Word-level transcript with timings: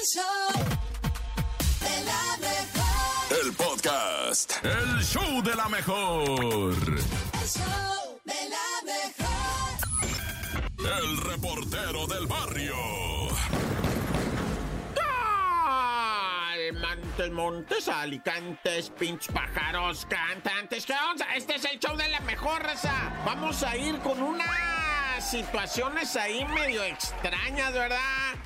El 0.00 0.06
show 0.06 0.24
de 1.80 2.04
la 2.06 2.36
mejor. 2.38 3.44
El 3.44 3.52
podcast. 3.52 4.52
El 4.64 5.04
show 5.04 5.42
de 5.42 5.54
la 5.54 5.68
mejor. 5.68 6.72
El 6.72 7.46
show 7.46 8.18
de 8.24 8.48
la 8.48 8.80
mejor. 8.86 9.76
El 10.78 11.16
reportero 11.18 12.06
del 12.06 12.26
barrio. 12.26 12.76
Montes, 16.80 17.30
montes, 17.30 17.88
alicantes, 17.88 18.90
pinch 18.98 19.30
pájaros, 19.32 20.06
cantantes. 20.06 20.86
¿Qué 20.86 20.94
onda? 21.10 21.26
Este 21.34 21.56
es 21.56 21.64
el 21.66 21.78
show 21.78 21.94
de 21.94 22.08
la 22.08 22.20
mejor 22.20 22.62
raza. 22.62 23.22
Vamos 23.26 23.62
a 23.62 23.76
ir 23.76 23.98
con 23.98 24.22
unas 25.20 25.30
situaciones 25.30 26.16
ahí 26.16 26.46
medio 26.46 26.82
extrañas, 26.82 27.72
¿verdad? 27.72 27.98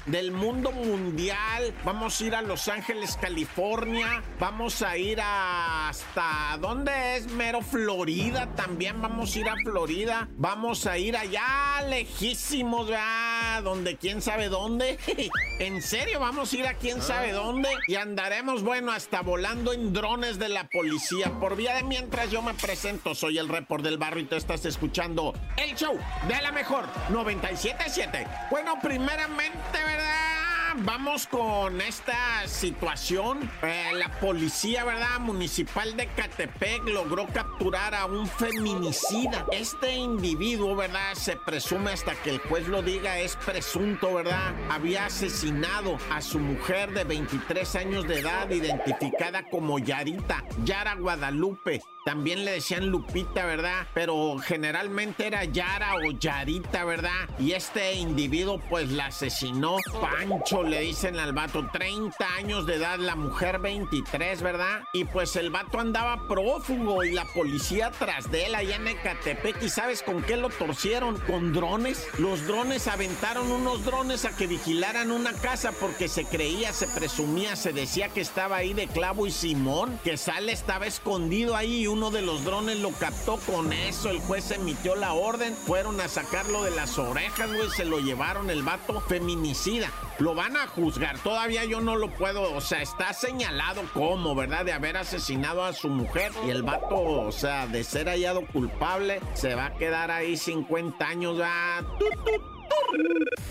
Del 0.07 0.33
mundo 0.33 0.73
mundial. 0.73 1.73
Vamos 1.85 2.21
a 2.21 2.25
ir 2.25 2.35
a 2.35 2.43
Los 2.43 2.69
Ángeles, 2.69 3.17
California. 3.21 4.23
Vamos 4.41 4.83
a 4.83 4.97
ir 4.97 5.21
hasta. 5.23 6.59
¿Dónde 6.61 7.17
es? 7.17 7.29
Mero 7.29 7.63
Florida. 7.63 8.49
También 8.57 9.01
vamos 9.01 9.35
a 9.35 9.39
ir 9.39 9.49
a 9.49 9.55
Florida. 9.63 10.29
Vamos 10.37 10.87
a 10.87 10.99
ir 10.99 11.17
allá 11.17 11.83
lejísimos, 11.89 12.89
¿verdad? 12.89 13.63
Donde 13.63 13.97
quién 13.97 14.21
sabe 14.21 14.49
dónde. 14.49 14.99
en 15.61 15.81
serio, 15.81 16.19
vamos 16.19 16.53
a 16.53 16.57
ir 16.57 16.67
a 16.67 16.75
quién 16.75 17.01
sabe 17.01 17.33
dónde. 17.33 17.69
Y 17.87 17.95
andaremos, 17.95 18.63
bueno, 18.63 18.93
hasta 18.93 19.23
volando 19.23 19.73
en 19.73 19.93
drones 19.93 20.39
de 20.39 20.49
la 20.49 20.69
policía. 20.69 21.33
Por 21.39 21.57
vía 21.57 21.75
de 21.75 21.85
mientras 21.85 22.31
yo 22.31 22.43
me 22.43 22.55
presento, 22.55 23.15
soy 23.15 23.39
el 23.39 23.49
report 23.49 23.85
del 23.85 23.97
barrio 23.97 24.25
y 24.25 24.27
tú 24.27 24.35
estás 24.35 24.65
escuchando 24.65 25.35
el 25.57 25.75
show 25.77 25.97
de 26.29 26.43
la 26.43 26.51
mejor 26.51 26.64
977. 27.11 28.27
Bueno, 28.51 28.79
primeramente, 28.81 29.59
¿verdad? 29.73 30.35
Vamos 30.79 31.29
con 31.29 31.81
esta 31.81 32.49
situación. 32.49 33.49
Eh, 33.63 33.93
la 33.95 34.09
policía, 34.19 34.85
¿verdad? 34.85 35.21
Municipal 35.21 35.97
de 35.97 36.09
Catepec 36.09 36.89
logró 36.89 37.29
capturar 37.29 37.95
a 37.95 38.07
un 38.07 38.27
feminicida. 38.27 39.47
Este 39.53 39.95
individuo, 39.95 40.75
¿verdad? 40.75 41.15
Se 41.15 41.37
presume 41.37 41.93
hasta 41.93 42.15
que 42.17 42.31
el 42.31 42.39
juez 42.39 42.67
lo 42.67 42.83
diga, 42.83 43.21
es 43.21 43.37
presunto, 43.37 44.15
¿verdad? 44.15 44.53
Había 44.69 45.07
asesinado 45.07 45.97
a 46.11 46.21
su 46.21 46.41
mujer 46.41 46.93
de 46.93 47.05
23 47.05 47.77
años 47.77 48.09
de 48.09 48.19
edad, 48.19 48.51
identificada 48.51 49.45
como 49.49 49.79
Yarita, 49.79 50.45
Yara 50.65 50.97
Guadalupe. 50.97 51.83
También 52.05 52.45
le 52.45 52.51
decían 52.51 52.91
Lupita, 52.91 53.47
¿verdad? 53.47 53.87
Pero 53.95 54.37
generalmente 54.39 55.27
era 55.27 55.45
Yara 55.45 55.95
o 55.95 56.11
Yarita, 56.11 56.85
¿verdad? 56.85 57.31
Y 57.39 57.53
este 57.53 57.95
individuo 57.95 58.61
pues 58.69 58.91
la 58.91 59.07
asesinó. 59.07 59.79
Pancho 60.03 60.63
le 60.65 60.81
dicen 60.81 61.19
al 61.19 61.33
vato, 61.33 61.67
30 61.73 62.35
años 62.35 62.67
de 62.67 62.75
edad, 62.75 62.99
la 62.99 63.17
mujer 63.17 63.59
23, 63.59 64.43
¿verdad? 64.43 64.83
Y 64.93 65.07
pues 65.07 65.35
el 65.37 65.49
vato 65.49 65.81
andaba 65.81 66.29
prófugo 66.29 67.05
y 67.05 67.13
la 67.13 67.25
policía 67.25 67.91
tras 67.99 68.31
de 68.31 68.47
él 68.47 68.55
allá 68.55 68.77
en 68.77 68.89
Ecatepec. 68.89 69.63
¿Y 69.63 69.71
sabes 69.71 70.03
con 70.03 70.23
qué 70.23 70.37
lo 70.37 70.51
torcieron? 70.51 71.19
Con 71.21 71.55
drones. 71.55 72.07
Los 72.19 72.47
drones 72.47 72.87
aventaron 72.87 73.51
unos 73.51 73.83
drones 73.83 74.27
a 74.27 74.37
que 74.37 74.47
vigilaran 74.47 75.11
una 75.11 75.33
casa 75.33 75.73
porque 75.81 76.09
se 76.09 76.27
creía, 76.27 76.75
se 76.75 76.87
presumía, 76.87 77.57
se 77.57 77.73
decía 77.73 78.11
que 78.11 78.21
estaba 78.21 78.57
ahí 78.57 78.75
de 78.75 78.89
clavo 78.89 79.27
y 79.27 79.31
Simón, 79.31 79.99
que 80.05 80.19
sale 80.19 80.53
estaba 80.53 80.87
escondido 80.87 81.57
ahí 81.57 81.94
uno 81.95 82.11
de 82.11 82.23
los 82.23 82.45
drones 82.45 82.81
lo 82.81 82.91
captó 82.91 83.37
con 83.37 83.73
eso. 83.73 84.11
El 84.11 84.19
juez 84.19 84.51
emitió 84.51 84.97
la 84.97 85.13
orden. 85.13 85.55
Fueron 85.55 86.01
a 86.01 86.09
sacarlo 86.09 86.65
de 86.65 86.73
las 86.73 86.99
orejas, 86.99 87.47
güey. 87.53 87.71
Se 87.71 87.85
lo 87.85 88.01
llevaron 88.01 88.51
el 88.51 88.65
vato 88.65 89.01
feminicida. 89.01 89.93
Lo 90.19 90.35
van 90.35 90.57
a 90.57 90.67
juzgar. 90.67 91.19
Todavía 91.21 91.65
yo 91.65 91.81
no 91.81 91.95
lo 91.95 92.11
puedo. 92.11 92.53
O 92.53 92.61
sea, 92.61 92.83
está 92.83 93.13
señalado 93.13 93.83
como, 93.95 94.35
¿verdad? 94.35 94.65
De 94.65 94.73
haber 94.73 94.97
asesinado 94.97 95.63
a 95.63 95.73
su 95.73 95.89
mujer. 95.89 96.33
Y 96.45 96.51
el 96.51 96.65
vato, 96.65 96.97
o 96.97 97.31
sea, 97.31 97.69
de 97.69 97.85
ser 97.85 98.09
hallado 98.09 98.45
culpable, 98.45 99.21
se 99.35 99.55
va 99.55 99.67
a 99.67 99.75
quedar 99.75 100.11
ahí 100.11 100.37
50 100.37 101.07
años. 101.07 101.39
¿verdad? 101.39 101.85
¡Tut, 101.99 102.25
tut! 102.25 102.64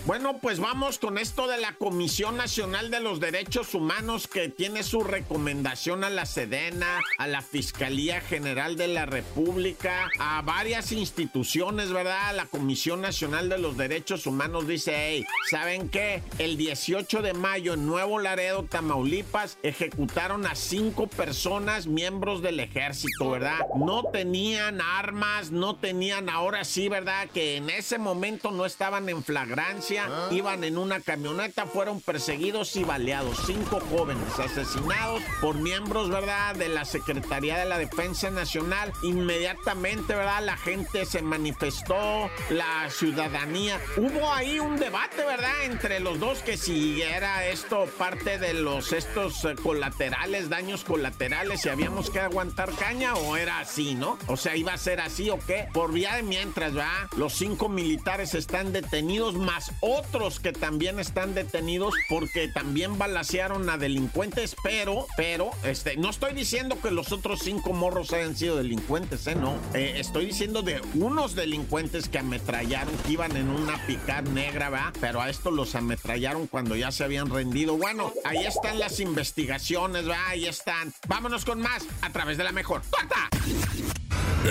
Bueno, 0.06 0.38
pues 0.42 0.60
vamos 0.60 1.00
con 1.00 1.18
esto 1.18 1.48
de 1.48 1.58
la 1.58 1.76
Comisión 1.76 2.36
Nacional 2.36 2.92
de 2.92 3.00
los 3.00 3.22
Derechos 3.22 3.74
Humanos 3.74 4.28
que 4.28 4.50
tiene 4.50 4.84
su 4.84 5.02
recomendación 5.02 6.04
a 6.04 6.10
la 6.10 6.26
Sedena, 6.26 7.00
a 7.18 7.28
la 7.28 7.42
Fiscalía 7.42 8.20
General 8.20 8.76
de 8.76 8.90
la 8.90 9.06
República, 9.06 10.10
a 10.20 10.42
varias 10.42 10.92
instituciones, 10.92 11.92
¿verdad? 11.94 12.36
La 12.36 12.48
Comisión 12.48 13.00
Nacional 13.00 13.48
de 13.48 13.60
los 13.60 13.78
Derechos 13.78 14.28
Humanos 14.28 14.68
dice, 14.68 14.94
hey, 14.94 15.26
¿saben 15.50 15.88
qué? 15.88 16.22
El 16.38 16.58
18 16.58 17.22
de 17.22 17.34
mayo 17.34 17.76
en 17.76 17.86
Nuevo 17.86 18.20
Laredo, 18.20 18.64
Tamaulipas, 18.64 19.58
ejecutaron 19.64 20.46
a 20.46 20.56
cinco 20.56 21.08
personas, 21.08 21.88
miembros 21.88 22.42
del 22.42 22.60
ejército, 22.60 23.30
¿verdad? 23.30 23.60
No 23.78 24.04
tenían 24.12 24.82
armas, 24.82 25.52
no 25.52 25.78
tenían, 25.78 26.28
ahora 26.28 26.66
sí, 26.66 26.90
¿verdad? 26.90 27.30
Que 27.34 27.56
en 27.56 27.70
ese 27.70 27.98
momento 27.98 28.52
no 28.52 28.66
estaban 28.66 29.08
en 29.08 29.13
flagrancia, 29.22 30.10
iban 30.32 30.64
en 30.64 30.78
una 30.78 31.02
camioneta, 31.02 31.66
fueron 31.68 32.00
perseguidos 32.00 32.76
y 32.78 32.86
baleados. 32.86 33.38
Cinco 33.46 33.82
jóvenes 33.92 34.40
asesinados 34.40 35.22
por 35.42 35.56
miembros, 35.56 36.10
¿verdad?, 36.10 36.56
de 36.56 36.70
la 36.70 36.86
Secretaría 36.86 37.58
de 37.58 37.66
la 37.66 37.78
Defensa 37.78 38.32
Nacional. 38.32 38.94
Inmediatamente, 39.04 40.16
¿verdad?, 40.16 40.44
la 40.44 40.56
gente 40.56 41.06
se 41.06 41.22
manifestó, 41.22 42.30
la 42.50 42.90
ciudadanía. 42.90 43.80
Hubo 43.98 44.32
ahí 44.32 44.60
un 44.60 44.78
debate, 44.78 45.24
¿verdad?, 45.26 45.66
entre 45.66 46.00
los 46.00 46.20
dos 46.20 46.40
que 46.40 46.56
si 46.56 47.02
era 47.02 47.46
esto 47.46 47.86
parte 47.98 48.40
de 48.40 48.54
los 48.54 48.94
estos 48.94 49.44
eh, 49.44 49.56
colaterales, 49.62 50.50
daños 50.50 50.84
colaterales, 50.84 51.62
si 51.62 51.70
habíamos 51.70 52.10
que 52.10 52.20
aguantar 52.20 52.72
caña 52.72 53.16
o 53.16 53.36
era 53.36 53.60
así, 53.60 53.96
¿no? 53.96 54.18
O 54.28 54.38
sea, 54.38 54.56
iba 54.56 54.74
a 54.74 54.78
ser 54.78 55.02
así 55.02 55.30
o 55.30 55.40
qué. 55.40 55.68
Por 55.74 55.92
vía 55.92 56.16
de 56.16 56.24
mientras, 56.24 56.74
¿verdad? 56.74 57.10
Los 57.18 57.34
cinco 57.34 57.68
militares 57.68 58.36
están 58.36 58.72
detenidos, 58.72 58.93
más 59.02 59.72
otros 59.80 60.40
que 60.40 60.52
también 60.52 61.00
están 61.00 61.34
detenidos 61.34 61.96
porque 62.10 62.48
también 62.48 63.00
balacearon 63.00 63.68
a 63.70 63.78
delincuentes, 63.78 64.56
pero, 64.64 65.08
pero, 65.18 65.50
este, 65.64 65.98
no 65.98 66.12
estoy 66.12 66.34
diciendo 66.34 66.80
que 66.80 66.92
los 66.92 67.12
otros 67.12 67.40
cinco 67.44 67.74
morros 67.74 68.14
hayan 68.14 68.36
sido 68.36 68.58
delincuentes, 68.58 69.26
¿eh? 69.26 69.34
No. 69.36 69.56
Eh, 69.74 69.96
estoy 69.98 70.28
diciendo 70.28 70.62
de 70.62 70.80
unos 70.94 71.34
delincuentes 71.34 72.08
que 72.08 72.20
ametrallaron, 72.20 72.96
que 72.98 73.14
iban 73.14 73.36
en 73.36 73.50
una 73.50 73.84
picar 73.88 74.28
negra, 74.30 74.70
¿verdad? 74.70 74.94
Pero 75.02 75.22
a 75.22 75.30
estos 75.30 75.52
los 75.52 75.74
ametrallaron 75.74 76.46
cuando 76.46 76.76
ya 76.76 76.92
se 76.92 77.04
habían 77.04 77.32
rendido. 77.32 77.78
Bueno, 77.78 78.14
ahí 78.24 78.46
están 78.46 78.78
las 78.78 79.00
investigaciones, 79.00 80.06
¿verdad? 80.06 80.28
Ahí 80.28 80.46
están. 80.46 80.94
Vámonos 81.08 81.46
con 81.46 81.60
más 81.60 81.84
a 82.02 82.12
través 82.12 82.38
de 82.38 82.44
la 82.44 82.52
mejor. 82.52 82.84
¡Corta! 82.92 83.30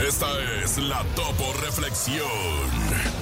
Esta 0.07 0.27
es 0.63 0.79
la 0.79 1.05
Topo 1.15 1.53
Reflexión. 1.61 3.22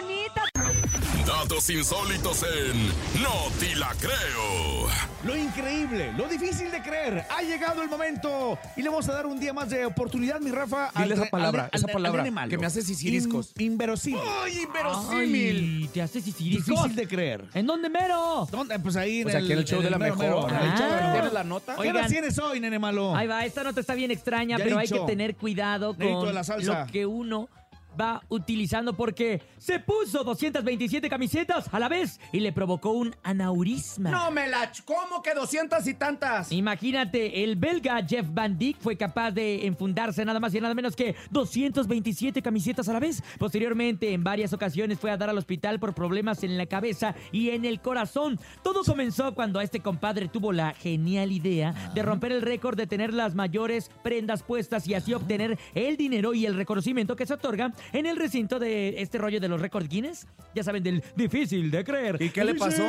Insólitos 1.51 2.43
en 2.43 2.87
No 3.21 3.49
Te 3.59 3.75
La 3.75 3.93
Creo. 3.99 4.87
Lo 5.25 5.35
increíble, 5.35 6.13
lo 6.17 6.27
difícil 6.29 6.71
de 6.71 6.81
creer. 6.81 7.25
Ha 7.29 7.41
llegado 7.41 7.81
el 7.83 7.89
momento 7.89 8.57
y 8.77 8.81
le 8.81 8.89
vamos 8.89 9.07
a 9.09 9.13
dar 9.13 9.25
un 9.25 9.37
día 9.37 9.51
más 9.51 9.69
de 9.69 9.85
oportunidad, 9.85 10.39
mi 10.39 10.49
Rafa. 10.49 10.91
Dile 10.95 11.03
al 11.03 11.11
esa 11.11 11.25
palabra, 11.29 11.63
al- 11.63 11.69
esa 11.73 11.85
al- 11.87 11.89
al 11.89 11.93
palabra, 11.93 12.47
que 12.47 12.57
me 12.57 12.65
hace 12.65 12.81
sisiriscos. 12.81 13.51
In- 13.57 13.73
inverosímil. 13.73 14.21
¡Ay, 14.43 14.59
inverosímil! 14.61 15.79
Ay, 15.83 15.89
te 15.93 16.01
hace 16.01 16.21
sisiriscos. 16.21 16.67
Difícil 16.67 16.95
de 16.95 17.07
creer. 17.07 17.45
¿En 17.53 17.67
dónde 17.67 17.89
mero? 17.89 18.47
¿Dónde? 18.49 18.79
Pues 18.79 18.95
ahí 18.95 19.19
en 19.21 19.27
O 19.27 19.29
sea, 19.29 19.39
el, 19.39 19.45
aquí 19.45 19.53
en 19.53 19.59
el 19.59 19.65
show 19.65 19.79
en 19.79 19.83
de 19.83 19.89
la 19.91 19.97
mero, 19.99 20.15
mejor. 20.15 20.49
en 20.51 20.55
Ah. 20.57 21.11
¿Tienes 21.13 21.33
la 21.33 21.43
nota? 21.43 21.75
¿Qué 21.75 21.93
tienes 22.07 22.39
hoy, 22.39 22.59
nene 22.61 22.79
malo? 22.79 23.13
Ahí 23.15 23.27
va, 23.27 23.45
esta 23.45 23.63
nota 23.63 23.81
está 23.81 23.93
bien 23.93 24.09
extraña, 24.09 24.57
Ya 24.57 24.63
pero 24.63 24.77
hay 24.79 24.87
que 24.87 24.99
tener 25.01 25.35
cuidado 25.35 25.95
con 25.97 26.25
de 26.27 26.33
la 26.33 26.43
salsa. 26.45 26.85
lo 26.85 26.91
que 26.91 27.05
uno 27.05 27.49
va 27.99 28.23
utilizando 28.29 28.93
porque 28.93 29.41
se 29.57 29.79
puso 29.79 30.23
227 30.23 31.09
camisetas 31.09 31.73
a 31.73 31.79
la 31.79 31.89
vez 31.89 32.19
y 32.31 32.39
le 32.39 32.51
provocó 32.51 32.91
un 32.91 33.15
aneurisma. 33.23 34.11
No 34.11 34.31
me 34.31 34.47
la... 34.47 34.71
¿Cómo 34.85 35.21
que 35.21 35.33
200 35.33 35.85
y 35.87 35.93
tantas? 35.93 36.51
Imagínate, 36.51 37.43
el 37.43 37.55
belga 37.55 38.05
Jeff 38.05 38.25
Van 38.29 38.57
Dijk 38.57 38.79
fue 38.79 38.97
capaz 38.97 39.31
de 39.31 39.65
enfundarse 39.65 40.23
nada 40.25 40.39
más 40.39 40.53
y 40.53 40.61
nada 40.61 40.73
menos 40.73 40.95
que 40.95 41.15
227 41.31 42.41
camisetas 42.41 42.87
a 42.89 42.93
la 42.93 42.99
vez. 42.99 43.23
Posteriormente, 43.37 44.13
en 44.13 44.23
varias 44.23 44.53
ocasiones 44.53 44.99
fue 44.99 45.11
a 45.11 45.17
dar 45.17 45.29
al 45.29 45.37
hospital 45.37 45.79
por 45.79 45.93
problemas 45.93 46.43
en 46.43 46.57
la 46.57 46.65
cabeza 46.65 47.15
y 47.31 47.49
en 47.49 47.65
el 47.65 47.81
corazón. 47.81 48.39
Todo 48.63 48.83
comenzó 48.83 49.33
cuando 49.33 49.61
este 49.61 49.79
compadre 49.79 50.27
tuvo 50.27 50.51
la 50.51 50.73
genial 50.73 51.31
idea 51.31 51.91
de 51.93 52.03
romper 52.03 52.31
el 52.31 52.41
récord 52.41 52.77
de 52.77 52.87
tener 52.87 53.13
las 53.13 53.35
mayores 53.35 53.91
prendas 54.03 54.43
puestas 54.43 54.87
y 54.87 54.93
así 54.93 55.13
obtener 55.13 55.57
el 55.73 55.97
dinero 55.97 56.33
y 56.33 56.45
el 56.45 56.55
reconocimiento 56.55 57.15
que 57.15 57.25
se 57.25 57.33
otorga 57.33 57.73
en 57.93 58.05
el 58.05 58.17
recinto 58.17 58.59
de 58.59 59.01
este 59.01 59.17
rollo 59.17 59.39
de 59.39 59.47
los 59.47 59.61
récords 59.61 59.87
Guinness. 59.89 60.27
Ya 60.53 60.63
saben, 60.63 60.83
del 60.83 61.03
difícil 61.15 61.71
de 61.71 61.83
creer. 61.83 62.17
¿Y 62.21 62.29
qué 62.29 62.43
le 62.43 62.55
pasó? 62.55 62.83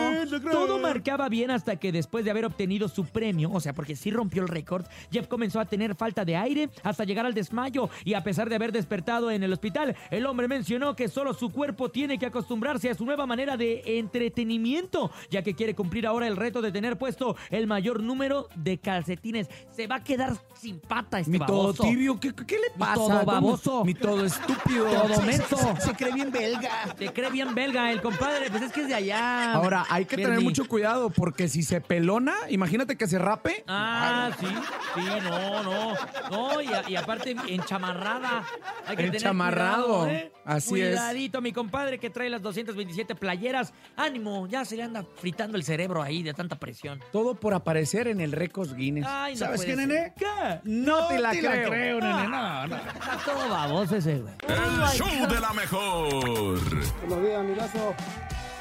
Todo 0.51 0.79
marcaba 0.79 1.29
bien 1.29 1.51
hasta 1.51 1.77
que 1.77 1.93
después 1.93 2.25
de 2.25 2.31
haber 2.31 2.45
obtenido 2.45 2.89
su 2.89 3.05
premio, 3.07 3.51
o 3.53 3.61
sea, 3.61 3.73
porque 3.73 3.95
sí 3.95 4.11
rompió 4.11 4.43
el 4.43 4.49
récord, 4.49 4.85
Jeff 5.13 5.29
comenzó 5.29 5.61
a 5.61 5.65
tener 5.65 5.95
falta 5.95 6.25
de 6.25 6.37
aire 6.37 6.71
hasta 6.83 7.05
llegar 7.05 7.25
al 7.25 7.35
desmayo 7.35 7.89
y 8.05 8.15
a 8.15 8.25
pesar 8.25 8.49
de 8.49 8.57
haber 8.57 8.73
despertado 8.73 9.31
en 9.31 9.43
el 9.43 9.53
hospital, 9.53 9.95
el 10.11 10.27
hombre 10.27 10.49
mencionó 10.49 10.97
que 10.97 11.09
solo 11.09 11.35
su 11.35 11.51
cuerpo 11.51 11.91
tiene 11.91 12.19
que 12.19 12.27
acostumbrarse 12.27 12.91
a 12.91 12.95
su 12.95 13.05
nueva 13.05 13.27
manera 13.27 13.57
de 13.57 13.83
entretenimiento, 13.99 15.11
ya 15.31 15.43
que 15.43 15.55
quiere 15.55 15.75
cumplir 15.75 16.07
ahora 16.07 16.27
el 16.27 16.37
reto 16.37 16.63
de 16.63 16.73
tener 16.73 16.99
puesto 16.99 17.37
el 17.51 17.67
mayor 17.67 18.03
número 18.03 18.49
de 18.57 18.79
calcetines. 18.79 19.49
Se 19.71 19.87
va 19.87 19.97
a 19.97 20.05
quedar 20.05 20.33
sin 20.55 20.81
pata 20.81 21.21
este 21.21 21.31
Mi 21.31 21.39
todo 21.39 21.73
tibio, 21.75 22.19
¿qué, 22.19 22.33
qué 22.35 22.57
le 22.57 22.71
pasa? 22.79 22.95
todo 22.95 23.09
¿Cómo? 23.09 23.25
baboso. 23.25 23.85
Mi 23.85 23.95
todo 23.95 24.25
estúpido. 24.25 24.82
Todo 24.85 25.15
Se- 25.17 25.23
menso. 25.23 25.57
Se, 25.57 25.81
se 25.89 25.95
cree 25.95 26.13
bien 26.13 26.31
belga. 26.31 26.71
Se 26.99 27.13
cree 27.13 27.31
bien 27.31 27.55
belga 27.55 27.91
el 27.93 28.01
compadre, 28.03 28.51
pues 28.51 28.63
es 28.63 28.73
que 28.73 28.83
es 28.83 28.89
de 28.89 28.95
allá. 28.95 29.53
Ahora, 29.55 29.85
hay 29.89 30.05
que 30.05 30.17
tener 30.17 30.41
mucho 30.41 30.67
cuidado 30.67 31.11
porque 31.11 31.49
si 31.49 31.63
se 31.63 31.81
pelona, 31.81 32.35
imagínate 32.49 32.97
que 32.97 33.07
se 33.07 33.19
rape. 33.19 33.65
Ah, 33.69 34.31
sí, 34.39 34.47
sí, 34.95 35.01
no, 35.25 35.63
no. 35.63 35.95
No, 36.31 36.61
y, 36.61 36.67
a- 36.69 36.89
y 36.89 36.97
aparte 36.97 37.37
enchamarrada. 37.49 38.45
Hay 38.87 38.97
que 38.97 39.03
tener 39.05 39.17
Enchamarrado, 39.17 40.01
cuidado, 40.01 40.09
¿eh? 40.09 40.33
así 40.45 40.81
es. 40.81 40.91
Cuidadito, 40.91 41.41
mi 41.41 41.53
compadre 41.53 41.99
que 41.99 42.11
trae 42.11 42.29
las 42.31 42.43
227 42.43 43.15
playeras. 43.15 43.73
Ánimo, 43.97 44.47
ya 44.49 44.65
se 44.65 44.77
le 44.77 44.83
anda 44.83 45.05
fritando 45.17 45.57
el 45.57 45.65
cerebro 45.65 46.03
ahí 46.03 46.23
de 46.23 46.35
tanta 46.35 46.57
presión. 46.57 47.01
Todo 47.13 47.35
por 47.35 47.55
aparecer 47.55 48.09
en 48.09 48.21
el 48.21 48.33
récord 48.33 48.75
Guinness. 48.75 49.07
Ay, 49.09 49.35
no 49.35 49.39
¿Sabes 49.39 49.61
qué, 49.63 49.77
ser. 49.77 49.77
nene? 49.77 50.13
¿Qué? 50.17 50.27
no 50.65 51.09
te 51.09 51.19
la 51.19 51.31
te 51.31 51.41
creo. 51.41 51.71
nene. 52.01 52.29
No, 52.29 52.67
no. 52.67 52.77
Está 52.77 53.19
todo 53.25 53.49
baboso 53.49 53.97
ese, 53.97 54.19
güey. 54.19 54.35
El 54.81 54.89
show 54.99 55.27
de 55.29 55.41
la 55.41 55.53
mejor. 55.53 56.65
Buenos 57.07 57.23
días, 57.25 57.39
amigazo. 57.41 57.95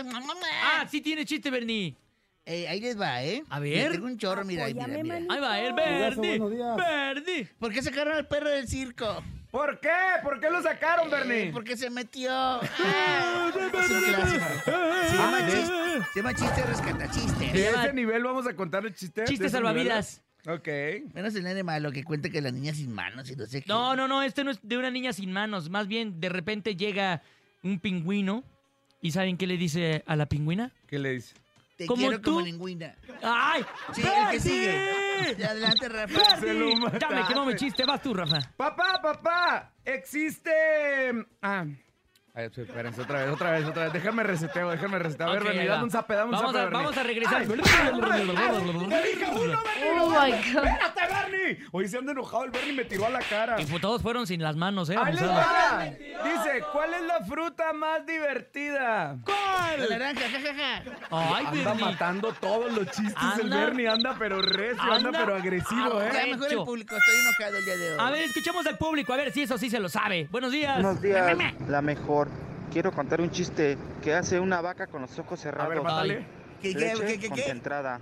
Ah, 0.63 0.85
sí 0.89 1.01
tiene 1.01 1.25
chiste, 1.25 1.49
Bernie. 1.49 1.95
Eh, 2.45 2.67
ahí 2.67 2.79
les 2.79 2.99
va, 2.99 3.23
¿eh? 3.23 3.43
A 3.49 3.59
ver. 3.59 3.91
Tengo 3.91 4.07
un 4.07 4.17
chorro, 4.17 4.43
mira, 4.43 4.65
mira, 4.67 4.87
mira. 4.87 5.15
Ahí 5.29 5.39
va, 5.39 5.59
el 5.59 5.75
días. 5.75 6.17
Bernie. 6.17 7.47
¿Por 7.59 7.71
qué 7.71 7.81
sacaron 7.83 8.13
al 8.15 8.27
perro 8.27 8.49
del 8.49 8.67
circo? 8.67 9.23
¿Por 9.51 9.79
qué? 9.79 9.89
¿Por 10.23 10.39
qué 10.39 10.49
lo 10.49 10.61
sacaron, 10.61 11.09
Bernie? 11.09 11.47
Eh, 11.47 11.51
porque 11.51 11.75
se 11.75 11.89
metió. 11.89 12.29
Ah, 12.81 13.49
es 13.49 13.55
un 13.55 13.69
clásico. 13.69 14.45
Se 15.09 15.15
llama 15.15 15.47
chiste, 15.49 16.03
se 16.13 16.19
llama 16.19 16.33
chiste 16.35 16.63
rescata 16.63 17.11
chiste. 17.11 17.45
¿De 17.51 17.69
ese 17.69 17.93
nivel 17.93 18.23
vamos 18.23 18.45
a 18.47 18.55
contar 18.55 18.85
el 18.85 18.93
chiste? 18.93 19.23
Chiste 19.25 19.43
¿De 19.43 19.47
ese 19.47 19.57
salvavidas. 19.57 20.21
Ok. 20.47 20.67
Menos 21.13 21.35
el 21.35 21.43
nene 21.43 21.63
malo 21.63 21.91
que 21.91 22.03
cuenta 22.03 22.29
que 22.29 22.41
la 22.41 22.51
niña 22.51 22.73
sin 22.73 22.93
manos 22.93 23.29
y 23.29 23.35
no 23.35 23.45
sé 23.45 23.61
qué. 23.61 23.67
No, 23.67 23.95
no, 23.95 24.07
no, 24.07 24.21
este 24.21 24.43
no 24.43 24.51
es 24.51 24.59
de 24.61 24.77
una 24.77 24.91
niña 24.91 25.13
sin 25.13 25.31
manos. 25.31 25.69
Más 25.69 25.87
bien, 25.87 26.19
de 26.21 26.29
repente 26.29 26.75
llega 26.75 27.21
un 27.63 27.79
pingüino. 27.79 28.43
¿Y 29.01 29.11
saben 29.11 29.37
qué 29.37 29.47
le 29.47 29.57
dice 29.57 30.03
a 30.05 30.15
la 30.15 30.25
pingüina? 30.27 30.71
¿Qué 30.87 30.99
le 30.99 31.13
dice? 31.13 31.33
Te 31.77 31.85
como 31.85 32.07
quiero 32.07 32.21
como 32.21 32.39
tú. 32.39 32.45
ninguna. 32.45 32.95
¡Ay! 33.23 33.65
Sí, 33.93 34.01
el 34.01 34.31
que 34.31 34.39
Bernie! 34.39 35.08
Sigue. 35.25 35.45
Adelante, 35.49 35.89
Rafa. 35.89 36.35
Se 36.39 36.53
lo 36.53 36.69
Ya 36.99 37.09
me 37.09 37.27
quemó 37.27 37.45
mi 37.45 37.55
chiste. 37.55 37.85
Vas 37.85 38.01
tú, 38.01 38.13
Rafa. 38.13 38.39
Papá, 38.57 38.99
papá, 39.01 39.73
existe... 39.85 40.51
Ah... 41.41 41.65
Ay, 42.39 42.45
espérense, 42.45 43.01
otra 43.01 43.19
vez, 43.25 43.33
otra 43.33 43.51
vez, 43.51 43.65
otra 43.65 43.83
vez. 43.85 43.93
Déjame 43.93 44.23
reseteo, 44.23 44.69
déjame 44.71 44.97
reseteo. 44.99 45.27
A 45.27 45.31
ver, 45.33 45.41
Ok, 45.41 45.47
Bernie, 45.49 45.67
dame 45.67 45.83
un 45.83 45.91
zape, 45.91 46.13
dame 46.13 46.25
un 46.25 46.31
Vamos 46.31 46.47
zape, 46.51 46.59
a- 46.59 46.63
Bernie. 46.63 46.79
vamos 46.83 46.97
a 46.97 47.03
regresar. 47.03 47.41
Ay, 47.41 47.47
ay, 47.51 47.57
ay, 48.11 48.89
¡Te 48.89 49.01
dije 49.09 49.25
uno, 49.31 49.39
Bernie! 49.41 49.99
Oh 49.99 50.09
my 50.09 50.31
God. 50.31 50.65
¡Espérate, 50.65 51.01
Bernie! 51.13 51.59
Hoy 51.73 51.87
se 51.89 51.97
anda 51.97 52.11
enojado 52.13 52.45
el 52.45 52.51
Bernie 52.51 52.73
me 52.73 52.85
tiró 52.85 53.07
a 53.07 53.09
la 53.09 53.19
cara. 53.19 53.59
Y 53.59 53.65
pues 53.65 53.81
todos 53.81 54.01
fueron 54.01 54.25
sin 54.25 54.41
las 54.41 54.55
manos, 54.55 54.89
¿eh? 54.89 54.95
¡Ahí 54.97 55.13
les 55.15 55.23
va! 55.23 55.83
Dice, 55.83 56.63
¿cuál 56.71 56.93
es 56.93 57.01
la 57.01 57.19
fruta 57.25 57.73
más 57.73 58.05
divertida? 58.05 59.17
La 59.77 59.87
naranja, 59.89 60.21
jajaja. 60.31 60.83
Ay, 61.11 61.45
Anda 61.45 61.61
Bernie. 61.73 61.83
matando 61.85 62.31
todos 62.39 62.71
los 62.71 62.85
chistes 62.87 63.15
el 63.39 63.43
Anda. 63.43 63.57
Bernie. 63.65 63.87
Anda 63.89 64.15
pero 64.17 64.41
recio, 64.41 64.81
anda, 64.81 65.09
Anda. 65.09 65.19
pero 65.25 65.35
agresivo, 65.35 65.99
Ah, 65.99 66.09
Ya, 66.13 66.23
¿eh? 66.23 66.31
mejor 66.31 66.51
el 66.51 66.57
público, 66.63 66.95
estoy 66.95 67.15
enojado 67.19 67.57
el 67.57 67.65
día 67.65 67.77
de 67.77 67.91
hoy. 67.93 67.97
A 67.99 68.11
ver, 68.11 68.23
escuchemos 68.23 68.65
al 68.65 68.77
público, 68.77 69.11
a 69.13 69.17
ver 69.17 69.31
si 69.33 69.41
eso 69.43 69.57
sí 69.57 69.69
se 69.69 69.79
lo 69.79 69.89
sabe. 69.89 70.27
Buenos 70.31 70.51
días. 70.53 70.75
Buenos 70.81 71.01
días, 71.01 71.37
la 71.67 71.81
mejor. 71.81 72.28
Quiero 72.71 72.91
contar 72.91 73.19
un 73.21 73.31
chiste 73.31 73.77
que 74.03 74.13
hace 74.13 74.39
una 74.39 74.61
vaca 74.61 74.87
con 74.87 75.01
los 75.01 75.17
ojos 75.19 75.39
A 75.39 75.43
cerrados. 75.43 76.07
ver. 76.07 76.23
¿Qué, 76.61 76.73
qué, 76.73 76.79
Leche 76.79 76.99
qué, 76.99 77.05
qué, 77.05 77.19
qué? 77.19 77.29
concentrada. 77.29 77.99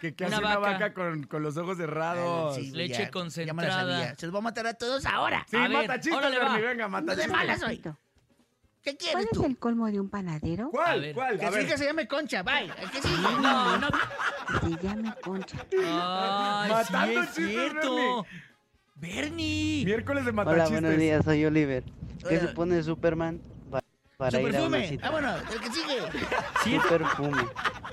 Que, 0.00 0.14
que 0.14 0.24
Una 0.24 0.36
hace 0.36 0.44
una 0.46 0.58
vaca. 0.58 0.72
vaca 0.72 0.94
con, 0.94 1.22
con 1.24 1.42
los 1.42 1.56
ojos 1.58 1.76
cerrados. 1.76 2.56
Sí, 2.56 2.70
Leche 2.72 2.92
ya, 2.94 2.98
Ya 2.98 3.04
me 3.04 3.10
concentrada. 3.10 3.72
sabía. 3.72 4.14
Se 4.16 4.26
los 4.26 4.32
voy 4.32 4.40
a 4.40 4.42
matar 4.42 4.66
a 4.66 4.74
todos 4.74 5.04
ahora. 5.06 5.46
Sí, 5.48 5.56
A 5.56 5.68
ver, 5.68 5.70
mata 5.70 6.00
chistes. 6.00 6.20
Bernie, 6.30 6.60
venga, 6.62 6.88
mata 6.88 7.04
No 7.04 7.10
de 7.12 7.22
chistes. 7.22 7.32
malas 7.32 7.60
soy. 7.60 7.76
¿Qué 7.78 8.96
¿Cuál 8.96 8.96
quieres 8.96 9.24
es 9.26 9.30
tú? 9.38 9.44
el 9.44 9.58
colmo 9.58 9.86
de 9.86 10.00
un 10.00 10.08
panadero? 10.10 10.66
A 10.66 10.70
¿Cuál? 10.70 11.00
ver. 11.02 11.14
¿Cuál? 11.14 11.38
Que 11.38 11.44
A 11.46 11.48
hija 11.50 11.56
ver. 11.60 11.78
se 11.78 11.84
llame 11.84 12.08
Concha, 12.08 12.42
bye. 12.42 12.68
¿A 12.70 12.90
qué 12.90 13.00
sí? 13.00 13.08
No, 13.40 13.78
no. 13.78 13.88
Se 13.88 14.82
llama 14.82 15.16
Concha. 15.22 15.58
Ay, 15.72 16.70
Matando 16.70 17.12
sí 17.12 17.18
es 17.18 17.26
chistes, 17.34 17.46
cierto. 17.46 18.26
Bernie. 18.96 19.84
Miércoles 19.84 20.24
de 20.24 20.30
Hola, 20.30 20.44
matachistes. 20.44 20.80
buenos 20.80 20.98
días, 20.98 21.24
soy 21.24 21.44
Oliver. 21.44 21.84
¿Qué 22.28 22.38
se 22.40 22.48
pone 22.48 22.82
Superman 22.82 23.40
pa- 23.70 23.82
para 24.16 24.40
ir 24.40 24.46
a 24.46 24.48
una 24.48 24.52
perfume. 24.78 24.88
cita? 24.88 25.10
Vámonos, 25.10 25.40
el 25.52 25.60
que 25.60 25.70
sigue. 25.70 25.98
Sí, 26.64 26.74
Un 26.76 26.82
perfume. 26.82 27.42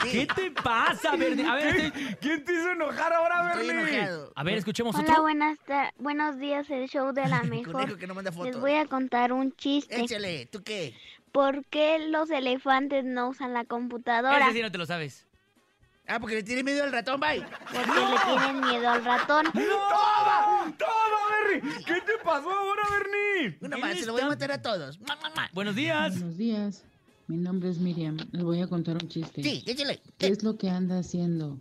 ¿Qué 0.02 0.28
te 0.28 0.52
pasa, 0.52 1.16
Bernie? 1.16 1.46
A 1.46 1.56
ver, 1.56 1.76
estoy- 1.76 2.16
¿Quién 2.22 2.46
te 2.46 2.54
hizo 2.54 2.72
enojar 2.72 3.12
ahora, 3.14 3.52
Estoy 3.54 3.68
Bernie? 3.68 3.96
enojado. 3.98 4.32
a 4.36 4.44
ver, 4.44 4.58
escuchemos 4.58 4.96
Hola, 4.96 5.10
otro. 5.10 5.22
buenas 5.24 5.60
ta- 5.60 5.94
buenos 5.98 6.38
días, 6.40 6.70
el 6.70 6.88
show 6.88 7.12
de 7.12 7.28
la 7.28 7.40
Conejo 7.42 7.72
mejor. 7.74 7.98
que 7.98 8.08
no 8.08 8.14
manda 8.16 8.32
Les 8.32 8.38
fotos. 8.38 8.62
voy 8.62 8.76
a 8.76 8.86
contar 8.86 9.34
un 9.34 9.54
chiste. 9.56 10.00
Échale, 10.00 10.46
¿tú 10.46 10.64
qué? 10.64 10.96
¿Por 11.32 11.64
qué 11.66 12.00
los 12.10 12.30
elefantes 12.32 13.04
no 13.06 13.30
usan 13.30 13.54
la 13.54 13.64
computadora? 13.66 14.46
Ese 14.46 14.54
sí 14.54 14.62
no 14.62 14.72
te 14.72 14.78
lo 14.78 14.86
sabes. 14.86 15.26
Ah, 16.08 16.20
porque 16.20 16.36
le 16.36 16.44
tiene 16.44 16.64
miedo 16.64 16.84
al 16.84 16.92
ratón, 16.92 17.20
bye. 17.20 17.46
Porque 17.72 17.88
le 17.88 18.18
tienen 18.26 18.62
miedo 18.62 18.90
al 18.90 19.06
ratón. 19.06 19.46
¡Toma! 19.54 20.74
¡Toma, 20.76 21.29
Bernie! 21.50 21.86
¿Qué 21.86 21.94
te 21.94 22.24
pasó 22.24 22.50
ahora, 22.50 22.84
Bernie? 22.92 23.58
Una 23.62 23.76
¿Quién 23.76 23.88
más, 23.88 24.00
se 24.00 24.06
lo 24.06 24.14
voy 24.14 24.22
a 24.22 24.28
matar 24.28 24.52
a 24.52 24.62
todos. 24.62 25.00
Buenos 25.54 25.76
días. 25.76 26.18
Buenos 26.20 26.38
días, 26.38 26.86
mi 27.28 27.38
nombre 27.38 27.70
es 27.70 27.80
Miriam. 27.80 28.18
Les 28.32 28.44
voy 28.44 28.62
a 28.62 28.68
contar 28.68 28.98
un 29.02 29.10
chiste. 29.10 29.44
Sí, 29.44 29.64
échale. 29.66 30.02
¿Qué 30.18 30.28
es 30.28 30.44
lo 30.44 30.58
que 30.58 30.70
anda 30.70 31.00
haciendo 31.00 31.58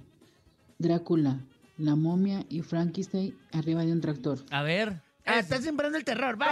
Drácula, 0.78 1.40
la 1.78 1.96
momia 1.96 2.44
y 2.48 2.62
Frankenstein 2.62 3.36
arriba 3.52 3.84
de 3.84 3.92
un 3.92 4.00
tractor? 4.00 4.38
A 4.50 4.62
ver. 4.62 5.00
Ah, 5.28 5.38
estás 5.40 5.62
sembrando 5.62 5.98
el 5.98 6.04
terror, 6.04 6.36
bye. 6.36 6.48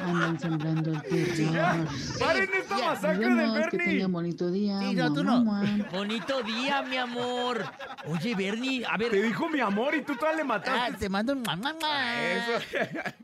Andan 0.00 0.40
sembrando 0.40 0.90
el 0.92 1.02
terror. 1.02 1.86
¡Paren 2.18 2.50
esta 2.54 2.78
Ya. 2.78 2.86
masacre 2.90 3.26
del 3.28 3.52
que 3.70 3.76
Bernie! 3.76 3.86
tengan 3.94 4.12
bonito 4.12 4.50
día. 4.50 4.78
Sí, 4.80 4.94
no, 4.94 5.12
tú 5.12 5.22
no. 5.24 5.44
Bonito 5.92 6.42
día, 6.42 6.82
mi 6.82 6.96
amor. 6.96 7.64
Oye, 8.06 8.34
Bernie, 8.34 8.84
a 8.86 8.96
ver. 8.96 9.10
Te 9.10 9.22
dijo 9.22 9.48
mi 9.48 9.60
amor 9.60 9.94
y 9.94 10.02
tú 10.02 10.16
todavía 10.16 10.38
le 10.38 10.42
Ah, 10.42 10.46
mataste. 10.46 10.96
te 10.98 11.08
mando 11.08 11.32
un 11.34 11.42
mamá. 11.42 11.74
Eso. 12.22 12.64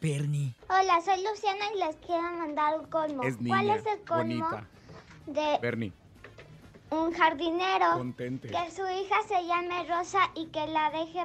Bernie. 0.00 0.54
Hola, 0.68 1.00
soy 1.02 1.24
Luciana 1.24 1.64
y 1.74 1.78
les 1.78 1.96
quiero 1.96 2.22
mandar 2.36 2.78
un 2.78 2.86
colmo. 2.86 3.22
Es 3.22 3.36
¿Cuál 3.46 3.70
es 3.70 3.86
el 3.86 4.00
colmo 4.06 4.44
bonita. 4.50 4.66
de 5.26 5.58
Bernie, 5.62 5.92
un 6.90 7.12
jardinero? 7.14 7.92
contente. 7.94 8.48
Que 8.48 8.70
su 8.70 8.82
hija 8.82 9.16
se 9.26 9.46
llame 9.46 9.84
Rosa 9.88 10.18
y 10.34 10.46
que 10.48 10.66
la 10.66 10.90
deje 10.90 11.20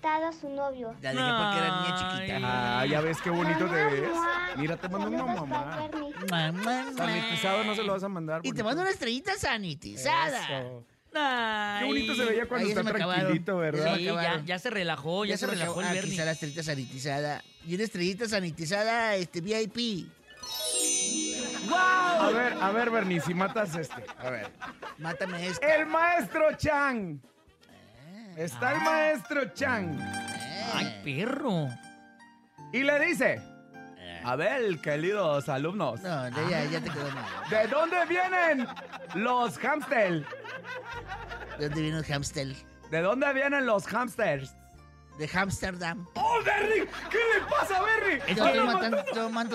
plantado 0.00 0.32
su 0.32 0.48
novio. 0.48 0.94
La 1.00 1.10
dejé 1.12 1.22
porque 1.22 1.58
era 1.58 1.80
niña 1.80 1.96
chiquita. 2.18 2.38
Ah, 2.80 2.86
ya 2.86 3.00
ves 3.00 3.18
qué 3.22 3.30
bonito 3.30 3.66
te 3.66 3.84
ves. 3.84 4.10
Mira, 4.56 4.76
te 4.76 4.88
mando 4.88 5.08
una 5.08 5.24
mamá. 5.24 5.88
Mua, 6.28 6.52
mua. 6.52 6.92
Sanitizado 6.96 7.64
no 7.64 7.74
se 7.74 7.82
lo 7.82 7.92
vas 7.92 8.02
a 8.02 8.08
mandar. 8.08 8.40
Y 8.40 8.42
te 8.42 8.48
bonito. 8.50 8.64
mando 8.64 8.82
una 8.82 8.90
estrellita 8.90 9.34
sanitizada. 9.36 10.42
Eso. 10.60 10.84
Ay. 11.14 11.80
Qué 11.80 11.86
bonito 11.86 12.14
se 12.14 12.24
veía 12.26 12.46
cuando 12.46 12.68
está 12.68 12.80
se 12.80 12.84
me 12.84 12.90
acabaron. 12.90 13.20
tranquilito, 13.22 13.56
¿verdad? 13.58 13.84
se 13.84 13.90
Sí, 13.94 13.98
me 13.98 14.04
ya, 14.04 14.12
acabaron. 14.20 14.46
ya 14.46 14.58
se 14.58 14.70
relajó, 14.70 15.24
ya, 15.24 15.36
se, 15.38 15.46
relajó 15.46 15.80
el 15.80 15.86
Ah, 15.86 15.92
Bernie. 15.94 16.10
quizá 16.12 16.24
la 16.24 16.30
estrellita 16.32 16.62
sanitizada. 16.62 17.42
Y 17.66 17.74
una 17.74 17.84
estrellita 17.84 18.28
sanitizada, 18.28 19.14
este, 19.16 19.40
VIP. 19.40 20.06
A 21.70 22.30
ver, 22.32 22.52
a 22.60 22.70
ver, 22.72 22.90
Bernie, 22.90 23.20
si 23.20 23.34
matas 23.34 23.74
este. 23.74 24.04
A 24.18 24.30
ver. 24.30 24.50
Mátame 24.98 25.46
esta. 25.46 25.74
El 25.76 25.86
maestro 25.86 26.54
Chang. 26.56 27.18
Está 28.38 28.72
el 28.72 28.80
maestro 28.82 29.52
Chang. 29.52 29.98
¡Ay, 30.72 31.00
perro! 31.02 31.68
Y 32.72 32.84
le 32.84 33.00
dice: 33.06 33.42
A 34.22 34.36
ver, 34.36 34.80
queridos 34.80 35.48
alumnos, 35.48 36.00
No, 36.02 36.28
ya, 36.28 36.48
ya, 36.48 36.64
ya 36.66 36.80
te 36.80 36.88
quedó 36.88 37.10
mal. 37.10 37.24
¿de 37.50 37.66
dónde 37.66 37.96
vienen 38.06 38.68
los 39.16 39.58
hamsters? 39.58 40.24
¿De 41.58 41.68
dónde 41.68 41.80
viene 41.80 41.98
el 41.98 42.04
hamster? 42.04 42.54
¿De 42.92 43.00
dónde 43.00 43.32
vienen 43.32 43.66
los 43.66 43.88
hamsters? 43.88 44.54
De 45.18 45.28
Amsterdam. 45.34 46.06
¡Oh, 46.14 46.38
Bernie! 46.44 46.86
¿Qué 47.10 47.18
le 47.18 47.44
pasa 47.50 47.78
a? 47.78 47.88
Es 48.28 48.36
Yo 48.36 48.46
estoy 48.46 48.64
matando, 48.66 49.04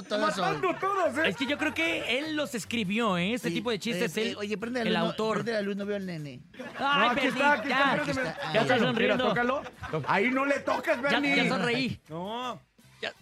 todos 0.03 0.37
hoy. 0.37 0.41
Matando 0.41 0.75
todos, 0.79 1.17
¿eh? 1.17 1.29
Es 1.29 1.35
que 1.37 1.45
yo 1.45 1.57
creo 1.57 1.73
que 1.73 2.19
él 2.19 2.35
los 2.35 2.53
escribió, 2.53 3.17
¿eh? 3.17 3.33
Este 3.33 3.47
Sí, 3.47 3.55
tipo 3.55 3.71
de 3.71 3.79
chistes, 3.79 4.03
este, 4.07 4.31
él, 4.31 4.37
Oye, 4.37 4.57
prende 4.57 4.81
la 4.83 4.87
el 4.87 4.93
luz, 4.93 4.99
no- 5.03 5.09
autor. 5.09 5.33
Prende 5.35 5.53
la 5.53 5.61
luz, 5.61 5.75
no 5.77 5.85
veo 5.85 5.95
al 5.95 6.05
nene. 6.05 6.41
¡Ay, 6.53 6.63
No, 6.79 7.09
aquí 7.11 7.15
Bernie, 7.15 7.29
está, 7.29 7.51
aquí 7.53 7.69
ya! 7.69 7.95
está, 7.95 8.11
está. 8.11 8.53
Ya 8.53 8.61
está 8.61 8.79
sonriendo. 8.79 9.27
tócalo. 9.29 9.61
Ahí 10.07 10.29
no 10.31 10.45
le 10.45 10.59
tocas, 10.59 10.97
Ya, 10.97 11.01
Bernie. 11.01 11.35
ya 11.37 11.47
sonreí. 11.47 11.99
No. 12.09 12.59
Ya. 13.01 13.13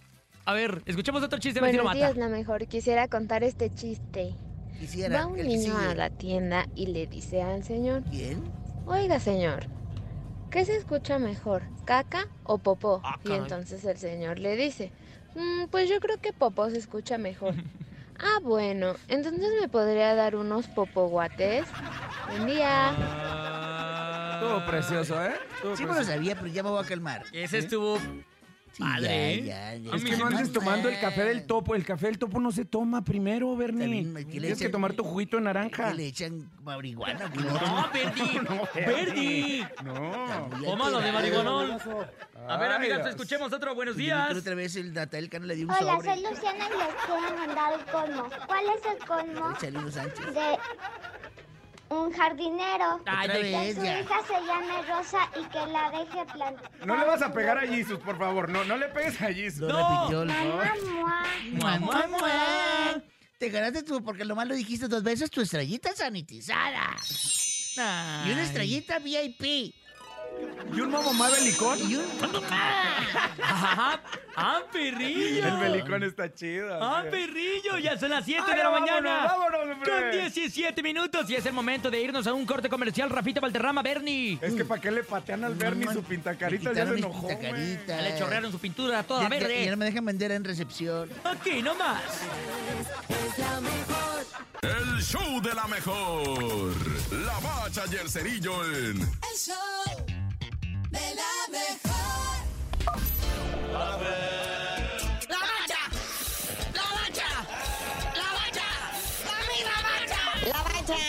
A 0.45 0.53
ver, 0.53 0.81
escuchemos 0.87 1.21
otro 1.23 1.37
chiste, 1.39 1.59
a 1.59 1.61
ver 1.61 1.71
si 1.71 1.77
lo 1.77 1.83
Buenos 1.83 1.99
mata. 2.01 2.13
días, 2.13 2.17
la 2.17 2.27
mejor. 2.35 2.65
Quisiera 2.67 3.07
contar 3.07 3.43
este 3.43 3.69
chiste. 3.73 4.33
Quisiera. 4.79 5.19
Va 5.19 5.25
un 5.27 5.37
el 5.37 5.47
niño 5.47 5.77
a 5.77 5.93
la 5.93 6.09
tienda 6.09 6.65
y 6.75 6.87
le 6.87 7.05
dice 7.05 7.43
al 7.43 7.63
señor, 7.63 8.01
¿Quién? 8.09 8.41
oiga 8.87 9.19
señor, 9.19 9.67
¿qué 10.51 10.65
se 10.65 10.75
escucha 10.75 11.17
mejor, 11.17 11.63
caca 11.85 12.27
o 12.43 12.59
popó? 12.59 13.01
Ah, 13.03 13.17
y 13.23 13.31
entonces 13.31 13.83
el 13.85 13.97
señor 13.97 14.37
le 14.37 14.55
dice, 14.55 14.91
"Mm, 15.33 15.67
pues 15.71 15.89
yo 15.89 15.99
creo 15.99 16.17
que 16.17 16.33
popó 16.33 16.69
se 16.69 16.77
escucha 16.77 17.17
mejor. 17.17 17.55
ah, 18.19 18.39
bueno, 18.43 18.95
entonces 19.07 19.49
me 19.61 19.69
podría 19.69 20.13
dar 20.13 20.35
unos 20.35 20.67
popoguates. 20.67 21.65
Buen 22.27 22.45
día. 22.45 22.89
Ah. 22.89 24.31
Estuvo 24.33 24.65
precioso, 24.65 25.23
¿eh? 25.23 25.35
Estuvo 25.55 25.75
Sí 25.75 25.85
me 25.85 25.95
lo 25.95 26.03
sabía, 26.03 26.35
pero 26.35 26.47
ya 26.47 26.63
me 26.63 26.69
voy 26.69 26.83
a 26.83 26.87
calmar. 26.87 27.23
Ese 27.31 27.59
estuvo 27.59 27.97
Padre, 28.79 29.43
ya, 29.43 29.75
ya, 29.75 29.91
ya. 29.91 29.95
Es 29.95 30.03
que 30.03 30.15
no 30.17 30.25
andes 30.27 30.51
tomando 30.51 30.87
el 30.89 30.99
café 30.99 31.23
del 31.25 31.45
topo. 31.45 31.75
El 31.75 31.83
café 31.85 32.07
del 32.07 32.17
topo 32.17 32.39
no 32.39 32.51
se 32.51 32.65
toma 32.65 33.03
primero, 33.03 33.55
Bernie. 33.55 34.03
También, 34.03 34.13
¿qué 34.13 34.21
le 34.23 34.39
Tienes 34.39 34.57
que 34.57 34.63
echan? 34.65 34.71
tomar 34.71 34.93
tu 34.93 35.03
juguito 35.03 35.37
de 35.37 35.43
naranja. 35.43 35.89
¿Qué 35.89 35.95
le 35.95 36.07
echan 36.07 36.49
marihuana? 36.63 37.29
¿Qué 37.31 37.39
le 37.39 37.49
No? 37.51 37.89
Verdi. 37.93 38.39
No, 38.39 38.67
Verdi. 38.73 39.63
No. 39.83 40.49
Tómalo 40.63 40.99
de 41.01 41.11
marihuanol. 41.11 41.71
A 42.47 42.57
ver, 42.57 42.69
Ay, 42.71 42.75
amigas, 42.77 42.97
Dios. 42.99 43.09
escuchemos 43.09 43.51
otro. 43.53 43.75
Buenos 43.75 43.95
Yo 43.95 44.01
días. 44.03 44.35
otra 44.35 44.55
vez 44.55 44.75
el 44.75 44.93
Natal 44.93 45.29
Cano 45.29 45.45
le 45.45 45.55
dio 45.55 45.65
un 45.67 45.71
Hola, 45.71 45.95
sobre. 45.97 46.13
soy 46.15 46.23
Luciana 46.23 46.65
y 46.65 46.77
les 46.77 46.95
quiero 47.05 47.37
mandar 47.37 47.73
el 47.73 47.85
colmo. 47.85 48.29
¿Cuál 48.47 48.65
es 48.65 48.85
el 48.99 49.07
colmo 49.07 49.53
Chalino 49.59 49.91
Sánchez. 49.91 50.25
de 50.33 50.57
un 51.91 52.11
jardinero? 52.13 53.01
Ay, 53.05 53.27
Que 53.29 53.73
su 53.75 53.83
hija 53.85 54.21
se 54.27 54.33
llame 54.47 54.81
Rosa 54.87 55.29
y 55.39 55.43
que 55.45 55.65
la 55.67 55.91
deje 55.91 56.25
plantar. 56.33 56.71
No 56.85 56.95
le 56.95 57.05
vas 57.05 57.21
a 57.21 57.33
pegar 57.33 57.57
a 57.57 57.61
Jesus, 57.67 57.99
por 57.99 58.17
favor. 58.17 58.49
No, 58.49 58.63
no 58.63 58.77
le 58.77 58.87
pegues 58.87 59.21
a 59.21 59.31
Jesus. 59.33 59.67
No. 59.69 60.09
el- 60.09 60.27
Mamá, 61.53 61.79
mua. 61.79 62.07
Mua. 62.07 63.03
Te 63.37 63.49
ganaste 63.49 63.83
tú, 63.83 64.03
porque 64.03 64.23
lo 64.23 64.35
dijiste 64.55 64.87
dos 64.87 65.03
veces, 65.03 65.29
tu 65.31 65.41
estrellita 65.41 65.93
sanitizada. 65.95 66.95
Ay. 67.77 68.29
Y 68.29 68.31
una 68.33 68.43
estrellita 68.43 68.99
VIP. 68.99 69.73
¿Y 70.73 70.79
un 70.79 70.89
mamá 70.89 71.29
belicón? 71.29 71.79
Y 71.91 71.95
un... 71.97 72.05
¡Ah, 74.35 74.61
perrillo! 74.71 75.45
El 75.45 75.57
belicón 75.57 76.03
está 76.03 76.33
chido. 76.33 76.79
¡Ah, 76.81 77.01
sí. 77.03 77.09
perrillo! 77.11 77.77
Ya 77.77 77.97
son 77.99 78.11
las 78.11 78.23
7 78.23 78.41
Ay, 78.47 78.51
de 78.57 78.63
la 78.63 78.69
vámonos, 78.69 78.89
mañana. 79.01 79.25
vámonos, 79.25 79.61
hombre. 79.63 79.91
Con 79.91 80.11
17 80.11 80.81
minutos 80.83 81.29
y 81.29 81.35
es 81.35 81.45
el 81.45 81.51
momento 81.53 81.91
de 81.91 82.01
irnos 82.01 82.25
a 82.25 82.33
un 82.33 82.45
corte 82.45 82.69
comercial. 82.69 83.09
Rafita 83.09 83.41
Valderrama, 83.41 83.81
Bernie. 83.81 84.39
Es 84.41 84.53
que 84.53 84.63
para 84.63 84.79
qué 84.79 84.91
le 84.91 85.03
patean 85.03 85.43
al 85.43 85.55
Bernie 85.55 85.87
su 85.89 86.01
Me 86.01 86.07
pintacarita, 86.07 86.71
ya 86.73 86.87
se 86.87 86.93
enojó. 86.97 87.27
Le 87.27 88.17
chorrearon 88.17 88.51
su 88.51 88.59
pintura 88.59 89.03
toda 89.03 89.23
Ya- 89.23 89.29
ya- 89.29 89.39
verde. 89.47 89.65
Ya 89.65 89.71
no 89.71 89.77
me 89.77 89.85
dejan 89.85 90.05
vender 90.05 90.31
en 90.31 90.43
recepción. 90.45 91.09
Aquí 91.25 91.61
nomás. 91.61 92.01
El 94.61 95.01
show 95.03 95.41
de 95.41 95.53
la 95.53 95.67
mejor. 95.67 96.73
La 97.25 97.39
bacha 97.39 97.83
y 97.91 97.95
el 97.95 98.09
cerillo 98.09 98.63
en 98.65 99.01
El 99.01 99.37
show 99.37 99.55
de 100.91 101.15
la 101.15 101.33
mejor. 101.49 102.37
¡La 105.29 105.39
bacha! 105.39 105.81
¡La 106.73 106.85
bacha! 106.97 107.29
¡La 108.15 108.27
bacha! 108.33 108.67
¡Dame 109.25 109.57
la 109.63 109.77
bacha! 109.87 110.21
La 110.47 110.59
bacha, 110.63 110.99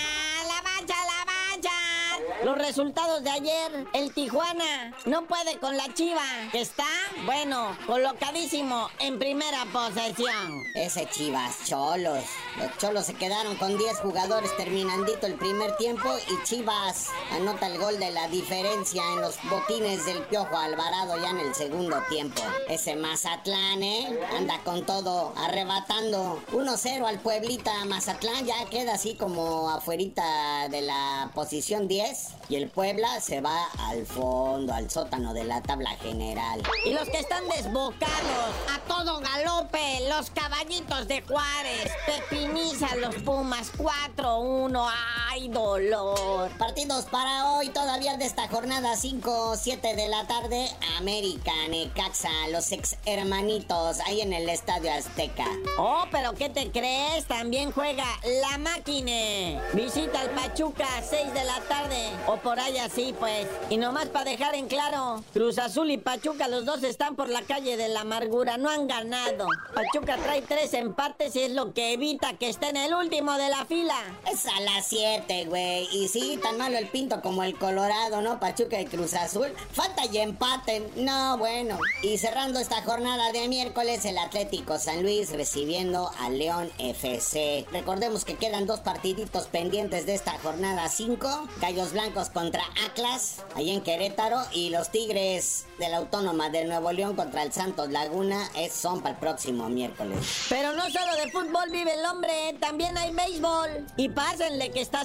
Los 2.44 2.58
resultados 2.58 3.22
de 3.22 3.30
ayer, 3.30 3.86
el 3.92 4.12
Tijuana 4.12 4.96
no 5.06 5.26
puede 5.26 5.58
con 5.60 5.76
la 5.76 5.94
Chiva, 5.94 6.24
que 6.50 6.60
está, 6.60 6.88
bueno, 7.24 7.76
colocadísimo 7.86 8.88
en 8.98 9.20
primera 9.20 9.64
posesión. 9.72 10.64
Ese 10.74 11.08
Chivas, 11.08 11.68
Cholos. 11.68 12.24
Los 12.58 12.76
Cholos 12.78 13.06
se 13.06 13.14
quedaron 13.14 13.54
con 13.56 13.78
10 13.78 13.98
jugadores 14.00 14.56
terminandito 14.56 15.28
el 15.28 15.34
primer 15.34 15.76
tiempo 15.76 16.08
y 16.28 16.42
Chivas 16.44 17.10
anota 17.30 17.68
el 17.68 17.78
gol 17.78 18.00
de 18.00 18.10
la 18.10 18.26
diferencia 18.26 19.04
en 19.14 19.20
los 19.20 19.36
botines 19.48 20.04
del 20.04 20.22
Piojo 20.22 20.56
Alvarado 20.56 21.22
ya 21.22 21.30
en 21.30 21.38
el 21.38 21.54
segundo 21.54 22.02
tiempo. 22.08 22.42
Ese 22.68 22.96
Mazatlán, 22.96 23.84
¿eh? 23.84 24.18
Anda 24.36 24.58
con 24.64 24.84
todo, 24.84 25.32
arrebatando 25.36 26.42
1-0 26.50 27.06
al 27.06 27.20
Pueblita 27.20 27.84
Mazatlán, 27.84 28.46
ya 28.46 28.64
queda 28.68 28.94
así 28.94 29.14
como 29.14 29.70
afuerita 29.70 30.68
de 30.68 30.82
la 30.82 31.30
posición 31.34 31.86
10 31.86 32.32
y 32.48 32.56
el 32.56 32.68
Puebla 32.68 33.20
se 33.20 33.40
va 33.40 33.66
al 33.78 34.06
fondo, 34.06 34.72
al 34.72 34.90
sótano 34.90 35.34
de 35.34 35.44
la 35.44 35.62
tabla 35.62 35.90
general. 35.96 36.62
Y 36.84 36.92
los 36.92 37.08
que 37.08 37.18
están 37.18 37.48
desbocados, 37.48 38.54
a 38.74 38.78
todo 38.88 39.20
galope, 39.20 40.08
los 40.08 40.30
caballitos 40.30 41.08
de 41.08 41.22
Juárez, 41.22 41.90
Pepiniza 42.06 42.96
los 42.96 43.14
Pumas 43.16 43.72
4-1, 43.76 44.86
¡ay 45.32 45.48
dolor! 45.48 46.50
Partidos 46.58 47.06
para 47.06 47.52
hoy, 47.52 47.70
todavía 47.70 48.18
de 48.18 48.26
esta 48.26 48.48
jornada 48.48 48.96
5, 48.96 49.54
7 49.56 49.96
de 49.96 50.08
la 50.08 50.26
tarde, 50.26 50.68
América, 50.98 51.52
Necaxa, 51.70 52.28
los 52.50 52.70
ex 52.70 52.96
hermanitos, 53.06 54.00
ahí 54.00 54.20
en 54.20 54.34
el 54.34 54.48
Estadio 54.50 54.92
Azteca. 54.92 55.46
Oh, 55.78 56.04
pero 56.10 56.34
¿qué 56.34 56.50
te 56.50 56.70
crees? 56.70 57.24
También 57.24 57.72
juega 57.72 58.04
la 58.42 58.58
máquina. 58.58 59.62
Visita 59.72 60.20
al 60.20 60.30
Pachuca, 60.30 60.86
6 61.02 61.32
de 61.32 61.44
la 61.44 61.60
tarde, 61.62 62.10
o 62.26 62.36
por 62.36 62.60
ahí 62.60 62.76
así 62.76 63.14
pues. 63.18 63.46
Y 63.70 63.78
nomás 63.78 64.08
para 64.08 64.30
dejar 64.30 64.54
en 64.54 64.68
claro, 64.68 65.24
Cruz 65.32 65.58
Azul 65.58 65.90
y 65.90 65.96
Pachuca, 65.96 66.48
los 66.48 66.66
dos 66.66 66.82
están 66.82 67.16
por 67.16 67.30
la 67.30 67.40
calle 67.40 67.78
de 67.78 67.88
la 67.88 68.02
amargura, 68.02 68.58
no 68.58 68.68
han 68.68 68.86
ganado. 68.86 69.46
Pachuca 69.74 70.18
trae 70.18 70.42
tres 70.42 70.74
empates 70.74 71.34
y 71.36 71.44
es 71.44 71.52
lo 71.52 71.72
que 71.72 71.94
evita 71.94 72.34
que 72.34 72.50
esté 72.50 72.68
en 72.68 72.76
el 72.76 72.92
último 72.92 73.32
de 73.38 73.48
la 73.48 73.64
fila. 73.64 73.96
Es 74.30 74.44
a 74.44 74.60
las 74.60 74.86
7, 74.86 75.21
7, 75.26 75.46
güey. 75.46 75.88
Y 75.92 76.08
sí, 76.08 76.38
tan 76.42 76.58
malo 76.58 76.78
el 76.78 76.88
Pinto 76.88 77.20
como 77.20 77.42
el 77.42 77.56
Colorado, 77.58 78.20
¿no? 78.22 78.40
Pachuca 78.40 78.80
y 78.80 78.86
Cruz 78.86 79.14
Azul. 79.14 79.52
Falta 79.72 80.06
y 80.06 80.18
empaten. 80.18 80.90
No, 80.96 81.38
bueno. 81.38 81.78
Y 82.02 82.18
cerrando 82.18 82.58
esta 82.58 82.82
jornada 82.82 83.32
de 83.32 83.48
miércoles, 83.48 84.04
el 84.04 84.18
Atlético 84.18 84.78
San 84.78 85.02
Luis 85.02 85.30
recibiendo 85.30 86.10
al 86.20 86.38
León 86.38 86.70
FC. 86.78 87.66
Recordemos 87.72 88.24
que 88.24 88.36
quedan 88.36 88.66
dos 88.66 88.80
partiditos 88.80 89.46
pendientes 89.46 90.06
de 90.06 90.14
esta 90.14 90.38
jornada 90.38 90.88
5. 90.88 91.48
Gallos 91.60 91.92
Blancos 91.92 92.30
contra 92.30 92.64
Atlas, 92.86 93.42
ahí 93.54 93.70
en 93.70 93.82
Querétaro. 93.82 94.40
Y 94.52 94.70
los 94.70 94.90
Tigres 94.90 95.66
de 95.78 95.88
la 95.88 95.98
Autónoma 95.98 96.50
de 96.50 96.64
Nuevo 96.64 96.92
León 96.92 97.16
contra 97.16 97.42
el 97.42 97.52
Santos 97.52 97.90
Laguna 97.90 98.48
es, 98.56 98.72
son 98.72 99.00
para 99.02 99.14
el 99.14 99.20
próximo 99.20 99.68
miércoles. 99.68 100.46
Pero 100.48 100.72
no 100.72 100.88
solo 100.90 101.14
de 101.16 101.30
fútbol 101.30 101.70
vive 101.70 101.94
el 101.94 102.04
hombre, 102.06 102.56
también 102.60 102.96
hay 102.98 103.12
béisbol. 103.12 103.86
Y 103.96 104.08
pásenle 104.08 104.70
que 104.70 104.80
está 104.80 105.04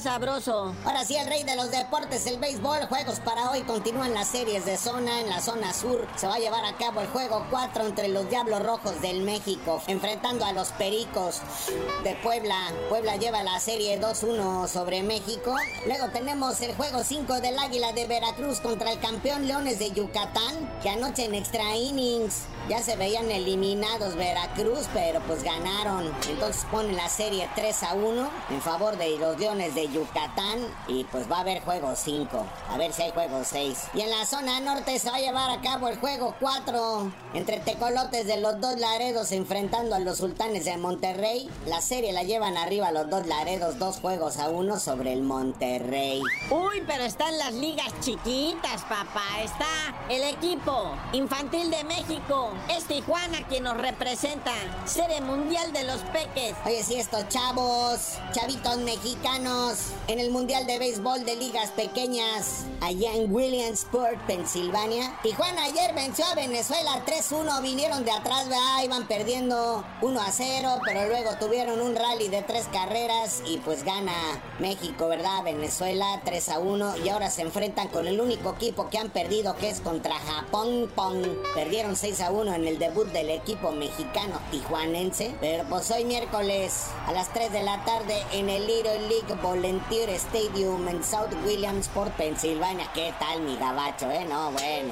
Ahora 0.86 1.04
sí, 1.04 1.18
el 1.18 1.28
rey 1.28 1.44
de 1.44 1.58
los 1.58 1.70
deportes, 1.70 2.26
el 2.28 2.40
béisbol. 2.40 2.86
Juegos 2.88 3.20
para 3.20 3.52
hoy 3.52 3.64
continúan 3.64 4.14
las 4.14 4.30
series 4.30 4.66
de 4.66 4.78
zona. 4.78 5.20
En 5.20 5.30
la 5.30 5.42
zona 5.42 5.74
sur 5.74 6.08
se 6.16 6.28
va 6.28 6.36
a 6.36 6.40
llevar 6.40 6.64
a 6.64 6.78
cabo 6.78 7.02
el 7.02 7.08
juego 7.08 7.46
4 7.52 7.86
entre 7.86 8.08
los 8.08 8.30
Diablos 8.30 8.64
Rojos 8.64 9.02
del 9.02 9.22
México, 9.22 9.82
enfrentando 9.86 10.46
a 10.46 10.54
los 10.54 10.70
Pericos 10.70 11.42
de 12.06 12.16
Puebla. 12.24 12.56
Puebla 12.88 13.18
lleva 13.18 13.44
la 13.44 13.60
serie 13.60 14.00
2-1 14.00 14.70
sobre 14.70 15.04
México. 15.04 15.54
Luego 15.86 16.08
tenemos 16.14 16.62
el 16.62 16.74
juego 16.76 17.04
5 17.04 17.42
del 17.42 17.60
Águila 17.60 17.92
de 17.92 18.08
Veracruz 18.08 18.62
contra 18.62 18.94
el 18.94 19.00
campeón 19.00 19.46
Leones 19.46 19.78
de 19.78 19.92
Yucatán, 19.92 20.80
que 20.82 20.90
anoche 20.90 21.26
en 21.26 21.36
extra 21.36 21.76
innings 21.76 22.44
ya 22.70 22.82
se 22.82 22.96
veían 22.96 23.30
eliminados 23.30 24.16
Veracruz, 24.16 24.88
pero 24.94 25.20
pues 25.28 25.44
ganaron. 25.44 26.14
Entonces 26.30 26.66
ponen 26.72 26.96
la 26.96 27.10
serie 27.10 27.50
3 27.56 27.84
a 27.84 27.94
1 27.94 28.30
en 28.52 28.62
favor 28.62 28.98
de 28.98 29.18
los 29.18 29.38
Leones 29.38 29.76
de 29.76 29.84
Yucatán 29.84 29.97
y 30.88 31.04
pues 31.06 31.30
va 31.32 31.38
a 31.38 31.42
haber 31.42 31.62
juego 31.62 31.96
5. 31.96 32.46
A 32.70 32.78
ver 32.78 32.94
si 32.94 33.04
hay 33.04 33.12
juego 33.12 33.42
6. 33.44 33.90
Y 33.94 34.02
en 34.02 34.10
la 34.10 34.26
zona 34.26 34.60
norte 34.60 34.98
se 35.00 35.10
va 35.10 35.18
a 35.18 35.20
llevar 35.20 35.50
a 35.50 35.62
cabo 35.62 35.88
el 35.88 35.98
juego 35.98 36.36
4 36.40 37.12
entre 37.34 37.60
tecolotes 37.60 38.26
de 38.28 38.38
los 38.38 38.60
dos 38.62 38.80
Laredos 38.80 39.32
enfrentando 39.32 39.96
a 39.96 40.00
los 40.00 40.18
sultanes 40.18 40.66
de 40.66 40.78
Monterrey. 40.78 41.50
La 41.66 41.82
serie 41.82 42.14
la 42.14 42.24
llevan 42.24 42.58
arriba 42.58 42.92
los 42.92 43.10
dos 43.10 43.26
Laredos, 43.28 43.80
dos 43.80 44.00
juegos 44.00 44.38
a 44.38 44.50
uno 44.50 44.80
sobre 44.80 45.14
el 45.14 45.22
Monterrey. 45.22 46.22
Uy, 46.50 46.84
pero 46.88 47.04
están 47.04 47.38
las 47.38 47.54
ligas 47.54 47.94
chiquitas, 48.02 48.82
papá. 48.84 49.42
Está 49.44 49.66
el 50.10 50.24
equipo 50.24 50.96
infantil 51.14 51.70
de 51.70 51.84
México. 51.84 52.52
Es 52.70 52.86
Tijuana 52.86 53.46
quien 53.48 53.64
nos 53.64 53.78
representa. 53.78 54.54
Serie 54.86 55.22
Mundial 55.22 55.74
de 55.74 55.84
los 55.84 56.02
Peques. 56.14 56.56
Oye, 56.66 56.84
si 56.84 56.96
estos 56.96 57.28
chavos, 57.30 58.18
chavitos 58.32 58.78
mexicanos, 58.78 59.87
en 60.08 60.20
el 60.20 60.32
Mundial 60.32 60.66
de 60.66 60.80
Béisbol 60.80 61.26
de 61.26 61.36
Ligas 61.36 61.72
Pequeñas, 61.72 62.66
allá 62.82 63.14
en 63.14 63.34
Williamsport, 63.34 64.20
Pensilvania. 64.28 65.18
Tijuana 65.24 65.64
ayer 65.64 65.94
venció 65.94 66.26
a 66.26 66.36
Venezuela 66.36 67.04
3-1. 67.06 67.62
Vinieron 67.62 68.06
de 68.06 68.12
atrás, 68.12 68.48
¿verdad? 68.48 68.84
iban 68.84 69.08
perdiendo 69.08 69.84
1-0, 70.02 70.82
pero 70.86 71.08
luego 71.08 71.32
tuvieron 71.40 71.82
un 71.82 71.96
rally 71.96 72.28
de 72.30 72.42
tres 72.42 72.68
carreras 72.72 73.42
y 73.46 73.58
pues 73.58 73.84
gana 73.84 74.14
México, 74.60 75.08
¿verdad? 75.08 75.44
Venezuela 75.44 76.22
3-1 76.26 77.04
y 77.04 77.10
ahora 77.10 77.30
se 77.30 77.42
enfrentan 77.42 77.90
con 77.90 78.08
el 78.08 78.22
único 78.22 78.52
equipo 78.52 78.90
que 78.90 78.98
han 78.98 79.10
perdido 79.10 79.56
que 79.56 79.70
es 79.70 79.82
contra 79.82 80.16
Japón. 80.16 80.92
Pong. 80.96 81.26
Perdieron 81.54 81.96
6-1 81.96 82.56
en 82.56 82.68
el 82.68 82.80
debut 82.80 83.08
del 83.08 83.30
equipo 83.30 83.72
mexicano 83.72 84.40
tijuanense, 84.52 85.36
pero 85.40 85.64
pues 85.70 85.90
hoy 85.92 86.06
miércoles 86.06 86.88
a 87.06 87.12
las 87.12 87.32
3 87.34 87.52
de 87.52 87.64
la 87.64 87.84
tarde 87.84 88.16
en 88.32 88.50
el 88.50 88.66
Little 88.68 89.08
League 89.08 89.28
Volunteer 89.78 90.10
Stadium 90.16 90.88
en 90.88 91.04
South 91.04 91.32
Williamsport, 91.46 92.12
Pensilvania. 92.14 92.92
¿Qué 92.94 93.14
tal 93.20 93.42
mi 93.42 93.56
gabacho, 93.58 94.10
eh? 94.10 94.26
No, 94.28 94.52
bueno. 94.52 94.92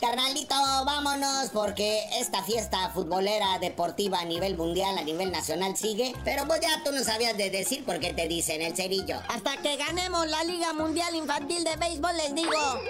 Carnalito, 0.00 0.54
vámonos 0.84 1.50
porque 1.52 2.04
esta 2.20 2.44
fiesta 2.44 2.90
futbolera 2.90 3.58
deportiva 3.58 4.20
a 4.20 4.24
nivel 4.24 4.56
mundial, 4.56 4.96
a 4.96 5.02
nivel 5.02 5.32
nacional 5.32 5.76
sigue. 5.76 6.14
Pero 6.24 6.46
pues 6.46 6.60
ya 6.60 6.84
tú 6.84 6.92
no 6.92 7.02
sabías 7.02 7.36
de 7.36 7.50
decir 7.50 7.84
por 7.84 7.98
qué 7.98 8.14
te 8.14 8.28
dicen 8.28 8.62
el 8.62 8.76
cerillo. 8.76 9.16
Hasta 9.28 9.56
que 9.56 9.76
ganemos 9.76 10.28
la 10.28 10.44
Liga 10.44 10.72
Mundial 10.72 11.12
Infantil 11.16 11.64
de 11.64 11.74
Béisbol 11.74 12.16
les 12.16 12.32
digo. 12.32 12.80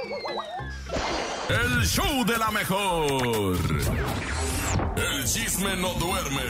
El 1.49 1.87
show 1.87 2.27
de 2.27 2.37
la 2.37 2.51
mejor. 2.51 3.67
El 4.97 5.25
chisme 5.25 5.77
no 5.77 5.95
duerme 5.95 6.43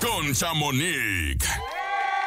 con 0.00 0.34
Chamonix. 0.34 1.46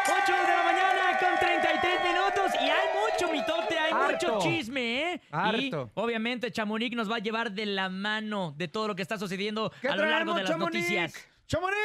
8 0.07 0.31
de 0.31 0.53
la 0.55 0.63
mañana 0.63 1.17
con 1.19 1.39
33 1.39 2.03
minutos 2.03 2.51
y 2.61 2.69
hay 2.69 2.87
mucho 2.93 3.31
mitote, 3.31 3.79
hay 3.79 3.91
Harto. 3.91 3.94
Mucho 4.11 4.39
chisme, 4.41 5.13
¿eh? 5.13 5.21
Harto. 5.31 5.91
Y 5.95 5.99
obviamente 5.99 6.51
Chamonix 6.51 6.95
nos 6.95 7.09
va 7.11 7.17
a 7.17 7.19
llevar 7.19 7.51
de 7.51 7.65
la 7.65 7.89
mano 7.89 8.53
de 8.57 8.67
todo 8.67 8.87
lo 8.87 8.95
que 8.95 9.01
está 9.01 9.17
sucediendo 9.17 9.71
¿Qué 9.81 9.87
a 9.89 9.95
lo 9.95 10.05
largo 10.05 10.33
de 10.33 10.41
las 10.43 10.51
Chamonix? 10.51 10.75
noticias. 10.75 11.13
¡Chamonix! 11.47 11.77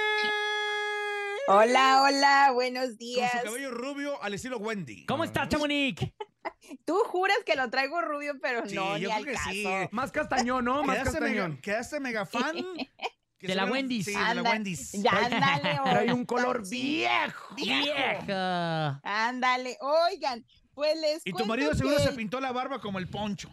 Hola, 1.48 2.02
hola, 2.02 2.50
buenos 2.54 2.86
Con 2.90 2.98
días. 2.98 3.32
su 3.32 3.44
cabello 3.44 3.70
rubio 3.72 4.22
al 4.22 4.34
estilo 4.34 4.58
Wendy. 4.58 5.04
¿Cómo 5.06 5.24
estás, 5.24 5.48
Chamonix? 5.48 6.00
Tú 6.84 6.96
juras 7.06 7.36
que 7.44 7.56
lo 7.56 7.68
traigo 7.70 8.00
rubio, 8.00 8.34
pero 8.40 8.66
Sí, 8.68 8.74
no, 8.76 8.96
yo 8.96 9.08
ni 9.08 9.14
al 9.14 9.24
que 9.24 9.32
caso. 9.32 9.50
sí. 9.50 9.64
Más 9.90 10.12
castañón, 10.12 10.64
¿no? 10.64 10.84
Más 10.84 10.98
Quedaste 10.98 11.20
mega, 11.20 11.32
castañón. 11.34 11.60
quedaste 11.60 12.00
mega 12.00 12.24
fan. 12.26 12.56
que 13.38 13.46
De 13.48 13.54
la 13.56 13.64
ve- 13.64 13.72
Wendy's. 13.72 14.04
Sí, 14.06 14.14
de 14.14 14.34
la 14.34 14.42
Wendy's. 14.42 14.92
Ya, 14.92 15.10
ándale. 15.10 15.80
Trae 15.82 16.12
un 16.12 16.24
color 16.24 16.64
sí, 16.64 16.80
viejo. 16.82 17.54
Vieja. 17.56 19.00
Ándale, 19.02 19.76
oigan, 19.80 20.44
pues 20.74 20.96
les 20.98 21.22
Y 21.24 21.32
tu 21.32 21.44
marido 21.46 21.74
seguro 21.74 21.96
que- 21.96 22.02
se 22.02 22.12
pintó 22.12 22.40
la 22.40 22.52
barba 22.52 22.80
como 22.80 22.98
el 22.98 23.08
poncho. 23.08 23.48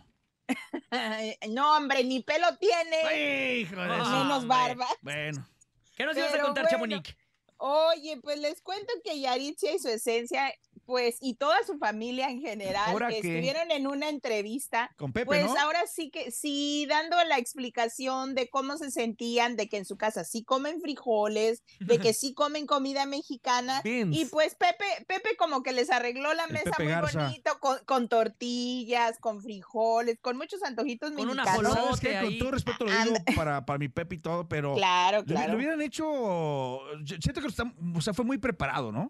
no, 1.49 1.75
hombre, 1.77 2.03
ni 2.03 2.21
pelo 2.23 2.47
tiene. 2.57 3.59
Hijo 3.59 3.75
de 3.75 3.87
menos 3.87 4.07
hombre. 4.43 4.47
barba. 4.47 4.87
Bueno. 5.01 5.47
¿Qué 5.95 6.05
nos 6.05 6.15
ibas 6.15 6.33
a 6.33 6.39
contar, 6.41 6.65
bueno. 6.77 6.97
Chamonix? 7.01 7.15
Oye, 7.57 8.17
pues 8.21 8.39
les 8.39 8.61
cuento 8.61 8.93
que 9.03 9.19
Yaritzia 9.19 9.73
y 9.73 9.79
su 9.79 9.89
esencia, 9.89 10.53
pues, 10.87 11.17
y 11.21 11.35
toda 11.35 11.57
su 11.67 11.77
familia 11.77 12.29
en 12.29 12.41
general, 12.41 12.89
¿Ahora 12.89 13.09
qué? 13.09 13.17
estuvieron 13.17 13.69
en 13.71 13.85
una 13.85 14.09
entrevista. 14.09 14.89
Con 14.97 15.11
Pepe, 15.13 15.25
Pues 15.27 15.45
¿no? 15.45 15.59
ahora 15.59 15.81
sí 15.85 16.09
que 16.09 16.31
sí, 16.31 16.87
dando 16.89 17.17
la 17.25 17.37
explicación 17.37 18.33
de 18.33 18.49
cómo 18.49 18.77
se 18.77 18.89
sentían, 18.89 19.55
de 19.57 19.67
que 19.69 19.77
en 19.77 19.85
su 19.85 19.97
casa 19.97 20.23
sí 20.23 20.43
comen 20.43 20.81
frijoles, 20.81 21.61
de 21.79 21.99
que 21.99 22.13
sí 22.13 22.33
comen 22.33 22.65
comida 22.65 23.05
mexicana. 23.05 23.81
Beans. 23.83 24.15
Y 24.17 24.25
pues 24.25 24.55
Pepe, 24.55 24.85
Pepe 25.07 25.35
como 25.37 25.61
que 25.61 25.73
les 25.73 25.91
arregló 25.91 26.33
la 26.33 26.45
El 26.45 26.53
mesa 26.53 26.71
Pepe 26.71 26.83
muy 26.83 26.91
Garza. 26.93 27.23
bonito, 27.25 27.59
con, 27.59 27.77
con 27.85 28.07
tortillas, 28.09 29.19
con 29.19 29.41
frijoles, 29.41 30.17
con 30.21 30.37
muchos 30.37 30.63
antojitos 30.63 31.11
Con 31.11 31.27
mexicanos. 31.27 31.47
ajolote. 31.47 31.81
¿Sabes 31.81 31.99
qué? 31.99 32.25
Con 32.25 32.37
todo 32.39 32.51
respeto 32.51 32.85
lo 32.85 32.91
digo 33.03 33.15
para, 33.35 33.65
para 33.65 33.77
mi 33.77 33.89
Pepe 33.89 34.15
y 34.15 34.19
todo, 34.19 34.47
pero... 34.47 34.73
Claro, 34.75 35.19
Lo, 35.19 35.25
claro. 35.25 35.51
lo 35.51 35.57
hubieran 35.57 35.81
hecho... 35.81 36.79
Siento 37.19 37.41
que 37.41 37.47
está, 37.47 37.63
o 37.95 38.01
sea, 38.01 38.13
fue 38.13 38.23
muy 38.23 38.37
preparado, 38.37 38.91
¿no? 38.91 39.07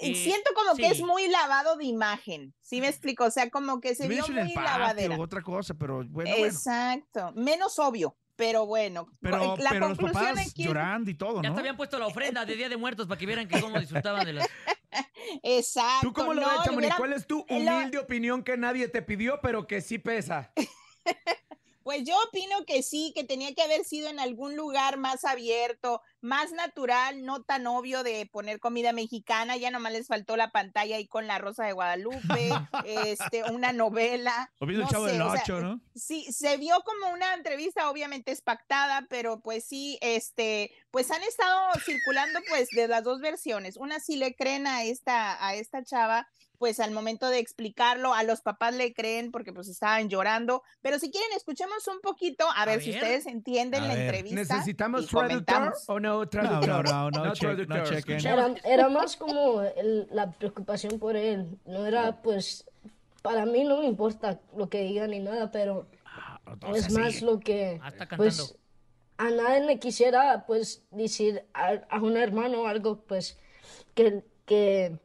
Y 0.00 0.12
Eh, 0.12 0.14
Siento 0.14 0.50
como 0.54 0.74
que 0.76 0.86
es 0.88 1.00
muy 1.02 1.28
lavado 1.28 1.76
de 1.76 1.84
imagen. 1.84 2.54
¿Sí 2.62 2.80
me 2.80 2.88
explico? 2.88 3.24
O 3.24 3.30
sea, 3.30 3.50
como 3.50 3.80
que 3.80 3.94
se 3.94 4.06
vio 4.08 4.24
muy 4.28 4.52
lavadera. 4.54 5.18
otra 5.18 5.42
cosa, 5.42 5.74
pero 5.74 5.96
bueno, 5.96 6.30
bueno. 6.30 6.46
Exacto. 6.46 7.32
Menos 7.34 7.78
obvio, 7.80 8.16
pero 8.36 8.64
bueno. 8.66 9.08
Pero, 9.20 9.56
la 9.56 9.70
pero 9.70 9.88
los 9.88 9.98
conclusión 9.98 10.24
papás 10.34 10.50
aquí- 10.50 10.64
llorando 10.64 11.10
y 11.10 11.14
todo, 11.14 11.42
Ya 11.42 11.48
¿no? 11.48 11.54
te 11.56 11.60
habían 11.60 11.76
puesto 11.76 11.98
la 11.98 12.06
ofrenda 12.06 12.44
de 12.44 12.54
Día 12.54 12.68
de 12.68 12.76
Muertos 12.76 13.06
para 13.08 13.18
que 13.18 13.26
vieran 13.26 13.48
que 13.48 13.60
cómo 13.60 13.78
disfrutaban 13.80 14.24
de 14.24 14.34
las... 14.34 14.48
Exacto. 15.42 16.06
¿Tú 16.08 16.12
cómo 16.12 16.32
lo 16.34 16.42
no, 16.42 16.48
ves, 16.48 16.58
Chamonix? 16.64 16.94
¿Cuál 16.96 17.12
es 17.12 17.26
tu 17.26 17.44
lo- 17.48 17.56
humilde 17.56 17.98
opinión 17.98 18.42
que 18.44 18.56
nadie 18.56 18.88
te 18.88 19.02
pidió, 19.02 19.40
pero 19.42 19.66
que 19.66 19.80
sí 19.80 19.98
pesa? 19.98 20.52
Pues 21.88 22.04
yo 22.04 22.14
opino 22.28 22.66
que 22.66 22.82
sí, 22.82 23.12
que 23.14 23.24
tenía 23.24 23.54
que 23.54 23.62
haber 23.62 23.82
sido 23.82 24.10
en 24.10 24.20
algún 24.20 24.56
lugar 24.56 24.98
más 24.98 25.24
abierto, 25.24 26.02
más 26.20 26.52
natural, 26.52 27.24
no 27.24 27.44
tan 27.44 27.66
obvio 27.66 28.02
de 28.02 28.26
poner 28.26 28.60
comida 28.60 28.92
mexicana. 28.92 29.56
Ya 29.56 29.70
nomás 29.70 29.92
les 29.92 30.06
faltó 30.06 30.36
la 30.36 30.50
pantalla 30.50 30.96
ahí 30.96 31.08
con 31.08 31.26
la 31.26 31.38
Rosa 31.38 31.64
de 31.64 31.72
Guadalupe, 31.72 32.50
este, 32.84 33.50
una 33.50 33.72
novela. 33.72 34.52
O 34.58 34.66
no 34.66 34.86
Chavo 34.86 35.06
sé, 35.06 35.12
del 35.12 35.22
o 35.22 35.32
sea, 35.32 35.40
Ocho, 35.40 35.60
¿no? 35.60 35.80
Sí, 35.94 36.30
se 36.30 36.58
vio 36.58 36.76
como 36.84 37.10
una 37.10 37.32
entrevista, 37.32 37.88
obviamente 37.88 38.32
es 38.32 38.42
pactada, 38.42 39.06
pero 39.08 39.40
pues 39.40 39.64
sí, 39.64 39.98
este, 40.02 40.70
pues 40.90 41.10
han 41.10 41.22
estado 41.22 41.72
circulando 41.86 42.40
pues 42.50 42.68
de 42.68 42.86
las 42.86 43.02
dos 43.02 43.22
versiones. 43.22 43.78
Una 43.78 43.98
sí 43.98 44.16
le 44.16 44.34
creen 44.34 44.66
a 44.66 44.84
esta, 44.84 45.42
a 45.42 45.54
esta 45.54 45.82
chava, 45.82 46.28
pues 46.58 46.80
al 46.80 46.90
momento 46.90 47.28
de 47.28 47.38
explicarlo, 47.38 48.12
a 48.14 48.22
los 48.24 48.40
papás 48.40 48.74
le 48.74 48.92
creen 48.92 49.30
porque 49.30 49.52
pues 49.52 49.68
estaban 49.68 50.08
llorando. 50.08 50.62
Pero 50.82 50.98
si 50.98 51.10
quieren, 51.10 51.30
escuchemos 51.36 51.86
un 51.88 52.00
poquito, 52.00 52.44
a, 52.54 52.64
ver, 52.66 52.80
si 52.82 52.90
ver. 52.90 53.02
ustedes 53.02 53.26
entienden 53.26 53.84
A 53.84 53.88
la 53.88 53.94
ver. 53.94 54.14
entrevista. 54.14 54.40
¿Necesitamos 54.56 55.06
traductor 55.06 55.74
o 55.86 56.00
no 56.00 56.28
traductor? 56.28 56.84
no, 56.84 57.10
no, 57.10 57.32
check- 57.34 57.56
no 57.56 57.64
traductor. 57.66 57.84
chequen. 57.84 58.16
Escuchemos. 58.16 58.58
Era, 58.64 58.74
era 58.74 58.88
más 58.88 59.16
como 59.16 59.62
el- 59.62 60.08
la 60.10 60.30
preocupación 60.32 60.98
por 60.98 61.16
él. 61.16 61.58
No 61.64 61.86
era, 61.86 62.20
pues, 62.22 62.64
para 63.22 63.46
mí 63.46 63.64
no 63.64 63.78
me 63.78 63.86
importa 63.86 64.40
lo 64.56 64.68
que 64.68 64.82
digan 64.82 65.10
ni 65.10 65.20
nada, 65.20 65.50
pero 65.50 65.86
o 66.66 66.74
es 66.74 66.86
sea, 66.86 67.02
más 67.04 67.22
lo 67.22 67.38
que, 67.40 67.78
Ah, 67.82 67.92
pues, 68.16 68.56
a 69.18 69.30
nadie 69.30 69.64
le 69.64 69.78
quisiera, 69.78 70.44
pues, 70.46 70.82
decir 70.90 71.44
a, 71.54 71.74
a 71.90 72.00
un 72.00 72.16
hermano 72.16 72.66
algo, 72.66 73.00
pues, 73.02 73.38
que, 73.94 74.24
que 74.46 74.96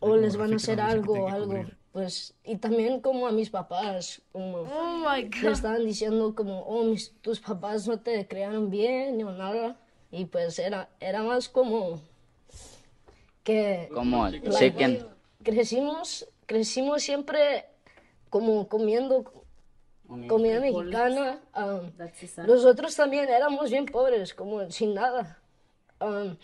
o 0.00 0.16
les 0.16 0.36
van 0.36 0.52
a 0.52 0.56
hacer 0.56 0.80
algo, 0.80 1.28
algo. 1.28 1.64
Pues, 1.92 2.34
y 2.44 2.56
también 2.58 3.00
como 3.00 3.26
a 3.26 3.32
mis 3.32 3.48
papás, 3.48 4.20
como 4.32 4.58
Oh 4.58 4.98
my 4.98 5.22
le 5.22 5.40
God. 5.40 5.52
estaban 5.52 5.84
diciendo 5.86 6.34
como, 6.34 6.60
oh, 6.62 6.84
mis, 6.84 7.14
tus 7.22 7.40
papás 7.40 7.88
no 7.88 7.98
te 8.00 8.28
criaron 8.28 8.70
bien 8.70 9.22
o 9.24 9.32
nada. 9.32 9.80
Y 10.10 10.26
pues 10.26 10.58
era, 10.58 10.88
era 11.00 11.22
más 11.22 11.48
como 11.48 12.00
que... 13.42 13.88
Como 13.92 14.28
like, 14.28 14.50
chicken. 14.50 15.06
Crecimos, 15.42 16.28
crecimos 16.46 17.02
siempre 17.02 17.66
como 18.28 18.68
comiendo 18.68 19.24
comida 20.28 20.60
mexicana. 20.60 21.40
um, 21.56 21.90
nosotros 22.46 22.94
también 22.94 23.28
éramos 23.28 23.70
bien 23.70 23.86
pobres, 23.86 24.34
como 24.34 24.70
sin 24.70 24.94
nada. 24.94 25.40
Um, 26.00 26.36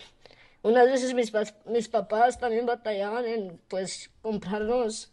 unas 0.62 0.86
veces 0.86 1.14
mis, 1.14 1.32
mis 1.66 1.88
papás 1.88 2.38
también 2.38 2.66
batallaban 2.66 3.26
en 3.26 3.60
pues 3.68 4.10
comprarnos 4.22 5.12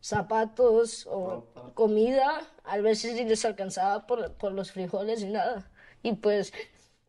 zapatos 0.00 1.06
o 1.10 1.46
comida. 1.74 2.42
A 2.64 2.78
veces 2.78 3.14
ni 3.14 3.24
les 3.24 3.44
alcanzaba 3.44 4.06
por, 4.06 4.32
por 4.34 4.52
los 4.52 4.72
frijoles 4.72 5.22
y 5.22 5.26
nada. 5.26 5.70
Y 6.02 6.14
pues 6.14 6.52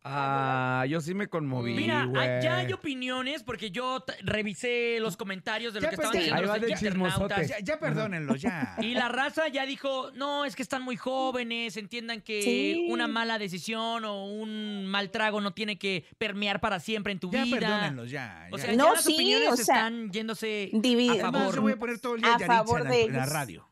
Ah, 0.08 0.84
yo 0.88 1.00
sí 1.00 1.14
me 1.14 1.26
conmoví, 1.26 1.74
Mira, 1.74 2.08
ah, 2.14 2.38
ya 2.40 2.58
hay 2.58 2.72
opiniones 2.72 3.42
porque 3.42 3.72
yo 3.72 3.98
t- 4.00 4.12
revisé 4.22 4.98
los 5.00 5.16
comentarios 5.16 5.74
de 5.74 5.80
lo 5.80 5.84
Ya 5.84 5.88
que 5.90 5.94
estaban 5.96 6.12
perdí. 6.12 6.24
diciendo 6.26 6.42
Ahí 6.42 6.48
va 6.48 6.58
los 6.58 6.66
del 6.68 6.78
chismosote. 6.78 7.24
internautas. 7.24 7.48
Ya, 7.48 7.58
ya 7.74 7.80
perdónenlo, 7.80 8.36
ya. 8.36 8.76
Y 8.80 8.94
la 8.94 9.08
raza 9.08 9.48
ya 9.48 9.66
dijo, 9.66 10.12
no, 10.12 10.44
es 10.44 10.54
que 10.54 10.62
están 10.62 10.82
muy 10.82 10.96
jóvenes, 10.96 11.76
entiendan 11.76 12.20
que 12.20 12.40
Sí. 12.42 12.86
una 12.88 13.08
mala 13.08 13.36
decisión 13.40 14.04
o 14.04 14.26
un 14.26 14.86
mal 14.86 15.10
trago 15.10 15.40
no 15.40 15.54
tiene 15.54 15.76
que 15.76 16.04
permear 16.18 16.60
para 16.60 16.78
siempre 16.78 17.12
en 17.12 17.18
tu 17.18 17.32
Ya 17.32 17.42
vida. 17.42 17.58
ya. 17.58 17.94
O 18.00 18.04
ya. 18.04 18.48
sea, 18.58 18.76
No, 18.76 18.86
ya 18.86 18.92
las 18.92 19.02
sí, 19.04 19.14
opiniones 19.14 19.48
o 19.48 19.56
sea, 19.56 19.62
están 19.74 20.12
yéndose 20.12 20.70
divi- 20.72 21.08
a 21.08 21.12
Además, 21.14 21.32
favor. 21.32 21.54
yo 21.56 21.62
voy 21.62 21.72
a 21.72 21.76
poner 21.80 21.98
todo 22.00 22.14
el 22.14 22.20
día 22.22 22.30
A 22.34 22.38
Yaritza 22.38 22.54
favor 22.58 22.78
en 22.82 22.84
la, 22.84 22.90
de 22.90 23.02
en 23.02 23.12
la 23.12 23.18
ellos. 23.24 23.32
radio. 23.32 23.68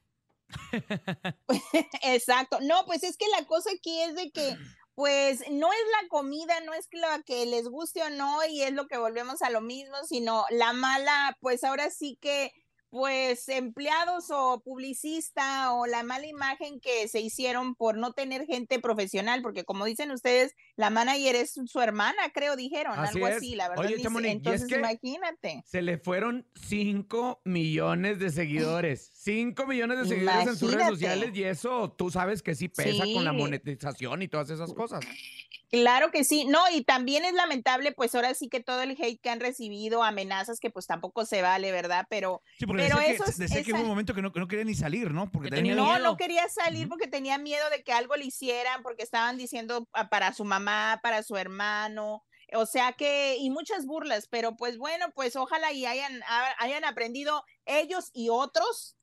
Exacto. 2.02 2.58
No, 2.62 2.84
pues 2.86 3.02
es 3.04 3.16
que 3.16 3.26
la 3.38 3.44
cosa 3.46 3.70
aquí 3.76 4.00
es 4.02 4.14
de 4.16 4.30
que, 4.30 4.56
pues, 4.94 5.40
no 5.50 5.72
es 5.72 5.78
la 6.02 6.08
comida, 6.08 6.60
no 6.60 6.72
es 6.74 6.88
la 6.92 7.22
que 7.22 7.46
les 7.46 7.68
guste 7.68 8.02
o 8.02 8.10
no, 8.10 8.44
y 8.46 8.62
es 8.62 8.72
lo 8.72 8.86
que 8.86 8.98
volvemos 8.98 9.42
a 9.42 9.50
lo 9.50 9.60
mismo, 9.60 9.96
sino 10.08 10.44
la 10.50 10.72
mala, 10.72 11.36
pues 11.40 11.64
ahora 11.64 11.90
sí 11.90 12.18
que, 12.20 12.52
pues, 12.94 13.48
empleados 13.48 14.26
o 14.30 14.62
publicista 14.64 15.72
o 15.72 15.84
la 15.84 16.04
mala 16.04 16.28
imagen 16.28 16.78
que 16.78 17.08
se 17.08 17.20
hicieron 17.20 17.74
por 17.74 17.96
no 17.98 18.12
tener 18.12 18.46
gente 18.46 18.78
profesional, 18.78 19.42
porque 19.42 19.64
como 19.64 19.84
dicen 19.84 20.12
ustedes, 20.12 20.54
la 20.76 20.90
manager 20.90 21.34
es 21.34 21.54
su 21.66 21.80
hermana, 21.80 22.30
creo, 22.32 22.54
dijeron, 22.54 22.92
Así 22.96 23.16
algo 23.16 23.26
es. 23.26 23.36
así, 23.38 23.56
la 23.56 23.68
verdad. 23.68 23.84
Oye. 23.84 24.00
Chamonix, 24.00 24.28
es 24.28 24.36
Entonces, 24.36 24.68
que- 24.68 24.76
imagínate. 24.76 25.64
Se 25.66 25.82
le 25.82 25.98
fueron 25.98 26.46
5 26.68 27.40
millones 27.44 28.20
de 28.20 28.30
seguidores. 28.30 29.10
5 29.24 29.66
millones 29.66 29.98
de 29.98 30.06
seguidores 30.06 30.46
en 30.46 30.56
sus 30.56 30.72
redes 30.72 30.86
sociales 30.86 31.30
y 31.34 31.42
eso 31.42 31.90
tú 31.98 32.12
sabes 32.12 32.42
que 32.42 32.54
sí 32.54 32.68
pesa 32.68 33.02
con 33.12 33.24
la 33.24 33.32
monetización 33.32 34.22
y 34.22 34.28
todas 34.28 34.50
esas 34.50 34.72
cosas. 34.72 35.04
Claro 35.74 36.10
que 36.10 36.24
sí, 36.24 36.44
no, 36.44 36.60
y 36.72 36.82
también 36.84 37.24
es 37.24 37.32
lamentable, 37.34 37.92
pues 37.92 38.14
ahora 38.14 38.32
sí 38.34 38.48
que 38.48 38.60
todo 38.60 38.82
el 38.82 38.92
hate 38.92 39.20
que 39.20 39.30
han 39.30 39.40
recibido, 39.40 40.02
amenazas 40.02 40.60
que 40.60 40.70
pues 40.70 40.86
tampoco 40.86 41.24
se 41.26 41.42
vale, 41.42 41.72
¿verdad? 41.72 42.06
Pero, 42.08 42.42
Sí, 42.58 42.66
porque 42.66 42.82
pero 42.84 42.98
decía, 42.98 43.12
eso 43.14 43.24
que, 43.24 43.30
es- 43.30 43.38
decía 43.38 43.62
que 43.62 43.70
esa- 43.70 43.76
hubo 43.76 43.82
un 43.82 43.88
momento 43.88 44.14
que 44.14 44.22
no, 44.22 44.32
que 44.32 44.40
no 44.40 44.48
quería 44.48 44.64
ni 44.64 44.74
salir, 44.74 45.12
¿no? 45.12 45.30
Porque 45.30 45.50
tenía 45.50 45.74
no, 45.74 45.84
miedo. 45.84 45.98
no 45.98 46.16
quería 46.16 46.48
salir 46.48 46.88
porque 46.88 47.06
tenía 47.08 47.38
miedo 47.38 47.68
de 47.70 47.82
que 47.82 47.92
algo 47.92 48.16
le 48.16 48.24
hicieran, 48.26 48.82
porque 48.82 49.02
estaban 49.02 49.36
diciendo 49.36 49.88
ah, 49.92 50.08
para 50.08 50.32
su 50.32 50.44
mamá, 50.44 51.00
para 51.02 51.22
su 51.22 51.36
hermano, 51.36 52.24
o 52.52 52.66
sea 52.66 52.92
que, 52.92 53.36
y 53.38 53.50
muchas 53.50 53.86
burlas, 53.86 54.28
pero 54.28 54.56
pues 54.56 54.78
bueno, 54.78 55.06
pues 55.14 55.34
ojalá 55.34 55.72
y 55.72 55.86
hayan, 55.86 56.22
ha- 56.28 56.54
hayan 56.62 56.84
aprendido 56.84 57.44
ellos 57.66 58.10
y 58.12 58.28
otros. 58.28 58.96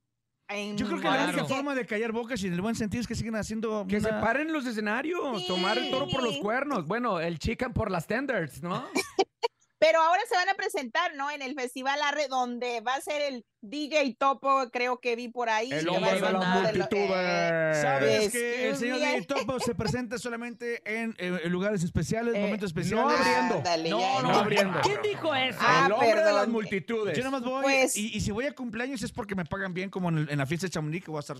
Yo 0.76 0.86
creo 0.86 1.00
que 1.00 1.08
la 1.08 1.26
única 1.26 1.46
forma 1.46 1.74
de 1.76 1.86
callar 1.86 2.12
bocas 2.12 2.44
y 2.44 2.48
en 2.48 2.54
el 2.54 2.62
buen 2.62 2.76
sentido 2.76 3.02
es 3.02 3.08
que 3.08 3.16
siguen 3.16 3.36
haciendo. 3.36 3.86
Que 3.88 4.02
se 4.02 4.10
paren 4.10 4.52
los 4.52 4.66
escenarios, 4.66 5.46
tomar 5.48 5.78
el 5.78 5.90
toro 5.90 6.08
por 6.08 6.24
los 6.24 6.38
cuernos. 6.40 6.86
Bueno, 6.86 7.20
el 7.20 7.40
chicken 7.40 7.74
por 7.74 7.90
las 7.90 8.04
standards, 8.04 8.62
¿no? 8.62 8.86
Pero 9.80 10.00
ahora 10.00 10.22
se 10.30 10.36
van 10.36 10.50
a 10.50 10.54
presentar, 10.54 11.16
¿no? 11.16 11.32
En 11.32 11.42
el 11.42 11.56
Festival 11.56 12.00
Arre, 12.04 12.28
donde 12.28 12.82
va 12.82 12.96
a 12.96 13.02
ser 13.02 13.22
el 13.22 13.46
DJ 13.62 14.16
Topo, 14.18 14.70
creo 14.72 15.00
que 15.00 15.16
vi 15.16 15.28
por 15.28 15.50
ahí. 15.50 15.72
El 15.72 15.88
hombre 15.90 16.14
de 16.16 16.20
las 16.22 16.34
multitudes. 16.62 17.82
Sabes 17.82 18.32
que 18.32 18.70
el 18.70 18.76
señor. 18.76 19.00
DJ 19.00 19.22
Topo 19.28 19.60
se 19.60 19.76
presenta 19.76 20.18
solamente 20.18 20.82
en, 20.86 21.16
eh, 21.20 21.40
en 21.44 21.52
lugares 21.52 21.84
especiales, 21.84 22.36
Eh, 22.36 22.40
momentos 22.42 22.74
No 22.74 22.82
especiales. 22.82 23.20
abriendo. 23.20 23.56
Ándale, 23.58 23.90
No, 23.90 24.22
no, 24.22 24.32
no 24.32 24.36
abriendo. 24.40 24.80
¿Quién 24.82 25.00
dijo 25.04 25.34
eso? 25.36 25.60
Ah, 25.62 25.84
el 25.88 25.92
hombre 25.94 26.24
de 26.24 26.34
las 26.34 26.48
multitudes. 26.48 27.16
Yo 27.18 27.24
nada 27.24 27.40
más 27.40 27.44
voy, 27.48 27.64
Pues- 27.64 27.96
y, 27.96 28.16
y 28.16 28.22
si 28.22 28.32
voy 28.32 28.46
a 28.46 28.56
cumpleaños 28.56 29.02
es 29.04 29.12
porque 29.12 29.36
me 29.36 29.46
pagan 29.46 29.74
bien, 29.74 29.90
como 29.90 30.10
en, 30.10 30.18
el- 30.20 30.30
en 30.30 30.38
la 30.38 30.46
fiesta 30.46 30.66
de 30.68 30.72
Chamonix, 30.72 31.06
que 31.06 31.12
voy 31.12 31.20
a 31.20 31.22
estar 31.22 31.38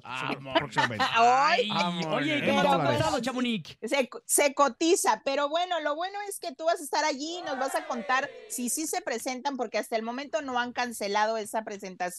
próximamente. 0.56 1.06
Ay, 1.16 1.70
Ay, 1.74 2.06
oye, 2.10 2.36
¿qué 2.42 2.48
Pero, 2.48 2.56
pasó 2.64 2.84
pues, 2.84 2.98
pasado, 2.98 3.20
Chamonix? 3.20 3.78
se, 3.84 4.10
se 4.26 4.54
cotiza, 4.54 5.22
pero 5.26 5.50
bueno, 5.50 5.80
lo 5.82 5.96
bueno 5.96 6.20
es 6.30 6.40
que 6.40 6.54
tú 6.54 6.66
vas 6.66 6.80
a 6.80 6.84
estar 6.84 7.04
allí 7.04 7.40
y 7.40 7.42
nos 7.44 7.58
vas 7.58 7.76
a 7.76 7.86
contar 7.88 8.30
si 8.50 8.70
sí 8.70 8.86
se 8.88 9.02
presentan, 9.02 9.58
porque 9.58 9.78
hasta 9.78 9.96
el 9.96 10.04
momento 10.04 10.42
no 10.42 10.60
han 10.60 10.72
cancelado 10.74 11.38
esa 11.38 11.64
presentación, 11.64 12.11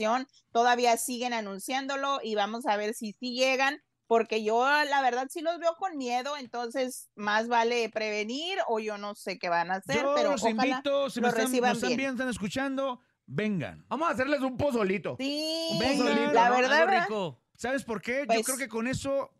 todavía 0.53 0.97
siguen 0.97 1.33
anunciándolo 1.33 2.21
y 2.23 2.35
vamos 2.35 2.67
a 2.67 2.77
ver 2.77 2.95
si 2.95 3.13
sí 3.13 3.35
llegan, 3.35 3.81
porque 4.07 4.43
yo 4.45 4.65
la 4.67 5.01
verdad 5.03 5.29
sí 5.31 5.41
los 5.41 5.59
veo 5.59 5.75
con 5.79 5.97
miedo, 5.97 6.37
entonces 6.37 7.09
más 7.15 7.49
vale 7.49 7.89
prevenir 7.89 8.59
o 8.69 8.79
yo 8.81 8.99
no 8.99 9.15
sé 9.15 9.39
qué 9.39 9.49
van 9.49 9.71
a 9.71 9.77
hacer, 9.77 10.03
Yo 10.03 10.15
pero 10.15 10.33
los 10.33 10.43
ojalá 10.43 10.67
invito, 10.67 11.09
si 11.11 11.21
me 11.21 11.23
lo 11.23 11.29
están, 11.29 11.45
reciban 11.47 11.73
están 11.73 11.97
bien. 11.97 12.11
están 12.13 12.29
escuchando, 12.29 13.01
vengan. 13.27 13.85
Vamos 13.89 14.09
a 14.09 14.13
hacerles 14.13 14.41
un 14.41 14.57
pozolito. 14.57 15.17
Sí, 15.19 15.79
Venga, 15.81 16.33
la 16.33 16.49
¿no? 16.51 16.57
verdad, 16.57 17.03
rico. 17.05 17.41
¿Sabes 17.57 17.85
por 17.85 18.03
qué? 18.03 18.21
Yo 18.21 18.27
Pues- 18.27 18.45
creo 18.47 18.59
que 18.59 18.69
con 18.69 18.87
eso... 18.87 19.31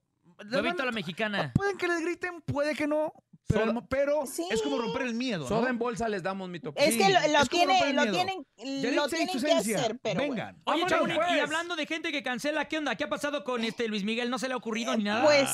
Huevito 0.51 0.83
a 0.83 0.87
la 0.87 0.93
mexicana. 0.93 1.53
Pueden 1.55 1.77
que 1.77 1.87
les 1.87 2.01
griten, 2.01 2.41
puede 2.43 2.75
que 2.75 2.87
no, 2.89 3.13
pero, 3.47 3.67
Soda- 3.67 3.87
pero 3.89 4.27
Sí. 4.27 4.47
es 4.51 4.63
como 4.63 4.79
romper 4.79 5.03
el 5.03 5.15
miedo, 5.15 5.41
¿no? 5.41 5.49
Soda 5.49 5.69
en 5.71 5.79
bolsa 5.79 6.09
les 6.09 6.23
damos 6.23 6.49
mi 6.49 6.61
topo. 6.61 6.81
Es 6.81 6.97
que 6.97 7.09
lo, 7.11 7.21
lo 7.21 7.39
es 7.43 7.49
tiene- 7.49 7.93
lo 7.93 8.03
tienen, 8.11 8.47
lo 8.95 9.09
tienen 9.09 9.29
que 9.29 9.37
esencia, 9.39 9.79
hacer, 9.79 9.99
pero 10.03 10.21
bueno. 10.21 10.33
vengan. 10.35 10.63
Oye, 10.65 10.83
Vámonos, 10.85 10.91
Chamonix, 11.17 11.37
y 11.37 11.41
hablando 11.41 11.77
de 11.77 11.87
gente 11.87 12.13
que 12.13 12.23
cancela, 12.23 12.67
¿qué 12.69 12.79
onda? 12.79 12.95
¿Qué 12.97 13.05
ha 13.05 13.09
pasado 13.11 13.45
con 13.45 13.63
este 13.65 13.89
Luis 13.89 14.05
Miguel? 14.05 14.31
¿No 14.31 14.39
se 14.39 14.49
le 14.49 14.55
ha 14.55 14.57
ocurrido 14.57 14.97
ni 14.97 15.05
nada? 15.05 15.25
Pues 15.25 15.51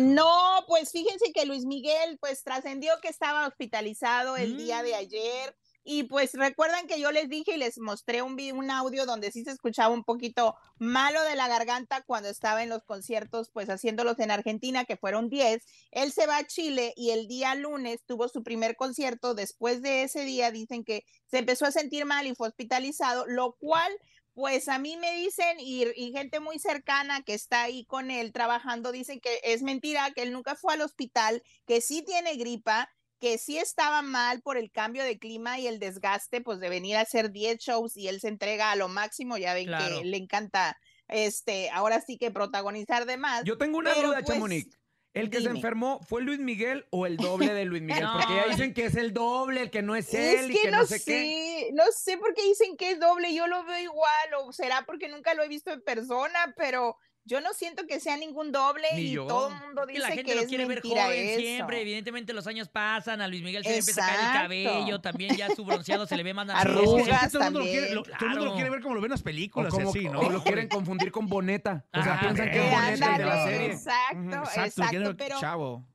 no, 0.00 0.64
pues 0.66 0.90
fíjense 0.92 1.32
que 1.32 1.46
Luis 1.46 1.64
Miguel 1.64 2.18
pues 2.20 2.42
trascendió 2.42 2.92
que 3.00 3.08
estaba 3.08 3.46
hospitalizado 3.46 4.36
el 4.36 4.56
día 4.56 4.82
de 4.82 4.94
ayer 4.94 5.54
y 5.88 6.04
pues 6.04 6.34
recuerdan 6.34 6.86
que 6.86 7.00
yo 7.00 7.10
les 7.12 7.28
dije 7.28 7.54
y 7.54 7.56
les 7.58 7.78
mostré 7.78 8.20
un, 8.22 8.36
vi- 8.36 8.52
un 8.52 8.70
audio 8.70 9.06
donde 9.06 9.32
sí 9.32 9.44
se 9.44 9.50
escuchaba 9.52 9.94
un 9.94 10.04
poquito 10.04 10.54
malo 10.78 11.22
de 11.24 11.34
la 11.36 11.48
garganta 11.48 12.02
cuando 12.02 12.28
estaba 12.28 12.62
en 12.62 12.68
los 12.68 12.84
conciertos 12.84 13.50
pues 13.50 13.68
haciéndolos 13.70 14.18
en 14.18 14.30
Argentina 14.30 14.84
que 14.84 14.96
fueron 14.96 15.28
10. 15.30 15.64
Él 15.90 16.12
se 16.12 16.26
va 16.26 16.36
a 16.38 16.46
Chile 16.46 16.92
y 16.96 17.10
el 17.10 17.26
día 17.28 17.54
lunes 17.54 18.02
tuvo 18.06 18.28
su 18.28 18.42
primer 18.42 18.76
concierto. 18.76 19.34
Después 19.34 19.82
de 19.82 20.02
ese 20.02 20.24
día 20.24 20.50
dicen 20.50 20.84
que 20.84 21.04
se 21.30 21.38
empezó 21.38 21.66
a 21.66 21.72
sentir 21.72 22.04
mal 22.04 22.26
y 22.26 22.34
fue 22.34 22.48
hospitalizado, 22.48 23.24
lo 23.26 23.52
cual 23.58 23.90
pues 24.34 24.68
a 24.68 24.78
mí 24.78 24.96
me 24.96 25.12
dicen, 25.14 25.58
y, 25.58 25.84
y 25.96 26.12
gente 26.12 26.38
muy 26.38 26.60
cercana 26.60 27.22
que 27.22 27.34
está 27.34 27.62
ahí 27.62 27.84
con 27.86 28.10
él 28.12 28.32
trabajando, 28.32 28.92
dicen 28.92 29.18
que 29.20 29.40
es 29.42 29.62
mentira, 29.62 30.12
que 30.12 30.22
él 30.22 30.32
nunca 30.32 30.54
fue 30.54 30.74
al 30.74 30.80
hospital, 30.82 31.42
que 31.66 31.80
sí 31.80 32.02
tiene 32.02 32.36
gripa, 32.36 32.88
que 33.18 33.38
sí 33.38 33.58
estaba 33.58 34.02
mal 34.02 34.40
por 34.42 34.56
el 34.56 34.70
cambio 34.70 35.02
de 35.04 35.18
clima 35.18 35.58
y 35.58 35.66
el 35.66 35.78
desgaste, 35.78 36.40
pues 36.40 36.60
de 36.60 36.68
venir 36.68 36.96
a 36.96 37.00
hacer 37.02 37.30
10 37.30 37.58
shows 37.58 37.96
y 37.96 38.08
él 38.08 38.20
se 38.20 38.28
entrega 38.28 38.70
a 38.70 38.76
lo 38.76 38.88
máximo, 38.88 39.36
ya 39.38 39.54
ven 39.54 39.66
Claro. 39.66 39.98
que 39.98 40.04
le 40.04 40.16
encanta, 40.16 40.78
este, 41.08 41.70
ahora 41.70 42.00
sí 42.00 42.18
que 42.18 42.30
protagonizar 42.30 43.06
de 43.06 43.16
más. 43.16 43.44
Yo 43.44 43.58
tengo 43.58 43.78
una 43.78 43.94
duda, 43.94 44.20
pues, 44.22 44.26
Chamonix. 44.26 44.78
¿El 45.14 45.30
que 45.30 45.40
se 45.40 45.48
enfermó 45.48 46.00
fue 46.06 46.22
Luis 46.22 46.38
Miguel 46.38 46.86
o 46.90 47.06
el 47.06 47.16
doble 47.16 47.52
de 47.52 47.64
Luis 47.64 47.82
Miguel? 47.82 48.04
Porque 48.12 48.34
ya 48.36 48.46
dicen 48.46 48.72
que 48.74 48.84
es 48.84 48.94
el 48.94 49.12
doble, 49.12 49.62
el 49.62 49.70
que 49.70 49.82
no 49.82 49.96
es 49.96 50.12
Es 50.14 50.40
él 50.44 50.50
y 50.52 50.54
que, 50.54 50.62
que 50.62 50.70
no, 50.70 50.76
no 50.80 50.86
sé 50.86 50.98
sé, 50.98 51.04
qué. 51.10 51.70
no 51.72 51.82
sé 51.90 52.18
por 52.18 52.34
qué 52.34 52.42
dicen 52.42 52.76
que 52.76 52.92
es 52.92 53.00
doble, 53.00 53.34
yo 53.34 53.46
lo 53.48 53.64
veo 53.64 53.80
igual, 53.80 54.34
o 54.44 54.52
será 54.52 54.84
porque 54.86 55.08
nunca 55.08 55.34
lo 55.34 55.42
he 55.42 55.48
visto 55.48 55.72
en 55.72 55.82
persona, 55.82 56.54
pero 56.56 56.96
yo 57.28 57.40
no 57.42 57.52
siento 57.52 57.86
que 57.86 58.00
sea 58.00 58.16
ningún 58.16 58.50
doble 58.52 58.88
Ni 58.94 59.02
y 59.02 59.10
yo. 59.12 59.26
todo 59.26 59.48
el 59.48 59.54
mundo 59.56 59.84
Y 59.88 59.92
dice 59.94 60.00
la 60.00 60.06
gente 60.08 60.24
que 60.24 60.34
lo 60.34 60.40
es 60.40 60.48
quiere 60.48 60.64
ver 60.64 60.80
joven 60.82 61.28
eso. 61.28 61.40
siempre. 61.40 61.80
Evidentemente 61.82 62.32
los 62.32 62.46
años 62.46 62.68
pasan, 62.68 63.20
a 63.20 63.28
Luis 63.28 63.42
Miguel 63.42 63.62
se 63.62 63.70
le 63.70 63.78
empieza 63.78 64.02
a 64.02 64.06
caer 64.06 64.18
el 64.20 64.26
Exacto. 64.26 64.42
cabello, 64.78 65.00
también 65.00 65.36
ya 65.36 65.54
su 65.54 65.64
bronceado 65.64 66.06
se 66.06 66.16
le 66.16 66.22
ve 66.22 66.32
más 66.34 66.48
Arrugas. 66.54 67.06
natural. 67.06 67.20
Que 67.20 67.28
todo 67.30 67.42
el 67.42 67.44
mundo 67.44 67.58
lo 67.60 67.64
quiere, 67.66 67.80
también, 67.86 67.94
lo- 67.94 68.02
todo 68.02 68.12
el 68.12 68.20
mundo 68.20 68.34
lo 68.34 68.40
claro. 68.40 68.54
quiere 68.54 68.70
ver 68.70 68.80
como 68.82 68.94
lo 68.94 69.00
ven 69.02 69.08
en 69.08 69.12
las 69.12 69.20
O 69.20 69.24
películas, 69.24 69.72
como 69.74 69.90
así, 69.90 70.08
¿no? 70.08 70.20
o 70.20 70.30
lo 70.30 70.42
quieren 70.42 70.68
confundir 70.68 71.12
con 71.12 71.26
Boneta. 71.28 71.86
O 71.92 72.02
sea, 72.02 72.14
Ah, 72.14 72.20
piensan 72.20 72.50
que 72.50 72.58
es 72.66 72.70
Boneta 72.72 73.12
el 73.12 73.18
de 73.18 73.24
la 73.26 73.44
serie. 73.44 73.66
Exacto, 73.72 74.18
Ujú. 74.18 74.28
Exacto, 74.32 74.60
exacto, 74.64 74.90
quieren- 74.90 75.16
pero 75.16 75.40
chavo. 75.40 75.86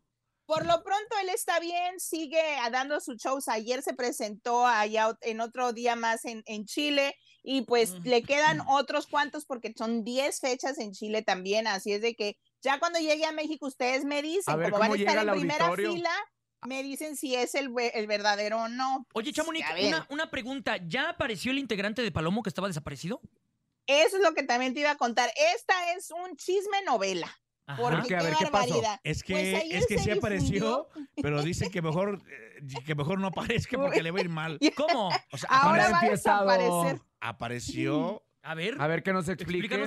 por 0.46 0.66
lo 0.66 0.84
pronto 0.84 1.16
él 1.22 1.30
está 1.30 1.60
bien, 1.60 2.00
sigue 2.00 2.42
dando 2.72 3.00
sus 3.00 3.18
shows. 3.18 3.48
Ayer 3.48 3.82
se 3.82 3.94
presentó 3.94 4.68
allá 4.68 5.18
en 5.22 5.42
otro 5.42 5.74
día 5.74 5.96
más 5.96 6.26
en, 6.26 6.44
en 6.46 6.66
Chile 6.66 7.16
y 7.44 7.62
pues 7.62 7.92
le 8.06 8.24
quedan 8.24 8.62
otros 8.68 9.06
cuantos 9.08 9.46
porque 9.46 9.74
son 9.78 10.04
10 10.04 10.40
fechas 10.40 10.80
en 10.80 10.94
Chile 10.94 11.22
también, 11.22 11.68
así 11.68 11.92
es 11.92 12.02
de 12.02 12.16
que 12.16 12.38
ya 12.62 12.80
cuando 12.80 13.00
llegue 13.00 13.26
a 13.26 13.34
México 13.34 13.68
ustedes 13.68 14.06
me 14.06 14.22
dicen, 14.22 14.58
ver 14.58 14.72
como 14.72 14.80
van 14.80 14.94
a 14.94 14.96
estar 14.96 15.18
en 15.18 15.34
primera 15.34 15.66
auditorio. 15.68 15.94
fila, 15.94 16.16
me 16.66 16.82
dicen 16.82 17.18
si 17.18 17.36
es 17.36 17.56
el, 17.56 17.74
el 17.94 18.08
verdadero 18.08 18.64
o 18.64 18.68
no. 18.70 19.06
Oye, 19.14 19.34
Chamonix, 19.34 19.66
una, 19.86 20.08
una 20.10 20.32
pregunta. 20.32 20.78
¿Ya 20.88 21.10
apareció 21.10 21.52
el 21.52 21.60
integrante 21.60 22.02
de 22.02 22.12
Palomo 22.12 22.42
que 22.42 22.50
estaba 22.50 22.70
desaparecido? 22.70 23.22
Eso 23.86 24.16
es 24.16 24.24
lo 24.24 24.34
que 24.34 24.44
también 24.44 24.74
te 24.74 24.80
iba 24.80 24.92
a 24.92 24.98
contar. 24.98 25.30
Esta 25.54 25.94
es 25.94 26.10
un 26.12 26.38
chisme 26.38 26.82
novela. 26.86 27.38
Ajá. 27.66 27.82
Porque. 27.82 28.16
A 28.16 28.20
qué 28.20 28.26
ver, 28.26 28.36
¿qué 28.38 28.46
pasó? 28.48 28.74
barbaridad. 28.74 29.00
Es 29.04 29.24
que, 29.24 29.34
Pues 29.34 29.64
es 29.82 29.88
que 29.88 29.98
se 29.98 30.04
sí 30.04 30.12
apareció, 30.12 30.90
pero 31.22 31.42
dicen 31.44 31.72
que 31.72 31.82
mejor, 31.82 32.22
eh, 32.30 32.84
que 32.86 32.96
mejor 32.96 33.20
no 33.20 33.28
aparezca 33.28 33.78
porque 33.78 34.04
le 34.04 34.12
va 34.12 34.20
a 34.20 34.22
ir 34.22 34.30
mal. 34.30 34.60
¿Cómo? 34.78 35.10
O 35.32 35.38
sea, 35.38 35.50
Ahora 35.50 35.90
va 35.90 36.00
a 36.02 36.10
desaparecer. 36.10 37.02
apareció. 37.22 38.24
A 38.46 38.56
ver. 38.56 38.76
A 38.78 38.88
ver, 38.88 39.04
que 39.04 39.14
nos 39.14 39.26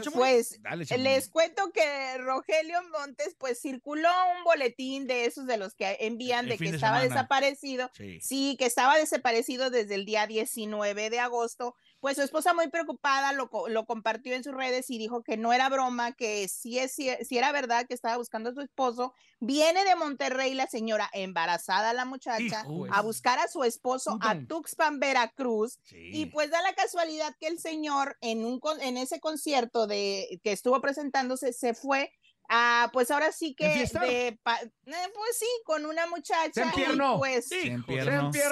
Chamonix. 0.01 0.17
Pues 0.17 0.63
Dale, 0.63 0.87
Chamonix. 0.87 1.11
les 1.15 1.29
cuento 1.29 1.71
que 1.75 2.17
Rogelio 2.17 2.79
Montes 2.91 3.37
pues 3.39 3.61
circuló 3.61 4.09
un 4.39 4.45
boletín 4.45 5.07
de 5.07 5.27
esos 5.27 5.47
de 5.47 5.59
los 5.59 5.75
que 5.75 5.99
envían 6.01 6.47
El 6.47 6.53
de 6.53 6.57
que 6.59 6.71
de 6.71 6.77
estaba 6.77 7.01
semana. 7.03 7.15
desaparecido. 7.15 7.91
Sí. 7.93 8.19
Sí, 8.23 8.57
que 8.59 8.65
estaba 8.65 8.97
desaparecido 8.97 9.69
desde 9.69 9.95
el 9.95 10.07
día 10.07 10.27
19 10.27 11.11
de 11.11 11.21
agosto. 11.21 11.75
Pues 12.01 12.17
su 12.17 12.23
esposa 12.23 12.53
muy 12.55 12.69
preocupada 12.69 13.33
lo, 13.33 13.51
lo 13.69 13.87
compartió 13.87 14.35
en 14.35 14.45
sus 14.45 14.55
redes 14.55 14.91
y 14.91 14.99
dijo 14.99 15.23
que 15.23 15.37
no 15.37 15.53
era 15.53 15.69
broma, 15.69 16.13
que 16.13 16.47
sí, 16.47 16.79
es, 16.79 16.93
sí, 16.93 17.11
sí 17.27 17.39
era 17.39 17.53
verdad 17.53 17.87
que 17.87 17.95
estaba 17.95 18.17
buscando 18.17 18.51
a 18.51 18.55
su 18.55 18.61
esposo. 18.61 19.15
Viene 19.41 19.85
de 19.85 19.97
Monterrey 19.97 20.55
la 20.55 20.67
señora 20.67 21.09
embarazada, 21.13 21.93
la 21.95 22.05
muchacha, 22.05 22.43
Hijo 22.65 22.87
a 22.91 23.01
su- 23.01 23.07
buscar 23.07 23.39
a 23.39 23.49
su 23.49 23.65
esposo 23.65 24.19
a. 24.21 24.47
Tuxpan, 24.47 25.01
Veracruz. 25.01 25.79
Sí. 25.85 26.11
Y 26.13 26.27
pues 26.27 26.51
da 26.51 26.61
la 26.63 26.75
casualidad 26.75 27.35
que 27.41 27.47
el 27.49 27.59
señor 27.59 28.17
en, 28.21 28.45
un, 28.45 28.61
con- 28.61 28.81
en 28.81 28.97
ese 28.99 29.19
concierto 29.19 29.87
de, 29.87 30.39
que 30.45 30.53
estuvo 30.53 30.81
presentándose 30.81 31.53
se 31.53 31.75
fue 31.75 32.13
a, 32.49 32.91
pues 32.93 33.11
ahora 33.11 33.33
sí 33.33 33.55
que, 33.57 33.69
de, 34.07 34.39
pa- 34.43 34.61
eh, 34.61 34.71
pues 34.85 35.37
sí, 35.39 35.47
con 35.65 35.85
una 35.87 36.07
muchacha. 36.07 36.53
Se 36.53 36.61
y 36.61 36.63
empiernó. 36.65 37.19
pues, 37.19 37.49
Se. 37.49 37.63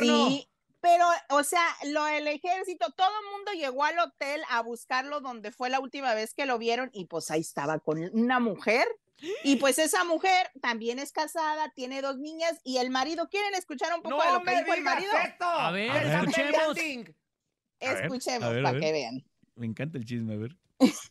Sí, 0.06 0.48
pero, 0.84 1.06
o 1.30 1.42
sea, 1.42 1.64
lo 1.86 2.06
el 2.06 2.28
ejército, 2.28 2.92
todo 2.94 3.08
el 3.08 3.30
mundo 3.32 3.52
llegó 3.52 3.84
al 3.84 3.98
hotel 4.00 4.42
a 4.50 4.60
buscarlo 4.60 5.22
donde 5.22 5.50
fue 5.50 5.70
la 5.70 5.80
última 5.80 6.12
vez 6.12 6.34
que 6.34 6.44
lo 6.44 6.58
vieron 6.58 6.90
y 6.92 7.06
pues 7.06 7.30
ahí 7.30 7.40
estaba 7.40 7.78
con 7.78 7.98
una 8.12 8.38
mujer. 8.38 8.86
Y 9.44 9.56
pues 9.56 9.78
esa 9.78 10.04
mujer 10.04 10.50
también 10.60 10.98
es 10.98 11.10
casada, 11.10 11.72
tiene 11.74 12.02
dos 12.02 12.18
niñas 12.18 12.60
y 12.64 12.76
el 12.76 12.90
marido, 12.90 13.30
¿quieren 13.30 13.54
escuchar 13.54 13.94
un 13.94 14.02
poco 14.02 14.22
de 14.22 14.30
lo 14.32 14.42
que 14.42 14.58
dijo 14.58 14.74
el 14.74 14.82
marido? 14.82 15.10
A 15.40 15.70
ver, 15.70 15.90
A 15.90 15.94
ver. 15.94 16.06
escuchemos. 16.06 16.54
A 16.68 16.72
ver, 16.74 17.14
Escuchemos 18.04 18.56
a 18.58 18.62
para 18.62 18.78
que 18.78 18.92
vean. 18.92 19.24
Me 19.54 19.64
encanta 19.64 19.96
el 19.96 20.04
chisme, 20.04 20.34
a 20.34 20.36
ver. 20.36 20.56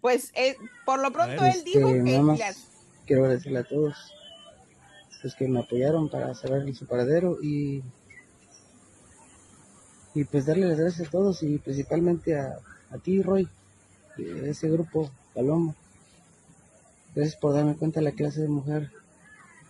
Pues 0.00 0.30
eh, 0.36 0.56
por 0.84 1.00
lo 1.00 1.10
pronto 1.10 1.42
ver, 1.42 1.56
él 1.56 1.64
dijo 1.64 1.88
Este, 1.88 2.04
que 2.04 2.10
nada 2.12 2.22
más 2.22 2.38
las- 2.38 2.68
quiero 3.06 3.22
agradecerle 3.24 3.58
a 3.58 3.64
todos 3.64 4.12
los 5.22 5.34
que 5.34 5.48
me 5.48 5.58
apoyaron 5.60 6.08
para 6.08 6.32
saber 6.34 6.72
su 6.76 6.86
paradero 6.86 7.38
y 7.42 7.82
y 10.16 10.24
pues 10.24 10.46
darle 10.46 10.66
las 10.66 10.78
gracias 10.78 11.08
a 11.08 11.10
todos 11.10 11.42
y 11.42 11.58
principalmente 11.58 12.38
a, 12.38 12.58
a 12.90 12.98
ti 12.98 13.20
Roy 13.22 13.46
y 14.16 14.24
a 14.30 14.46
ese 14.50 14.68
grupo 14.70 15.10
Palomo 15.34 15.74
gracias 17.14 17.36
por 17.36 17.52
darme 17.54 17.76
cuenta 17.76 18.00
de 18.00 18.04
la 18.04 18.12
clase 18.12 18.40
de 18.40 18.48
mujer 18.48 18.90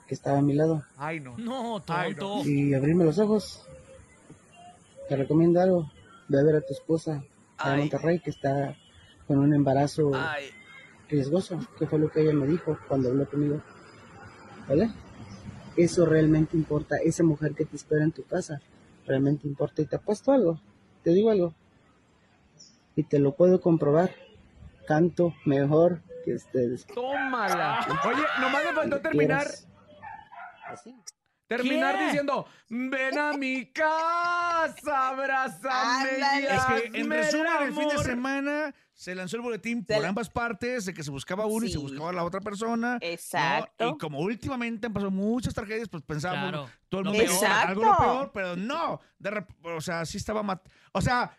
que 0.06 0.14
estaba 0.14 0.38
a 0.38 0.42
mi 0.42 0.54
lado 0.54 0.84
Ay, 0.96 1.18
no. 1.20 1.36
No, 1.36 1.82
tonto. 1.82 2.42
y 2.44 2.72
abrirme 2.74 3.04
los 3.04 3.18
ojos 3.18 3.66
te 5.08 5.16
recomiendo 5.16 5.60
algo 5.60 5.90
ve 6.28 6.40
a 6.40 6.44
ver 6.44 6.56
a 6.56 6.60
tu 6.60 6.72
esposa 6.72 7.24
a. 7.58 7.76
Monterrey 7.76 8.20
que 8.20 8.30
está 8.30 8.76
con 9.26 9.38
un 9.38 9.52
embarazo 9.52 10.12
Ay, 10.14 10.44
riesgoso, 11.08 11.58
que 11.78 11.86
fue 11.86 11.98
lo 11.98 12.08
que 12.10 12.22
ella 12.22 12.32
me 12.32 12.46
dijo 12.46 12.78
cuando 12.88 13.08
habló 13.08 13.28
conmigo. 13.28 13.60
¿Vale? 14.68 14.90
Eso 15.76 16.06
realmente 16.06 16.56
importa, 16.56 16.96
esa 17.04 17.22
mujer 17.22 17.54
que 17.54 17.64
te 17.64 17.76
espera 17.76 18.04
en 18.04 18.12
tu 18.12 18.24
casa, 18.24 18.60
realmente 19.06 19.46
importa. 19.46 19.82
Y 19.82 19.86
te 19.86 19.96
apuesto 19.96 20.32
algo, 20.32 20.60
te 21.02 21.10
digo 21.10 21.30
algo, 21.30 21.54
y 22.96 23.04
te 23.04 23.18
lo 23.18 23.34
puedo 23.34 23.60
comprobar, 23.60 24.10
canto 24.86 25.34
mejor 25.44 26.02
que 26.24 26.34
ustedes. 26.34 26.86
Tómala. 26.86 27.86
Oye, 28.06 28.22
nomás 28.40 28.64
le 28.64 28.72
faltó 28.72 29.00
terminar. 29.00 29.44
quieras. 29.44 29.68
Así. 30.66 30.94
Terminar 31.46 31.96
¿Qué? 31.98 32.04
diciendo, 32.06 32.46
ven 32.68 33.18
a 33.18 33.32
mi 33.34 33.66
casa, 33.66 35.08
abrázame. 35.08 36.10
Es 36.48 36.64
que 36.90 36.98
en 37.00 37.10
resumen, 37.10 37.46
el 37.62 37.72
fin 37.72 37.86
de 37.88 37.92
amor". 37.94 38.04
semana 38.04 38.74
se 38.94 39.14
lanzó 39.14 39.36
el 39.36 39.42
boletín 39.42 39.84
por 39.84 40.04
ambas 40.04 40.28
partes 40.30 40.86
de 40.86 40.94
que 40.94 41.02
se 41.04 41.10
buscaba 41.10 41.46
uno 41.46 41.66
y 41.66 41.70
se 41.70 41.78
buscaba 41.78 42.12
la 42.12 42.24
otra 42.24 42.40
persona. 42.40 42.94
¿no? 42.94 42.98
Exacto. 43.00 43.90
Y 43.90 43.98
como 43.98 44.20
últimamente 44.20 44.86
han 44.86 44.92
pasado 44.92 45.10
muchas 45.10 45.54
tragedias, 45.54 45.88
pues 45.88 46.02
pensábamos 46.02 46.48
Claro. 46.50 46.70
todo 46.88 47.00
el 47.02 47.06
mundo 47.08 47.24
peor. 47.24 47.44
algo 47.46 47.84
lo 47.84 47.96
peor, 47.96 48.30
pero 48.32 48.56
no. 48.56 49.00
De 49.18 49.30
rep- 49.30 49.76
o 49.76 49.80
sea, 49.80 50.04
sí 50.06 50.16
estaba 50.16 50.42
mat 50.42 50.66
O 50.92 51.00
sea, 51.00 51.30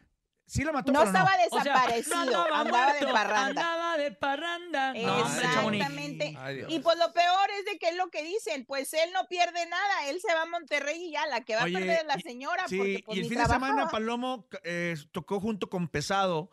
sí 0.48 0.64
la 0.64 0.72
mató, 0.72 0.92
no 0.92 1.00
pero 1.00 1.12
estaba 1.12 1.32
O 1.52 1.62
sea, 1.62 1.74
desaparecido, 1.74 2.26
no 2.50 2.56
andaba 2.56 2.94
de 2.94 3.00
muerto, 3.02 3.14
parranda. 3.14 3.46
Andaba 3.48 3.98
de 3.98 4.12
parranda. 4.14 4.94
No. 4.94 5.20
Exactamente. 5.20 6.36
Ay. 6.40 6.64
Y 6.70 6.80
pues 6.80 6.98
lo 6.98 7.12
peor 7.14 7.50
es 7.60 7.66
de 7.66 7.78
que 7.78 7.90
es 7.90 7.96
lo 7.96 8.08
que 8.10 8.24
dicen, 8.24 8.66
pues 8.66 8.94
él 8.94 9.10
no 9.14 9.28
pierde 9.28 9.66
nada, 9.68 10.08
él 10.10 10.20
se 10.26 10.34
va 10.34 10.44
a 10.44 10.46
Monterrey 10.46 11.06
y 11.10 11.12
ya, 11.12 11.26
la 11.28 11.42
que 11.42 11.56
va 11.56 11.64
Oye, 11.64 11.76
a 11.76 11.80
perder 11.80 12.00
es 12.00 12.06
la 12.08 12.16
y- 12.18 12.22
señora, 12.22 12.64
Sí, 12.68 12.78
porque 12.78 13.04
pues 13.06 13.18
y 13.18 13.22
el 13.22 13.28
fin 13.30 13.38
de 13.40 13.46
semana. 13.46 13.88
Palomo 13.90 14.48
eh, 14.64 14.96
tocó 15.12 15.40
junto 15.40 15.70
con 15.70 15.88
Pesado 15.90 16.50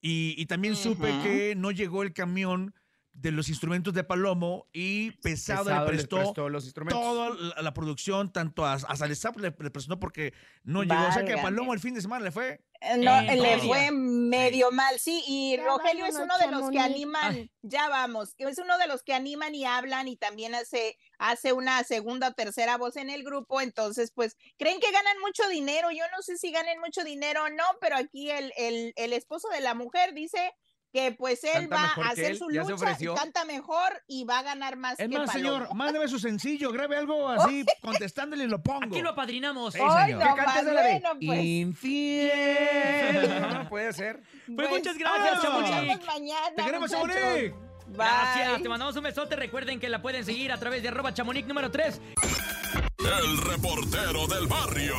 y, 0.00 0.34
y 0.36 0.46
también 0.46 0.74
supe 0.76 1.08
que 1.22 1.54
no 1.56 1.70
llegó 1.70 2.02
el 2.02 2.12
camión 2.12 2.74
de 3.12 3.30
los 3.30 3.48
instrumentos 3.48 3.94
de 3.94 4.02
Palomo 4.02 4.66
y 4.72 5.12
Pesado, 5.12 5.64
Pesado 5.66 5.84
le 5.86 5.92
les 5.92 6.00
prestó, 6.00 6.16
prestó 6.16 6.48
los 6.48 6.64
instrumentos. 6.64 7.00
toda 7.00 7.30
la, 7.30 7.62
la 7.62 7.72
producción, 7.72 8.32
tanto 8.32 8.66
a, 8.66 8.72
a 8.74 8.96
Salesap 8.96 9.36
le, 9.36 9.54
le 9.56 9.70
prestó 9.70 10.00
porque 10.00 10.34
no 10.64 10.82
llegó. 10.82 11.06
O 11.08 11.12
sea 11.12 11.24
que 11.24 11.34
a. 11.34 11.42
Palomo 11.42 11.72
el 11.74 11.78
fin 11.80 11.94
de 11.94 12.00
semana 12.00 12.24
le 12.24 12.32
fue. 12.32 12.60
Eh, 12.84 12.96
No, 12.98 13.18
En 13.18 13.42
le 13.42 13.58
fue 13.58 13.90
medio 13.90 14.70
mal, 14.70 14.98
sí, 14.98 15.22
y 15.26 15.56
Ya 15.56 15.64
Rogelio 15.64 16.06
es 16.06 16.16
uno 16.16 16.36
de 16.38 16.48
los 16.48 16.70
que 16.70 16.78
animan, 16.78 17.34
Ay. 17.34 17.50
ya 17.62 17.88
vamos, 17.88 18.34
es 18.38 18.58
uno 18.58 18.76
de 18.78 18.86
los 18.86 19.02
que 19.02 19.14
animan 19.14 19.54
y 19.54 19.64
hablan 19.64 20.08
y 20.08 20.16
también 20.16 20.54
hace, 20.54 20.98
hace 21.18 21.52
una 21.52 21.82
segunda 21.84 22.28
o 22.28 22.32
tercera 22.34 22.76
voz 22.76 22.96
en 22.96 23.10
el 23.10 23.24
grupo, 23.24 23.60
entonces 23.60 24.12
pues 24.14 24.36
creen 24.58 24.80
que 24.80 24.90
ganan 24.90 25.18
mucho 25.20 25.48
dinero, 25.48 25.90
yo 25.90 26.04
no 26.16 26.22
sé 26.22 26.36
si 26.36 26.50
ganen 26.50 26.78
mucho 26.80 27.04
dinero 27.04 27.44
o 27.44 27.48
no, 27.48 27.64
pero 27.80 27.96
aquí 27.96 28.30
el, 28.30 28.52
el, 28.56 28.92
el 28.96 29.12
esposo 29.12 29.48
de 29.48 29.60
la 29.60 29.74
mujer 29.74 30.12
dice 30.14 30.52
que 30.94 31.10
pues 31.10 31.42
él 31.42 31.68
Canta 31.68 31.76
va 31.76 32.06
a 32.06 32.10
hacer 32.10 32.30
él, 32.30 32.38
su 32.38 32.48
lucha, 32.48 32.72
ofreció. 32.72 33.16
canta 33.16 33.44
mejor 33.44 33.92
y 34.06 34.22
va 34.22 34.38
a 34.38 34.42
ganar 34.44 34.76
más 34.76 34.92
Es 35.00 35.08
que 35.08 35.18
más, 35.18 35.28
Palomo. 35.32 35.56
señor, 35.58 35.74
mándeme 35.74 36.06
su 36.06 36.20
sencillo, 36.20 36.70
grabe 36.70 36.96
algo 36.96 37.28
así, 37.30 37.64
contestándole 37.82 38.44
y 38.44 38.46
lo 38.46 38.62
pongo. 38.62 38.84
Aquí 38.86 39.02
lo 39.02 39.10
apadrinamos. 39.10 39.74
Sí, 39.74 39.80
Ay, 39.82 40.12
señor. 40.12 40.24
no 40.28 40.34
Que 40.36 40.40
cantes 40.44 40.64
más, 40.64 40.72
la 40.72 40.82
de 40.82 40.90
bueno, 41.00 41.08
pues. 41.26 41.44
Infiel. 41.44 43.40
No, 43.40 43.68
puede 43.68 43.92
ser. 43.92 44.22
Pues 44.54 44.70
muchas 44.70 44.96
gracias, 44.96 45.42
Chamonix. 45.42 45.70
Nos 45.70 45.80
vemos 45.80 46.06
mañana, 46.06 46.46
Te 46.56 46.62
queremos, 46.62 46.90
muchachos. 46.92 47.16
Chamonix. 47.20 47.54
Bye. 47.86 47.96
Gracias, 47.96 48.62
te 48.62 48.68
mandamos 48.68 48.96
un 48.96 49.02
besote. 49.02 49.34
Recuerden 49.36 49.80
que 49.80 49.88
la 49.88 50.00
pueden 50.00 50.24
seguir 50.24 50.52
a 50.52 50.58
través 50.60 50.80
de 50.82 50.88
arroba 50.90 51.12
chamonix 51.12 51.46
número 51.48 51.72
3. 51.72 52.00
El 52.98 53.38
reportero 53.38 54.28
del 54.28 54.46
barrio. 54.46 54.94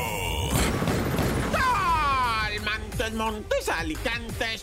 Montes, 2.65 3.13
Montes, 3.13 3.69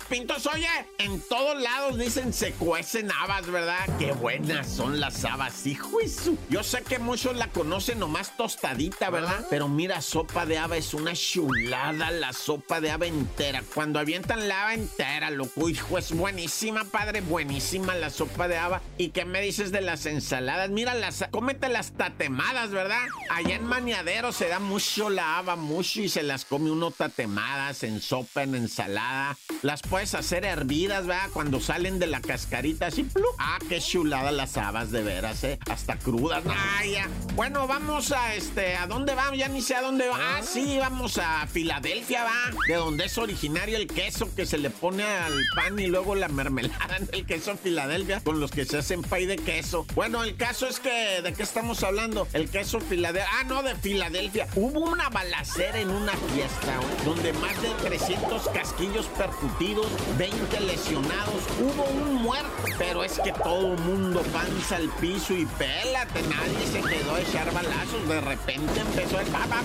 Pintos. 0.09 0.47
Oye, 0.47 0.69
en 0.99 1.21
todos 1.23 1.59
lados 1.61 1.99
dicen 1.99 2.35
se 2.35 2.53
cuecen 2.53 3.11
habas, 3.11 3.47
¿verdad? 3.51 3.89
Qué 3.99 4.13
buenas 4.13 4.69
son 4.69 5.01
las 5.01 5.25
habas, 5.25 5.67
hijo 5.67 6.01
y 6.03 6.09
su. 6.09 6.37
Yo 6.51 6.63
sé 6.63 6.83
que 6.83 6.99
muchos 6.99 7.37
la 7.37 7.47
conocen 7.47 7.99
nomás 7.99 8.37
tostadita, 8.37 9.09
¿verdad? 9.09 9.47
Pero 9.49 9.69
mira, 9.69 10.03
sopa 10.03 10.45
de 10.45 10.59
haba 10.59 10.77
es 10.77 10.93
una 10.93 11.15
chulada, 11.15 12.11
la 12.11 12.35
sopa 12.35 12.83
de 12.83 12.91
haba 12.91 13.07
entera. 13.07 13.63
Cuando 13.75 13.99
avientan 13.99 14.47
la 14.47 14.63
haba 14.63 14.75
entera, 14.75 15.31
loco, 15.31 15.71
hijo, 15.71 15.97
es 15.97 16.13
buenísima, 16.13 16.85
padre, 16.85 17.23
buenísima 17.23 17.95
la 17.95 18.11
sopa 18.11 18.49
de 18.49 18.59
haba. 18.59 18.83
¿Y 18.99 19.09
qué 19.09 19.25
me 19.25 19.41
dices 19.41 19.73
de 19.73 19.81
las 19.81 20.05
ensaladas? 20.05 20.69
Mira, 20.69 20.93
las, 20.95 21.25
cómete 21.31 21.71
las 21.71 21.93
tatemadas, 21.93 22.71
¿verdad? 22.71 23.07
Allá 23.31 23.55
en 23.55 23.65
Maniadero 23.65 24.33
se 24.33 24.49
da 24.49 24.59
mucho 24.59 25.09
la 25.09 25.39
haba, 25.39 25.57
mucho, 25.57 26.03
y 26.03 26.11
se 26.11 26.23
las 26.23 26.45
come 26.45 26.71
uno 26.71 26.91
tatemadas 26.91 27.85
en 27.85 28.03
sopa, 28.03 28.43
en 28.43 28.55
ensalada. 28.55 29.39
Las 29.63 29.81
puedes 29.81 30.17
hacer 30.17 30.45
hervidas, 30.45 31.07
¿verdad? 31.07 31.31
Cuando 31.33 31.61
salen 31.61 32.01
de 32.01 32.09
la 32.09 32.21
cascarita 32.21 32.87
así, 32.87 33.05
¡plup! 33.05 33.33
Ah, 33.39 33.61
qué 33.69 33.81
chulada 33.81 34.33
las 34.33 34.57
habas, 34.57 34.91
de 34.91 35.05
veras, 35.05 35.45
¿eh? 35.45 35.61
Hasta 35.71 35.97
crudas. 35.97 36.43
Ah, 36.49 36.85
ya. 36.85 37.09
Bueno, 37.37 37.69
vamos 37.69 38.11
a 38.11 38.35
este, 38.35 38.75
¿a 38.75 38.89
dónde 38.89 39.15
vamos? 39.15 39.39
Ya 39.39 39.47
ni 39.47 39.63
sé 39.63 39.77
a 39.77 39.83
dónde 39.83 40.09
va. 40.09 40.17
Ah, 40.19 40.41
sí, 40.43 40.79
vamos 40.81 41.17
a 41.19 41.47
Filadelfia, 41.47 42.25
va. 42.25 42.51
De 42.67 42.75
donde 42.75 43.05
es 43.05 43.17
originario 43.19 43.77
el 43.77 43.87
queso 43.87 44.35
que 44.35 44.47
se 44.47 44.59
le 44.59 44.71
pone 44.71 45.05
al 45.05 45.41
pan 45.55 45.79
y 45.79 45.87
luego 45.87 46.17
la 46.17 46.27
mermelada 46.27 46.97
en 46.97 47.09
el 47.13 47.25
queso 47.25 47.57
Filadelfia 47.57 48.21
con 48.21 48.41
los 48.41 48.51
que 48.51 48.65
se 48.65 48.79
hacen 48.79 49.03
pay 49.03 49.27
de 49.27 49.37
queso. 49.37 49.87
Bueno, 49.95 50.25
el 50.25 50.35
caso 50.35 50.67
es 50.67 50.81
que, 50.81 51.23
¿de 51.23 51.33
qué 51.35 51.45
estamos 51.45 51.85
hablando? 51.85 52.27
El 52.33 52.51
queso 52.51 52.81
Filadelfia. 52.81 53.31
Ah, 53.39 53.45
no, 53.45 53.63
de 53.63 53.77
Filadelfia. 53.77 54.49
Hubo 54.57 54.81
una 54.81 55.09
balacera 55.09 55.79
en 55.79 55.91
una 55.91 56.15
fiesta, 56.35 56.75
¿eh? 56.75 57.05
donde 57.05 57.33
más 57.35 57.63
de 57.63 57.69
300 57.89 58.49
casquillos 58.49 59.07
percutaron 59.17 59.52
tiros, 59.59 59.87
20 60.19 60.61
lesionados, 60.61 61.43
hubo 61.61 61.85
un 61.85 62.15
muerto, 62.23 62.51
pero 62.79 63.05
es 63.05 63.19
que 63.21 63.33
todo 63.33 63.77
mundo 63.79 64.23
panza 64.33 64.77
al 64.77 64.89
piso 65.01 65.35
y 65.35 65.47
pélate, 65.47 66.23
nadie 66.23 66.67
se 66.67 66.81
quedó 66.81 67.15
a 67.15 67.21
echar 67.21 67.53
balazos, 67.53 68.09
de 68.09 68.21
repente 68.21 68.81
empezó 68.81 69.21
el 69.21 69.27
pa, 69.29 69.47
pa, 69.47 69.63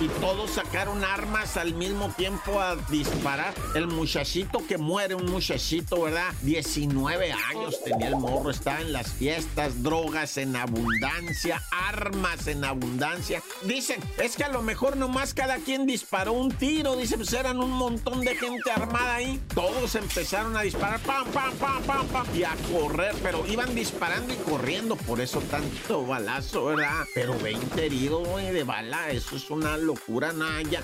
y 0.00 0.08
todos 0.20 0.50
sacaron 0.50 1.04
armas 1.04 1.56
al 1.56 1.74
mismo 1.74 2.10
tiempo 2.10 2.60
a 2.60 2.76
disparar. 2.90 3.54
El 3.74 3.86
muchachito 3.86 4.66
que 4.66 4.78
muere, 4.78 5.14
un 5.14 5.26
muchachito, 5.26 6.02
¿verdad? 6.02 6.32
19 6.42 7.32
años 7.32 7.82
tenía 7.84 8.08
el 8.08 8.16
morro, 8.16 8.50
estaba 8.50 8.80
en 8.80 8.92
las 8.92 9.12
fiestas, 9.12 9.82
drogas 9.82 10.36
en 10.36 10.56
abundancia, 10.56 11.62
armas 11.70 12.46
en 12.46 12.64
abundancia. 12.64 13.42
Dicen, 13.64 14.00
es 14.22 14.36
que 14.36 14.44
a 14.44 14.48
lo 14.48 14.62
mejor 14.62 14.96
nomás 14.96 15.34
cada 15.34 15.56
quien 15.58 15.86
disparó 15.86 16.32
un 16.32 16.50
tiro, 16.52 16.96
dice, 16.96 17.16
pues 17.16 17.32
eran 17.32 17.60
un 17.60 17.70
montón 17.70 18.20
de 18.20 18.34
gente 18.34 18.70
armada 18.70 19.16
ahí. 19.16 19.25
Todos 19.54 19.94
empezaron 19.94 20.56
a 20.56 20.62
disparar, 20.62 21.00
pam, 21.00 21.26
pam, 21.28 21.52
pam, 21.54 21.82
pam, 21.82 22.06
pam, 22.08 22.26
y 22.34 22.44
a 22.44 22.54
correr, 22.72 23.14
pero 23.22 23.46
iban 23.46 23.74
disparando 23.74 24.32
y 24.32 24.36
corriendo, 24.36 24.96
por 24.96 25.20
eso 25.20 25.40
tanto 25.40 26.06
balazo, 26.06 26.66
¿verdad? 26.66 27.04
Pero 27.14 27.38
20 27.38 27.86
heridos, 27.86 28.26
güey, 28.28 28.52
de 28.52 28.64
bala, 28.64 29.10
eso 29.10 29.36
es 29.36 29.50
una 29.50 29.76
locura, 29.76 30.32
Naya. 30.32 30.82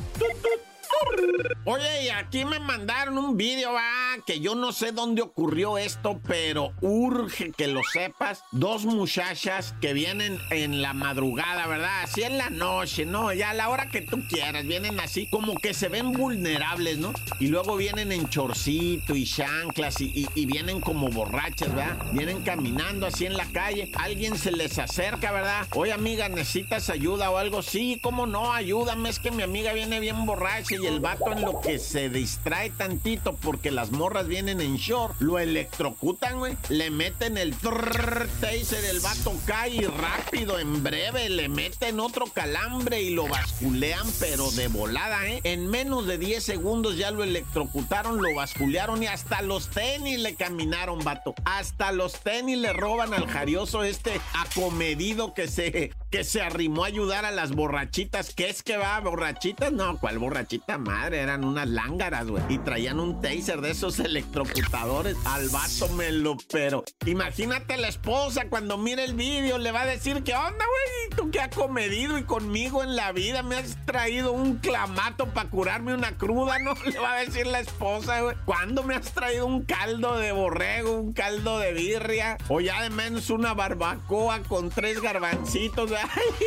Oye, 1.64 2.04
y 2.04 2.08
aquí 2.08 2.44
me 2.44 2.58
mandaron 2.58 3.18
un 3.18 3.36
vídeo, 3.36 3.72
va, 3.72 4.16
que 4.26 4.40
yo 4.40 4.54
no 4.54 4.72
sé 4.72 4.92
dónde 4.92 5.22
ocurrió 5.22 5.78
esto, 5.78 6.20
pero 6.26 6.72
urge 6.80 7.52
que 7.52 7.68
lo 7.68 7.82
sepas. 7.92 8.42
Dos 8.50 8.84
muchachas 8.84 9.74
que 9.80 9.92
vienen 9.92 10.38
en 10.50 10.82
la 10.82 10.92
madrugada, 10.92 11.66
¿verdad? 11.68 12.02
Así 12.02 12.22
en 12.22 12.36
la 12.38 12.50
noche, 12.50 13.06
¿no? 13.06 13.32
Ya 13.32 13.50
a 13.50 13.54
la 13.54 13.68
hora 13.68 13.88
que 13.90 14.00
tú 14.02 14.18
quieras, 14.28 14.64
vienen 14.66 14.98
así, 15.00 15.28
como 15.30 15.54
que 15.54 15.72
se 15.72 15.88
ven 15.88 16.12
vulnerables, 16.12 16.98
¿no? 16.98 17.12
Y 17.38 17.46
luego 17.48 17.76
vienen 17.76 18.10
en 18.12 18.28
chorcito 18.28 19.14
y 19.14 19.24
chanclas 19.24 20.00
y, 20.00 20.26
y- 20.34 20.46
vienen 20.52 20.80
como 20.80 21.08
borrachas, 21.08 21.74
¿verdad? 21.74 21.96
Vienen 22.12 22.42
caminando 22.42 23.06
así 23.06 23.24
en 23.26 23.36
la 23.36 23.46
calle. 23.46 23.90
Alguien 23.98 24.36
se 24.36 24.50
les 24.52 24.78
acerca, 24.78 25.30
¿verdad? 25.32 25.66
Oye, 25.74 25.92
amiga, 25.92 26.28
¿necesitas 26.28 26.90
ayuda 26.90 27.30
o 27.30 27.38
algo? 27.38 27.62
Sí, 27.62 27.98
¿cómo 28.02 28.26
no? 28.26 28.52
Ayúdame, 28.52 29.08
es 29.08 29.18
que 29.18 29.30
mi 29.30 29.42
amiga 29.42 29.72
viene 29.72 29.98
bien 30.00 30.26
borracha 30.26 30.74
y 30.74 30.81
el 30.86 31.00
vato 31.00 31.32
en 31.32 31.42
lo 31.42 31.60
que 31.60 31.78
se 31.78 32.08
distrae 32.08 32.70
tantito 32.70 33.34
porque 33.34 33.70
las 33.70 33.90
morras 33.90 34.26
vienen 34.26 34.60
en 34.60 34.76
short, 34.76 35.20
lo 35.20 35.38
electrocutan, 35.38 36.38
güey. 36.38 36.56
Le 36.68 36.90
meten 36.90 37.38
el 37.38 37.54
trrr, 37.54 38.28
taser, 38.40 38.84
el 38.84 39.00
vato 39.00 39.32
cae 39.46 39.70
y 39.70 39.84
rápido, 39.84 40.58
en 40.58 40.82
breve, 40.82 41.28
le 41.28 41.48
meten 41.48 42.00
otro 42.00 42.26
calambre 42.26 43.02
y 43.02 43.10
lo 43.10 43.26
basculean, 43.28 44.06
pero 44.18 44.50
de 44.52 44.68
volada, 44.68 45.26
¿eh? 45.28 45.40
En 45.44 45.68
menos 45.68 46.06
de 46.06 46.18
10 46.18 46.42
segundos 46.42 46.96
ya 46.96 47.10
lo 47.10 47.22
electrocutaron, 47.22 48.22
lo 48.22 48.34
basculearon 48.34 49.02
y 49.02 49.06
hasta 49.06 49.42
los 49.42 49.68
tenis 49.68 50.18
le 50.18 50.34
caminaron, 50.34 51.00
vato. 51.00 51.34
Hasta 51.44 51.92
los 51.92 52.14
tenis 52.20 52.58
le 52.58 52.72
roban 52.72 53.14
al 53.14 53.26
jarioso 53.26 53.84
este 53.84 54.20
acomedido 54.34 55.34
que 55.34 55.48
se, 55.48 55.92
que 56.10 56.24
se 56.24 56.42
arrimó 56.42 56.84
a 56.84 56.88
ayudar 56.88 57.24
a 57.24 57.30
las 57.30 57.52
borrachitas. 57.52 58.34
¿Qué 58.34 58.48
es 58.48 58.62
que 58.62 58.76
va? 58.76 58.98
¿Borrachitas? 59.00 59.72
No, 59.72 59.98
¿cuál 59.98 60.18
borrachita 60.18 60.71
madre? 60.78 61.20
Eran 61.20 61.44
unas 61.44 61.68
lángaras, 61.68 62.26
güey. 62.26 62.42
Y 62.48 62.58
traían 62.58 63.00
un 63.00 63.20
taser 63.20 63.60
de 63.60 63.70
esos 63.70 63.98
electrocutadores. 64.00 65.16
Al 65.24 65.48
vato 65.48 65.88
me 65.90 66.10
lo 66.12 66.36
pero. 66.50 66.84
Imagínate 67.06 67.76
la 67.76 67.88
esposa 67.88 68.48
cuando 68.48 68.78
mire 68.78 69.04
el 69.04 69.14
vídeo, 69.14 69.58
le 69.58 69.72
va 69.72 69.82
a 69.82 69.86
decir, 69.86 70.22
¿qué 70.22 70.34
onda, 70.34 70.64
güey? 70.64 71.16
¿Tú 71.16 71.30
qué 71.30 71.40
acomedido 71.40 72.18
y 72.18 72.24
conmigo 72.24 72.82
en 72.82 72.96
la 72.96 73.12
vida? 73.12 73.42
Me 73.42 73.56
has 73.56 73.76
traído 73.86 74.32
un 74.32 74.56
clamato 74.56 75.26
para 75.26 75.48
curarme 75.50 75.94
una 75.94 76.16
cruda, 76.16 76.58
¿no? 76.58 76.74
Le 76.86 76.98
va 76.98 77.12
a 77.14 77.20
decir 77.24 77.46
la 77.46 77.60
esposa, 77.60 78.20
güey. 78.22 78.36
¿Cuándo 78.44 78.82
me 78.82 78.94
has 78.94 79.12
traído 79.12 79.46
un 79.46 79.62
caldo 79.64 80.16
de 80.18 80.32
borrego, 80.32 80.92
un 81.00 81.12
caldo 81.12 81.58
de 81.58 81.72
birria? 81.72 82.38
O 82.48 82.60
ya 82.60 82.82
de 82.82 82.90
menos 82.90 83.30
una 83.30 83.54
barbacoa 83.54 84.40
con 84.48 84.70
tres 84.70 85.00
garbancitos. 85.00 85.90
Ay, 86.02 86.46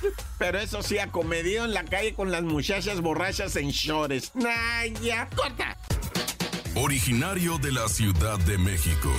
su- 0.00 0.12
Pero 0.38 0.58
eso 0.58 0.82
sí, 0.82 0.98
acomedido 0.98 1.64
en 1.64 1.72
la 1.74 1.84
calle 1.84 2.14
con 2.14 2.30
las 2.30 2.42
muchachas 2.42 3.00
borrachas 3.00 3.53
en 3.56 3.70
shorts. 3.70 4.30
Nah, 4.34 4.84
ya, 5.02 5.26
corta. 5.34 5.76
Originario 6.76 7.58
de 7.58 7.70
la 7.70 7.86
Ciudad 7.86 8.36
de 8.40 8.58
México. 8.58 9.12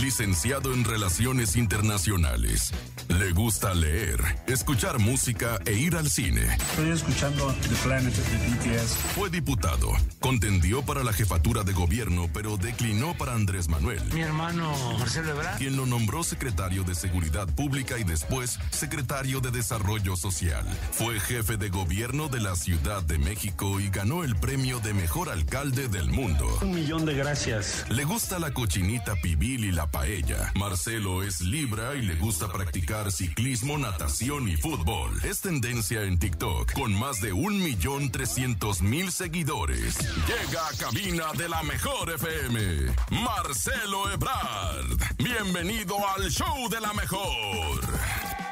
Licenciado 0.00 0.72
en 0.72 0.82
Relaciones 0.82 1.56
Internacionales. 1.56 2.72
Le 3.08 3.32
gusta 3.32 3.74
leer, 3.74 4.18
escuchar 4.46 4.98
música 4.98 5.58
e 5.66 5.74
ir 5.74 5.94
al 5.94 6.08
cine. 6.08 6.56
Estoy 6.70 6.90
escuchando 6.90 7.54
The 7.68 7.74
Planet 7.82 8.14
de 8.14 8.72
BTS. 8.78 8.94
Fue 9.14 9.28
diputado, 9.28 9.90
contendió 10.20 10.80
para 10.82 11.04
la 11.04 11.12
jefatura 11.12 11.64
de 11.64 11.74
gobierno, 11.74 12.30
pero 12.32 12.56
declinó 12.56 13.14
para 13.18 13.34
Andrés 13.34 13.68
Manuel. 13.68 14.02
Mi 14.14 14.22
hermano 14.22 14.72
Marcelo 14.98 15.32
Ebrard. 15.32 15.58
quien 15.58 15.76
lo 15.76 15.84
nombró 15.84 16.24
secretario 16.24 16.82
de 16.82 16.94
Seguridad 16.94 17.46
Pública 17.48 17.98
y 17.98 18.04
después 18.04 18.58
secretario 18.70 19.40
de 19.40 19.50
Desarrollo 19.50 20.16
Social. 20.16 20.64
Fue 20.92 21.20
jefe 21.20 21.58
de 21.58 21.68
gobierno 21.68 22.28
de 22.28 22.40
la 22.40 22.56
Ciudad 22.56 23.02
de 23.02 23.18
México 23.18 23.80
y 23.80 23.90
ganó 23.90 24.24
el 24.24 24.34
premio 24.36 24.80
de 24.80 24.94
mejor 24.94 25.28
alcalde 25.28 25.88
del 25.88 26.08
mundo. 26.08 26.21
Un 26.22 26.70
millón 26.70 27.04
de 27.04 27.14
gracias. 27.14 27.84
Le 27.88 28.04
gusta 28.04 28.38
la 28.38 28.52
cochinita 28.54 29.16
pibil 29.16 29.64
y 29.64 29.72
la 29.72 29.90
paella. 29.90 30.52
Marcelo 30.54 31.24
es 31.24 31.40
libra 31.40 31.96
y 31.96 32.02
le 32.02 32.14
gusta 32.14 32.46
practicar 32.46 33.10
ciclismo, 33.10 33.76
natación 33.76 34.48
y 34.48 34.56
fútbol. 34.56 35.18
Es 35.24 35.40
tendencia 35.40 36.02
en 36.02 36.20
TikTok 36.20 36.74
con 36.74 36.94
más 36.94 37.20
de 37.20 37.32
un 37.32 37.60
millón 37.60 38.12
trescientos 38.12 38.82
mil 38.82 39.10
seguidores. 39.10 39.98
Llega 40.28 40.68
a 40.68 40.72
cabina 40.78 41.24
de 41.36 41.48
la 41.48 41.64
mejor 41.64 42.10
FM. 42.10 42.94
Marcelo 43.10 44.08
Ebrard. 44.12 44.98
Bienvenido 45.18 45.96
al 46.16 46.30
show 46.30 46.68
de 46.68 46.80
la 46.80 46.92
mejor. 46.92 47.80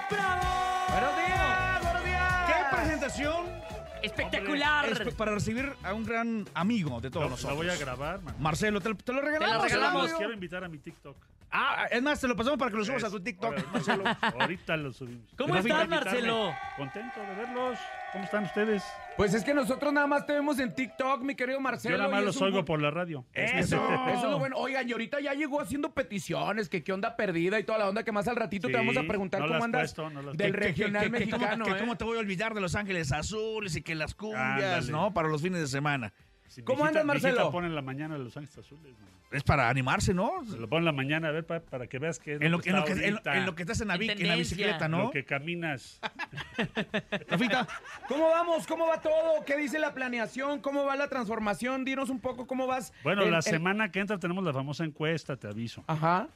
¡Buenos 0.09 1.17
días! 1.17 1.83
¡Buenos 1.83 2.05
días! 2.05 2.47
¡Qué 2.49 2.77
presentación! 2.77 3.70
Espectacular. 4.03 4.87
Es 5.07 5.15
para 5.15 5.33
recibir 5.33 5.73
a 5.83 5.95
un 5.95 6.05
gran 6.05 6.47
amigo 6.55 7.01
de 7.01 7.11
todos 7.11 7.25
Lo- 7.25 7.31
nosotros. 7.31 7.59
La 7.59 7.63
voy 7.65 7.75
a 7.75 7.79
grabar, 7.79 8.23
man. 8.23 8.35
Marcelo, 8.39 8.81
te, 8.81 8.95
te 8.95 9.13
lo 9.13 9.21
regalamos. 9.21 9.63
regalamos. 9.65 10.03
amigo. 10.05 10.19
Quiero 10.19 10.33
invitar 10.33 10.65
a 10.65 10.69
mi 10.69 10.79
TikTok. 10.79 11.17
Ah, 11.53 11.87
es 11.91 12.01
más, 12.01 12.21
te 12.21 12.29
lo 12.29 12.37
pasamos 12.37 12.59
para 12.61 12.71
que 12.71 12.77
lo 12.77 12.85
subas 12.85 13.03
a 13.03 13.11
tu 13.11 13.19
TikTok, 13.19 13.53
Ahora, 13.53 13.65
Marcelo. 13.73 14.05
Ahorita 14.41 14.77
lo 14.77 14.93
subimos. 14.93 15.25
¿Cómo 15.37 15.55
Gracias 15.55 15.73
estás, 15.75 15.89
por 15.89 15.95
invitarme. 15.97 16.31
Marcelo? 16.31 16.55
Contento 16.77 17.21
de 17.21 17.35
verlos. 17.35 17.79
¿Cómo 18.13 18.25
están 18.25 18.45
ustedes? 18.45 18.85
Pues 19.21 19.35
es 19.35 19.45
que 19.45 19.53
nosotros 19.53 19.93
nada 19.93 20.07
más 20.07 20.25
te 20.25 20.33
vemos 20.33 20.59
en 20.61 20.75
TikTok, 20.75 21.21
mi 21.21 21.35
querido 21.35 21.61
Marcelo. 21.61 21.95
Yo 21.95 21.99
nada 22.03 22.11
más 22.11 22.25
los 22.25 22.37
un 22.39 22.45
oigo 22.45 22.65
por 22.65 22.81
la 22.81 22.91
radio. 22.91 23.27
Eso, 23.35 23.77
eso 23.77 24.15
es 24.15 24.23
lo 24.23 24.39
bueno. 24.39 24.57
Oigan, 24.57 24.89
y 24.89 24.93
ahorita 24.93 25.21
ya 25.21 25.35
llegó 25.35 25.61
haciendo 25.61 25.93
peticiones, 25.93 26.71
que 26.71 26.83
qué 26.83 26.91
onda 26.95 27.17
perdida 27.17 27.61
y 27.61 27.65
toda 27.65 27.77
la 27.77 27.91
onda 27.91 28.03
que 28.03 28.13
más 28.13 28.29
al 28.29 28.37
ratito 28.37 28.69
te 28.69 28.73
vamos 28.79 28.97
a 28.97 29.03
preguntar 29.03 29.43
no 29.43 29.49
cómo 29.49 29.63
andas 29.63 29.83
puesto, 29.93 30.09
no 30.09 30.23
las 30.23 30.35
del 30.39 30.55
regional 30.55 31.03
que, 31.03 31.11
que- 31.11 31.19
que 31.19 31.27
mexicano, 31.27 31.51
cómo, 31.53 31.65
que 31.67 31.71
¿eh? 31.73 31.81
cómo 31.81 31.97
te 31.99 32.05
voy 32.05 32.17
a 32.17 32.21
olvidar 32.21 32.55
de 32.55 32.63
Los 32.63 32.75
Ángeles 32.75 33.13
Azules 33.13 33.77
y 33.77 33.83
que 33.83 33.95
las 33.95 34.15
cumbias, 34.15 34.41
Ándale. 34.55 34.91
¿no? 34.91 35.13
Para 35.13 35.29
los 35.29 35.43
fines 35.43 35.61
de 35.61 35.67
semana. 35.67 36.15
Si 36.51 36.63
¿Cómo 36.65 36.85
andas, 36.85 37.05
Marcelo? 37.05 37.51
pone 37.53 37.69
en 37.69 37.77
la 37.77 37.81
mañana 37.83 38.19
Los 38.19 38.37
Ángeles 38.37 38.59
Azules, 38.59 38.93
man. 38.99 39.09
Es 39.31 39.45
para 39.45 39.69
animarse, 39.69 40.13
¿no? 40.13 40.33
Se 40.45 40.59
lo 40.59 40.69
pone 40.69 40.81
en 40.81 40.85
la 40.87 40.93
mañana, 40.93 41.29
a 41.29 41.31
ver, 41.31 41.47
pa- 41.47 41.61
para 41.61 41.87
que 41.87 42.01
veas 42.01 42.19
que 42.19 42.33
es 42.35 42.41
En 42.41 42.51
lo, 42.51 42.59
en, 42.65 42.75
lo 42.75 42.85
que, 42.85 42.93
en, 42.93 43.15
lo- 43.15 43.21
en 43.33 43.47
lo 43.47 43.55
que 43.55 43.63
estás 43.63 43.81
en 43.81 43.87
la, 43.87 43.95
En 43.95 44.11
en 44.11 44.27
la 44.27 44.35
bicicleta, 44.35 44.89
Lo 44.89 44.99
¿no? 44.99 45.11
que 45.13 45.25
caminas. 45.25 46.01
Rafita, 47.29 47.69
¿Cómo 48.09 48.29
vamos? 48.31 48.67
¿Cómo 48.67 48.87
va 48.89 49.01
todo? 49.01 49.45
¿Qué 49.47 49.57
dice 49.57 49.79
la 49.79 49.95
planeación? 49.95 50.61
¿Cómo 50.61 50.85
va 50.85 50.97
la 50.97 51.07
transformación? 51.09 51.85
Dinos 51.85 52.11
un 52.11 52.19
poco 52.21 52.47
cómo 52.49 52.67
vas. 52.67 52.93
Bueno, 53.05 53.23
en- 53.23 53.31
la 53.31 53.37
en- 53.39 53.43
semana 53.43 53.91
que 53.93 54.01
entra 54.01 54.19
tenemos 54.19 54.43
la 54.43 54.53
famosa 54.53 54.85
encuesta, 54.85 55.37
te 55.37 55.47
aviso. 55.47 55.85
Ajá. 55.87 56.27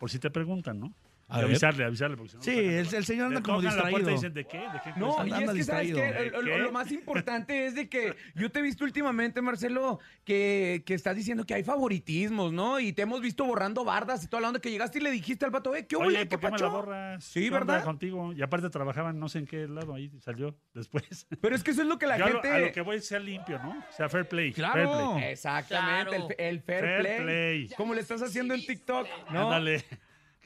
Por 0.00 0.10
si 0.10 0.18
te 0.18 0.30
preguntan, 0.30 0.80
¿no? 0.80 0.92
A 1.30 1.38
avisarle, 1.38 1.84
avisarle. 1.84 2.16
Porque 2.16 2.30
si 2.30 2.36
no, 2.36 2.42
Sí, 2.42 2.50
el- 2.58 2.94
el 2.94 3.04
señor 3.04 3.26
anda 3.28 3.42
como 3.42 3.58
tocan 3.62 3.76
la 3.76 3.82
y 3.82 3.84
distraído. 3.86 4.10
dicen, 4.10 4.34
¿de 4.34 4.44
qué? 4.46 4.58
¿De 4.58 4.80
qué 4.84 4.92
No, 4.96 5.24
y 5.26 5.30
es 5.30 5.34
que 5.38 5.44
sabes 5.44 5.54
distraído. 5.54 5.96
que 5.98 6.30
lo, 6.30 6.42
lo- 6.42 6.50
¿Qué? 6.52 6.58
lo 6.58 6.72
más 6.72 6.90
importante 6.92 7.66
es 7.66 7.74
de 7.74 7.88
que 7.88 8.14
yo 8.34 8.50
te 8.50 8.58
he 8.58 8.62
visto 8.62 8.84
últimamente, 8.84 9.40
Marcelo, 9.40 10.00
que, 10.24 10.82
que 10.84 10.94
estás 10.94 11.14
diciendo 11.16 11.44
que 11.44 11.54
hay 11.54 11.62
favoritismos, 11.64 12.52
¿no? 12.52 12.80
Y 12.80 12.92
te 12.92 13.02
hemos 13.02 13.20
visto 13.20 13.44
borrando 13.44 13.84
bardas 13.84 14.24
y 14.24 14.28
toda 14.28 14.40
la 14.42 14.48
onda 14.48 14.60
que 14.60 14.70
llegaste 14.70 14.98
y 14.98 15.02
le 15.02 15.10
dijiste 15.10 15.44
al 15.44 15.50
vato, 15.50 15.74
eh, 15.74 15.86
¿qué 15.86 15.96
Oye, 15.96 16.06
ole, 16.06 16.26
¿por 16.26 16.40
qué 16.40 16.46
qué 16.46 16.52
me 16.52 16.58
la 16.58 16.64
pacho? 16.64 16.70
borras? 16.70 17.24
Sí, 17.24 17.44
¿Qué 17.44 17.50
¿verdad? 17.50 17.84
contigo. 17.84 18.32
Y 18.32 18.42
aparte 18.42 18.68
trabajaban 18.70 19.18
no 19.18 19.28
sé 19.28 19.38
en 19.40 19.46
qué 19.46 19.68
lado, 19.68 19.94
ahí 19.94 20.10
salió 20.20 20.56
después. 20.74 21.26
Pero 21.40 21.54
es 21.54 21.62
que 21.62 21.70
eso 21.70 21.82
es 21.82 21.88
lo 21.88 21.98
que 21.98 22.06
la 22.06 22.18
Yo 22.18 22.24
a 22.24 22.28
lo- 22.28 22.32
gente... 22.42 22.48
a 22.50 22.58
lo 22.58 22.72
que 22.72 22.80
voy 22.80 23.00
sea 23.00 23.18
limpio, 23.18 23.58
¿no? 23.62 23.70
O 23.70 23.92
sea, 23.92 24.08
fair 24.08 24.26
play. 24.28 24.52
Claro. 24.52 24.72
Fair 24.74 25.14
play. 25.20 25.30
Exactamente, 25.32 26.10
Claro. 26.16 26.28
el, 26.38 26.44
el 26.46 26.60
fair, 26.62 26.80
Fair 26.80 27.00
play. 27.00 27.22
play. 27.22 27.68
Como 27.76 27.94
le 27.94 28.00
estás 28.00 28.22
haciendo 28.22 28.54
en 28.54 28.64
TikTok, 28.66 29.06
¿no? 29.32 29.42
Ándale. 29.44 29.84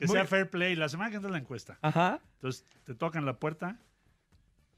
Que 0.05 0.09
Muy- 0.09 0.17
sea 0.17 0.27
fair 0.27 0.51
play. 0.51 0.77
La 0.77 0.88
semana 0.88 1.11
que 1.11 1.17
entra 1.17 1.31
la 1.31 1.38
encuesta. 1.38 1.79
Ajá. 1.83 2.21
Entonces, 2.35 2.64
te 2.85 2.95
tocan 2.95 3.25
la 3.27 3.38
puerta. 3.38 3.79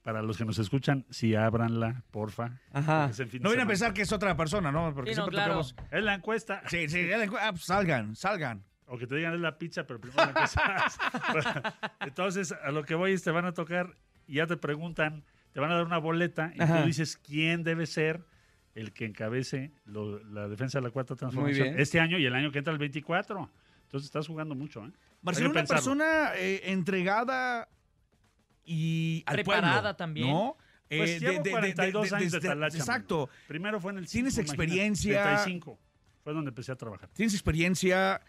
Para 0.02 0.22
los 0.22 0.36
que 0.38 0.44
nos 0.44 0.58
escuchan, 0.60 1.04
sí, 1.10 1.34
ábranla, 1.34 2.04
porfa. 2.12 2.60
Ajá. 2.72 3.00
porque 3.06 3.12
es 3.12 3.20
el 3.20 3.26
fin 3.28 3.40
de 3.40 3.44
no 3.44 3.50
viene 3.50 3.64
a 3.64 3.66
pensar 3.66 3.92
que 3.92 4.02
es 4.02 4.12
otra 4.12 4.36
persona, 4.36 4.70
¿no? 4.70 4.94
Porque 4.94 5.10
Sí, 5.10 5.16
no, 5.16 5.24
siempre 5.24 5.34
claro. 5.34 5.62
tocamos- 5.62 5.74
Es 5.90 6.04
la 6.04 6.14
encuesta. 6.14 6.62
Sí, 6.68 6.88
sí, 6.88 7.08
ya 7.08 7.18
le- 7.18 7.28
ah, 7.40 7.50
pues 7.50 7.64
salgan, 7.64 8.14
salgan. 8.14 8.62
O 8.86 8.96
que 8.98 9.08
te 9.08 9.16
digan 9.16 9.34
es 9.34 9.40
la 9.40 9.58
pizza, 9.58 9.84
pero 9.84 10.00
primero 10.00 10.22
la 10.26 10.30
encuesta. 10.30 10.94
Entonces, 12.00 12.52
a 12.52 12.70
lo 12.70 12.84
que 12.84 12.94
voy 12.94 13.12
es 13.14 13.24
te 13.24 13.32
van 13.32 13.46
a 13.46 13.52
tocar 13.52 13.96
y 14.28 14.34
ya 14.34 14.46
te 14.46 14.56
preguntan, 14.56 15.24
te 15.52 15.58
van 15.58 15.72
a 15.72 15.74
dar 15.74 15.84
una 15.86 15.98
boleta 15.98 16.52
y 16.54 16.62
Ajá. 16.62 16.80
tú 16.82 16.86
dices 16.86 17.16
quién 17.16 17.64
debe 17.64 17.86
ser 17.86 18.24
el 18.76 18.92
que 18.92 19.06
encabece 19.06 19.72
lo- 19.86 20.22
la 20.24 20.46
defensa 20.48 20.78
de 20.78 20.84
la 20.84 20.90
cuarta 20.90 21.16
transformación 21.16 21.64
bien. 21.68 21.80
este 21.80 21.98
año 21.98 22.16
y 22.18 22.26
el 22.26 22.34
año 22.36 22.52
que 22.52 22.58
entra 22.58 22.72
el 22.72 22.78
24. 22.78 23.50
Entonces 23.86 24.06
estás 24.06 24.26
jugando 24.26 24.54
mucho, 24.54 24.84
¿eh? 24.84 24.92
Marcelo, 25.22 25.50
una 25.50 25.60
pensarlo. 25.60 25.82
persona 25.82 26.32
eh, 26.36 26.60
entregada 26.70 27.68
y 28.64 29.22
al 29.26 29.34
Preparada 29.36 29.72
pueblo, 29.80 29.96
también. 29.96 30.28
¿no? 30.28 30.56
Pues 30.88 31.10
Eh, 31.10 31.20
llevo 31.20 31.42
42 31.50 32.12
años 32.12 32.32
de 32.32 32.40
talacha, 32.40 32.78
Exacto. 32.78 33.26
mano. 33.26 33.38
Primero 33.48 33.80
fue 33.80 33.92
en 33.92 33.98
el 33.98 34.06
Tienes 34.06 34.34
imagínate, 34.34 34.62
experiencia. 34.62 35.22
35. 35.22 35.78
Fue 36.22 36.32
donde 36.32 36.48
empecé 36.50 36.72
a 36.72 36.76
trabajar. 36.76 37.08
Tienes 37.12 37.34
experiencia, 37.34 38.20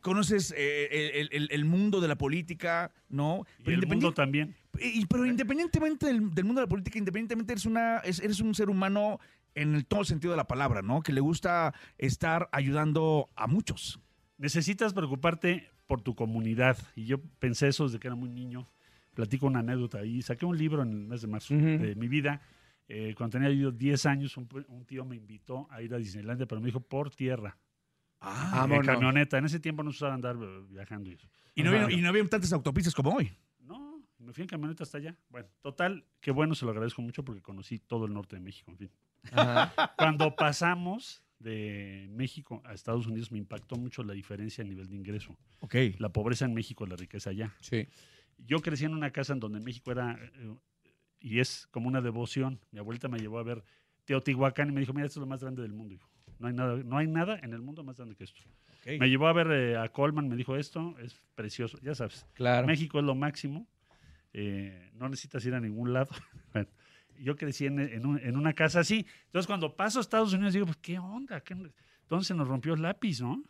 conoces 0.00 0.52
eh, 0.56 1.10
el, 1.20 1.28
el- 1.32 1.48
el 1.50 1.64
mundo 1.64 2.00
de 2.00 2.08
la 2.08 2.16
política, 2.16 2.90
¿no? 3.08 3.44
Y 3.58 3.70
el 3.70 3.74
independien- 3.74 3.88
mundo 3.88 4.14
también. 4.14 4.56
y- 4.80 5.06
pero 5.06 5.26
independientemente 5.26 6.06
del, 6.06 6.32
del 6.34 6.44
mundo 6.44 6.60
de 6.60 6.66
la 6.66 6.68
política, 6.70 6.98
independientemente 6.98 7.52
eres, 7.52 7.66
una, 7.66 7.98
es- 7.98 8.20
eres 8.20 8.40
un 8.40 8.54
ser 8.54 8.68
humano 8.70 9.20
en 9.54 9.74
el 9.74 9.84
todo 9.86 10.04
sentido 10.04 10.32
de 10.32 10.36
la 10.38 10.46
palabra, 10.46 10.82
¿no? 10.82 11.02
Que 11.02 11.12
le 11.12 11.20
gusta 11.20 11.72
estar 11.98 12.48
ayudando 12.52 13.28
a 13.36 13.46
muchos. 13.46 14.00
Necesitas 14.42 14.92
preocuparte 14.92 15.70
por 15.86 16.00
tu 16.00 16.16
comunidad. 16.16 16.76
Y 16.96 17.04
yo 17.04 17.20
pensé 17.38 17.68
eso 17.68 17.84
desde 17.84 18.00
que 18.00 18.08
era 18.08 18.16
muy 18.16 18.28
niño. 18.28 18.68
Platico 19.14 19.46
una 19.46 19.60
anécdota 19.60 20.04
y 20.04 20.20
saqué 20.20 20.44
un 20.44 20.58
libro 20.58 20.82
en 20.82 20.90
el 20.90 21.06
mes 21.06 21.22
de 21.22 21.28
marzo 21.28 21.54
de 21.54 21.94
mi 21.94 22.08
vida. 22.08 22.40
Eh, 22.88 23.14
cuando 23.16 23.38
tenía 23.38 23.50
yo 23.50 23.70
10 23.70 24.04
años, 24.06 24.36
un, 24.36 24.48
un 24.66 24.84
tío 24.84 25.04
me 25.04 25.14
invitó 25.14 25.68
a 25.70 25.80
ir 25.80 25.94
a 25.94 25.96
Disneylandia, 25.96 26.46
pero 26.46 26.60
me 26.60 26.66
dijo 26.66 26.80
por 26.80 27.14
tierra. 27.14 27.56
Ah, 28.20 28.66
en 28.68 28.82
camioneta. 28.82 29.38
En 29.38 29.44
ese 29.44 29.60
tiempo 29.60 29.84
no 29.84 29.92
se 29.92 29.98
usaba 29.98 30.14
andar 30.14 30.36
viajando 30.68 31.08
y 31.08 31.12
eso. 31.12 31.28
Y 31.54 31.62
no, 31.62 31.70
Ajá. 31.70 31.84
había, 31.84 31.96
y 31.96 32.00
no 32.02 32.08
había 32.08 32.26
tantas 32.28 32.52
autopistas 32.52 32.96
como 32.96 33.10
hoy. 33.10 33.30
No, 33.60 34.02
me 34.18 34.32
fui 34.32 34.42
en 34.42 34.48
camioneta 34.48 34.82
hasta 34.82 34.98
allá. 34.98 35.16
Bueno, 35.28 35.46
total, 35.60 36.04
qué 36.20 36.32
bueno, 36.32 36.56
se 36.56 36.64
lo 36.64 36.72
agradezco 36.72 37.00
mucho 37.00 37.24
porque 37.24 37.42
conocí 37.42 37.78
todo 37.78 38.06
el 38.06 38.12
norte 38.12 38.34
de 38.34 38.42
México, 38.42 38.72
en 38.72 38.78
fin. 38.78 38.90
Cuando 39.96 40.34
pasamos 40.34 41.22
de 41.42 42.06
México 42.10 42.62
a 42.64 42.72
Estados 42.74 43.06
Unidos 43.06 43.30
me 43.32 43.38
impactó 43.38 43.76
mucho 43.76 44.02
la 44.02 44.12
diferencia 44.14 44.62
a 44.62 44.66
nivel 44.66 44.88
de 44.88 44.96
ingreso. 44.96 45.36
Ok. 45.60 45.74
La 45.98 46.08
pobreza 46.10 46.44
en 46.44 46.54
México, 46.54 46.86
la 46.86 46.96
riqueza 46.96 47.30
allá. 47.30 47.54
Sí. 47.60 47.86
Yo 48.38 48.60
crecí 48.60 48.84
en 48.84 48.94
una 48.94 49.10
casa 49.10 49.32
en 49.32 49.40
donde 49.40 49.60
México 49.60 49.92
era, 49.92 50.18
eh, 50.36 50.54
y 51.20 51.38
es 51.40 51.66
como 51.70 51.88
una 51.88 52.00
devoción. 52.00 52.58
Mi 52.70 52.78
abuelita 52.78 53.08
me 53.08 53.18
llevó 53.18 53.38
a 53.38 53.42
ver 53.42 53.62
Teotihuacán 54.04 54.68
y 54.70 54.72
me 54.72 54.80
dijo, 54.80 54.92
mira, 54.92 55.06
esto 55.06 55.20
es 55.20 55.22
lo 55.22 55.26
más 55.26 55.40
grande 55.42 55.62
del 55.62 55.72
mundo. 55.72 55.94
hijo. 55.94 56.08
No 56.38 56.48
hay 56.48 56.54
nada, 56.54 56.76
no 56.82 56.96
hay 56.98 57.06
nada 57.06 57.38
en 57.42 57.52
el 57.52 57.60
mundo 57.62 57.84
más 57.84 57.96
grande 57.98 58.16
que 58.16 58.24
esto. 58.24 58.40
Me 58.84 59.08
llevó 59.08 59.28
a 59.28 59.32
ver 59.32 59.46
eh, 59.52 59.76
a 59.76 59.88
Colman, 59.90 60.28
me 60.28 60.34
dijo, 60.34 60.56
esto 60.56 60.96
es 60.98 61.20
precioso. 61.36 61.78
Ya 61.82 61.94
sabes, 61.94 62.26
Claro. 62.34 62.66
México 62.66 62.98
es 62.98 63.04
lo 63.04 63.14
máximo. 63.14 63.66
eh, 64.32 64.90
no 64.94 65.08
necesitas 65.08 65.44
ir 65.44 65.54
a 65.54 65.60
ningún 65.60 65.92
lado. 65.92 66.08
Bueno, 66.52 66.68
yo 67.18 67.36
crecí 67.36 67.66
en, 67.66 67.78
en 67.80 68.06
un- 68.06 68.18
en 68.18 68.36
una 68.36 68.52
casa 68.52 68.80
así. 68.80 69.06
Entonces, 69.26 69.46
cuando 69.46 69.74
paso 69.76 69.98
a 69.98 70.02
Estados 70.02 70.32
Unidos, 70.32 70.52
digo, 70.54 70.66
pues, 70.66 70.78
¿qué 70.78 70.98
onda? 70.98 71.40
¿Qué- 71.40 71.54
Entonces 72.02 72.26
se 72.28 72.34
nos 72.34 72.48
rompió 72.48 72.74
el 72.74 72.82
lápiz, 72.82 73.20
¿no? 73.20 73.42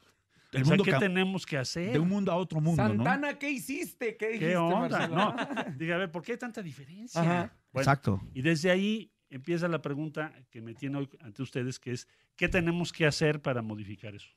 El 0.53 0.63
O 0.63 0.65
sea, 0.67 0.77
mundo 0.77 0.85
¿qué 0.85 0.93
tenemos 0.99 1.47
que 1.47 1.57
hacer? 1.57 1.93
De 1.95 1.99
un 1.99 2.09
mundo 2.09 2.31
a 2.31 2.37
otro 2.37 2.61
mundo, 2.61 2.83
¿no? 2.83 2.89
Santana, 2.91 3.39
¿qué 3.39 3.51
hiciste? 3.51 4.17
¿Qué 4.19 4.27
dijiste, 4.33 4.49
¿Qué 4.51 4.57
onda? 4.57 5.09
No, 5.09 5.35
diga, 5.79 5.95
a 5.95 5.99
ver, 5.99 6.11
¿por 6.11 6.23
qué 6.23 6.33
hay 6.33 6.39
tanta 6.39 6.61
diferencia? 6.63 7.21
Ajá. 7.23 7.57
Bueno, 7.73 7.83
Exacto. 7.83 8.21
Y 8.35 8.43
desde 8.43 8.71
ahí 8.71 9.11
empieza 9.31 9.67
la 9.67 9.81
pregunta 9.81 10.31
que 10.51 10.61
me 10.61 10.75
tiene 10.75 10.99
hoy 10.99 11.09
ante 11.21 11.43
ustedes, 11.43 11.79
que 11.81 11.93
es, 11.93 12.07
¿qué 12.37 12.49
tenemos 12.51 12.93
que 12.93 13.07
hacer 13.07 13.41
para 13.41 13.63
modificar 13.63 14.15
eso? 14.15 14.29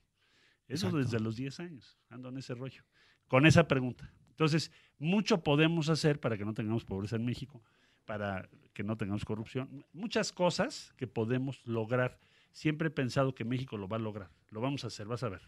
Eso 0.70 0.88
Exacto. 0.88 0.98
desde 1.00 1.20
los 1.20 1.36
10 1.36 1.60
años, 1.60 2.00
ando 2.10 2.30
en 2.30 2.38
ese 2.38 2.56
rollo, 2.56 2.84
con 3.28 3.46
esa 3.46 3.68
pregunta. 3.68 4.10
Entonces, 4.30 4.72
mucho 4.98 5.44
podemos 5.44 5.90
hacer 5.90 6.22
para 6.22 6.38
que 6.38 6.46
no 6.46 6.54
tengamos 6.54 6.86
pobreza 6.86 7.18
en 7.18 7.26
México, 7.26 7.62
para 8.06 8.50
que 8.74 8.84
no 8.84 8.98
tengamos 8.98 9.26
corrupción, 9.26 9.86
muchas 9.94 10.32
cosas 10.32 10.94
que 10.98 11.08
podemos 11.08 11.66
lograr. 11.66 12.20
Siempre 12.52 12.88
he 12.88 12.92
pensado 12.92 13.36
que 13.36 13.44
México 13.44 13.78
lo 13.78 13.88
va 13.88 13.98
a 13.98 14.00
lograr, 14.00 14.30
lo 14.50 14.62
vamos 14.62 14.84
a 14.84 14.88
hacer, 14.88 15.08
vas 15.08 15.24
a 15.24 15.30
ver. 15.30 15.42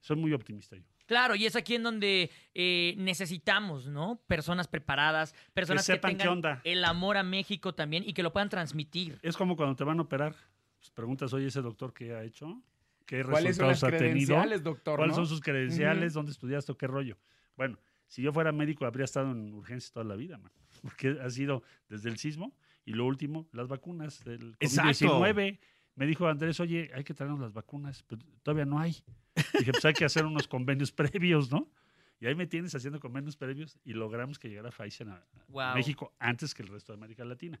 Soy 0.00 0.16
muy 0.16 0.32
optimista 0.32 0.76
yo. 0.76 0.82
Claro, 1.06 1.34
y 1.34 1.44
es 1.44 1.56
aquí 1.56 1.74
en 1.74 1.82
donde 1.82 2.30
eh, 2.54 2.94
necesitamos, 2.96 3.86
¿no? 3.86 4.22
Personas 4.26 4.68
preparadas, 4.68 5.34
personas 5.52 5.86
que, 5.86 5.94
sepan 5.94 6.12
qué 6.12 6.18
tengan 6.18 6.32
onda. 6.32 6.60
el 6.64 6.84
amor 6.84 7.16
a 7.16 7.22
México 7.22 7.74
también 7.74 8.04
y 8.06 8.12
que 8.12 8.22
lo 8.22 8.32
puedan 8.32 8.48
transmitir. 8.48 9.18
Es 9.22 9.36
como 9.36 9.56
cuando 9.56 9.76
te 9.76 9.84
van 9.84 9.98
a 9.98 10.02
operar. 10.02 10.34
Pues 10.78 10.90
preguntas, 10.90 11.32
oye, 11.34 11.48
ese 11.48 11.60
doctor 11.60 11.92
qué 11.92 12.14
ha 12.14 12.22
hecho, 12.22 12.62
qué 13.04 13.22
¿Cuáles 13.22 13.56
son 13.56 13.68
las 13.68 13.84
ha 13.84 13.88
tenido, 13.88 14.00
credenciales, 14.04 14.62
doctor, 14.62 14.96
cuáles 14.96 15.16
no? 15.16 15.22
son 15.22 15.26
sus 15.26 15.40
credenciales, 15.42 16.14
dónde 16.14 16.32
estudiaste 16.32 16.72
o 16.72 16.78
qué 16.78 16.86
rollo. 16.86 17.18
Bueno, 17.56 17.78
si 18.10 18.22
yo 18.22 18.32
fuera 18.32 18.50
médico 18.50 18.84
habría 18.86 19.04
estado 19.04 19.30
en 19.30 19.54
urgencias 19.54 19.92
toda 19.92 20.04
la 20.04 20.16
vida, 20.16 20.36
man, 20.36 20.52
porque 20.82 21.16
ha 21.22 21.30
sido 21.30 21.62
desde 21.88 22.10
el 22.10 22.18
sismo 22.18 22.56
y 22.84 22.92
lo 22.92 23.06
último, 23.06 23.48
las 23.52 23.68
vacunas 23.68 24.24
del 24.24 24.56
Exacto. 24.58 25.20
COVID-19. 25.20 25.58
Me 25.94 26.06
dijo 26.06 26.26
Andrés, 26.26 26.58
oye, 26.58 26.90
hay 26.92 27.04
que 27.04 27.14
traernos 27.14 27.40
las 27.40 27.52
vacunas, 27.52 28.02
pero 28.02 28.22
todavía 28.42 28.64
no 28.64 28.80
hay. 28.80 28.96
Dije, 29.58 29.70
pues 29.70 29.84
hay 29.84 29.92
que 29.92 30.04
hacer 30.04 30.24
unos 30.24 30.48
convenios 30.48 30.90
previos, 30.92 31.52
¿no? 31.52 31.70
Y 32.18 32.26
ahí 32.26 32.34
me 32.34 32.46
tienes 32.46 32.74
haciendo 32.74 32.98
convenios 32.98 33.36
previos 33.36 33.78
y 33.84 33.92
logramos 33.92 34.38
que 34.38 34.48
llegara 34.48 34.70
Pfizer 34.70 35.08
a. 35.08 35.74
México 35.74 36.12
antes 36.18 36.52
que 36.52 36.62
el 36.62 36.68
resto 36.68 36.92
de 36.92 36.98
América 36.98 37.24
Latina. 37.24 37.60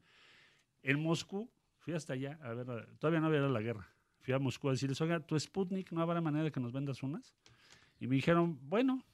En 0.82 1.00
Moscú, 1.00 1.48
fui 1.78 1.94
hasta 1.94 2.14
allá 2.14 2.38
a 2.42 2.54
ver, 2.54 2.96
todavía 2.98 3.20
no 3.20 3.26
había 3.28 3.40
la 3.40 3.60
guerra. 3.60 3.88
Fui 4.20 4.34
a 4.34 4.38
Moscú 4.40 4.68
a 4.68 4.72
decirles, 4.72 5.00
oiga, 5.00 5.20
tu 5.20 5.38
Sputnik, 5.38 5.92
¿no 5.92 6.02
habrá 6.02 6.20
manera 6.20 6.44
de 6.44 6.50
que 6.50 6.60
nos 6.60 6.72
vendas 6.72 7.02
unas? 7.02 7.34
Y 8.00 8.08
me 8.08 8.16
dijeron, 8.16 8.58
bueno, 8.62 9.04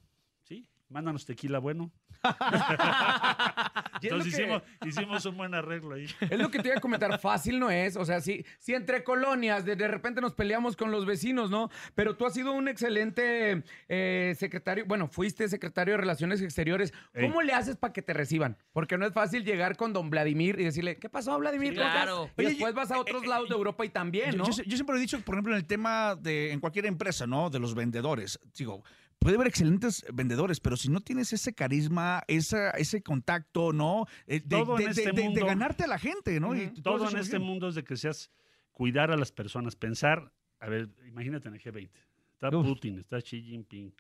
mándanos 0.89 1.24
tequila 1.26 1.59
bueno. 1.59 1.91
Entonces 4.03 4.34
que- 4.34 4.43
hicimos, 4.43 4.62
hicimos 4.84 5.24
un 5.26 5.37
buen 5.37 5.55
arreglo 5.55 5.95
ahí. 5.95 6.07
Es 6.20 6.39
lo 6.39 6.51
que 6.51 6.59
te 6.61 6.68
iba 6.68 6.76
a 6.76 6.80
comentar, 6.80 7.18
fácil 7.18 7.59
no 7.59 7.70
es. 7.70 7.97
O 7.97 8.05
sea, 8.05 8.20
si, 8.20 8.45
si 8.59 8.74
entre 8.74 9.03
colonias 9.05 9.64
de, 9.64 9.76
de 9.76 9.89
repente 9.89 10.20
nos 10.20 10.34
peleamos 10.34 10.76
con 10.76 10.91
los 10.91 11.07
vecinos, 11.07 11.51
¿no? 11.51 11.70
Pero 11.95 12.16
tú 12.16 12.26
has 12.26 12.34
sido 12.34 12.53
un 12.53 12.68
excelente 12.68 13.62
eh, 13.89 14.34
secretario, 14.39 14.84
bueno, 14.87 15.09
fuiste 15.09 15.49
secretario 15.49 15.95
de 15.95 15.99
Relaciones 15.99 16.41
Exteriores. 16.43 16.93
¿Cómo 17.20 17.43
le 17.43 17.53
haces 17.53 17.76
para 17.76 17.93
que 17.93 18.03
te 18.03 18.12
reciban? 18.12 18.57
Porque 18.72 18.99
no 18.99 19.07
es 19.07 19.12
fácil 19.12 19.45
llegar 19.45 19.76
con 19.76 19.93
don 19.93 20.11
Vladimir 20.11 20.61
y 20.61 20.64
decirle, 20.64 20.99
¿qué 20.99 21.09
pasó, 21.09 21.39
Vladimir? 21.39 21.70
Sí, 21.72 21.76
¿Cómo 21.78 21.89
estás?" 21.89 22.03
claro. 22.05 22.30
Y 22.37 22.41
Oye, 22.41 22.49
después 22.51 22.74
vas 22.74 22.91
a 22.91 22.99
otros 22.99 23.26
lados 23.26 23.49
de 23.49 23.55
Europa 23.55 23.84
y 23.84 23.89
también, 23.89 24.37
¿no? 24.37 24.45
yo 24.45 24.62
yo 24.62 24.76
siempre 24.76 24.97
he 24.97 25.01
dicho, 25.01 25.20
por 25.20 25.34
ejemplo, 25.34 25.53
en 25.55 25.59
el 25.59 25.66
tema 25.66 26.14
de 26.16 26.53
en 26.53 26.61
cualquier 26.61 26.87
empresa, 26.87 27.26
¿no? 27.26 27.51
De 27.51 27.59
los 27.59 27.74
vendedores. 27.74 28.39
Digo, 28.57 28.82
puede 29.19 29.37
haber 29.37 29.49
excelentes 29.49 30.05
vendedores, 30.12 30.61
pero 30.61 30.77
si 30.77 30.89
no 30.89 31.01
tienes 31.01 31.33
ese 31.33 31.53
carisma, 31.55 32.23
esa, 32.29 32.71
ese 32.71 33.03
contacto, 33.03 33.73
¿no? 33.73 34.07
Eh, 34.27 34.41
De, 34.41 34.57
Todo 34.57 34.79
en 34.79 34.85
de- 34.85 34.91
este 34.91 35.03
de- 35.07 35.12
de 35.12 35.23
mundo- 35.25 35.47
ganarte 35.47 35.85
a 35.85 35.87
la 35.89 35.99
gente, 35.99 36.39
¿no? 36.41 36.55
Y 36.55 36.69
Todo 36.83 37.09
en 37.11 37.17
este 37.19 37.39
mundo 37.39 37.69
es 37.69 37.75
de 37.75 37.85
que 37.85 37.97
seas 37.97 38.31
cuidar 38.73 39.11
a 39.11 39.17
las 39.17 39.33
personas, 39.33 39.75
pensar, 39.75 40.33
a 40.61 40.69
ver, 40.69 40.89
imagínate 41.07 41.49
en 41.49 41.55
el 41.55 41.61
G20. 41.61 41.91
Está 42.35 42.57
Uf. 42.57 42.67
Putin, 42.67 42.99
está 42.99 43.19
Xi 43.21 43.43
Jinping, 43.43 43.95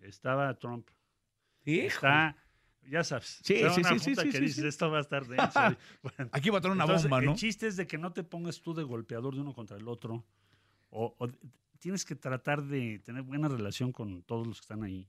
estaba 0.00 0.52
Trump, 0.58 0.88
está, 1.64 2.36
ya 2.88 3.04
sabes, 3.04 3.40
Sí, 3.42 3.56
sí, 3.56 3.62
una 3.80 3.98
sí, 3.98 3.98
sí, 3.98 4.14
sí, 4.16 4.30
que 4.30 4.40
dices, 4.40 4.56
sí. 4.62 4.66
esto 4.66 4.90
va 4.90 4.98
a 4.98 5.00
estar 5.02 5.26
denso. 5.26 5.60
bueno, 6.02 6.30
Aquí 6.32 6.50
va 6.50 6.58
a 6.58 6.60
tener 6.60 6.74
una 6.74 6.84
entonces, 6.84 7.08
bomba, 7.10 7.22
¿no? 7.24 7.32
El 7.32 7.36
chiste 7.38 7.66
es 7.66 7.76
de 7.76 7.86
que 7.86 7.98
no 7.98 8.12
te 8.12 8.22
pongas 8.24 8.60
tú 8.60 8.74
de 8.74 8.82
golpeador 8.82 9.34
de 9.34 9.40
uno 9.40 9.52
contra 9.54 9.76
el 9.76 9.86
otro, 9.88 10.24
o, 10.90 11.14
o 11.18 11.28
tienes 11.84 12.06
que 12.06 12.16
tratar 12.16 12.62
de 12.64 12.98
tener 13.00 13.20
buena 13.22 13.46
relación 13.46 13.92
con 13.92 14.22
todos 14.22 14.46
los 14.46 14.56
que 14.58 14.64
están 14.64 14.82
ahí. 14.82 15.06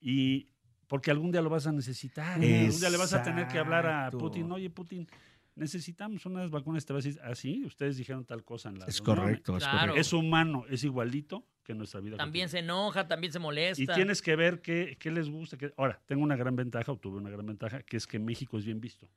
Y 0.00 0.48
porque 0.88 1.12
algún 1.12 1.30
día 1.30 1.40
lo 1.40 1.48
vas 1.48 1.68
a 1.68 1.72
necesitar. 1.72 2.34
Algún 2.42 2.80
día 2.80 2.90
le 2.90 2.96
vas 2.96 3.12
a 3.14 3.22
tener 3.22 3.46
que 3.46 3.56
hablar 3.58 3.86
a. 3.86 4.10
Putin, 4.10 4.50
oye 4.50 4.68
Putin, 4.68 5.06
necesitamos 5.54 6.26
unas 6.26 6.50
vacunas, 6.50 6.84
te 6.84 6.92
vas 6.92 7.04
a 7.04 7.08
decir, 7.08 7.22
ah, 7.24 7.36
sí, 7.36 7.64
ustedes 7.64 7.96
dijeron 7.96 8.24
tal 8.24 8.42
cosa 8.42 8.68
en 8.70 8.80
la 8.80 8.86
Es 8.86 8.98
reunión". 8.98 9.16
correcto, 9.26 9.56
es 9.56 9.62
Claro. 9.62 9.78
correcto. 9.78 10.00
Es 10.00 10.12
humano, 10.12 10.64
es 10.68 10.82
igualito 10.82 11.46
que 11.62 11.72
nuestra 11.74 12.00
vida. 12.00 12.16
También 12.16 12.46
cotidiana. 12.48 12.66
se 12.66 12.72
enoja, 12.72 13.06
también 13.06 13.32
se 13.32 13.38
molesta. 13.38 13.80
Y 13.80 13.86
tienes 13.86 14.20
que 14.22 14.34
ver 14.34 14.60
qué, 14.60 14.96
qué 14.98 15.12
les 15.12 15.30
gusta. 15.30 15.56
qué- 15.56 15.72
Ahora, 15.76 16.02
tengo 16.06 16.24
una 16.24 16.34
gran 16.34 16.56
ventaja, 16.56 16.90
o 16.90 16.96
tuve 16.96 17.18
una 17.18 17.30
gran 17.30 17.46
ventaja, 17.46 17.80
que 17.84 17.96
es 17.96 18.08
que 18.08 18.18
México 18.18 18.58
es 18.58 18.64
bien 18.64 18.80
visto 18.80 19.08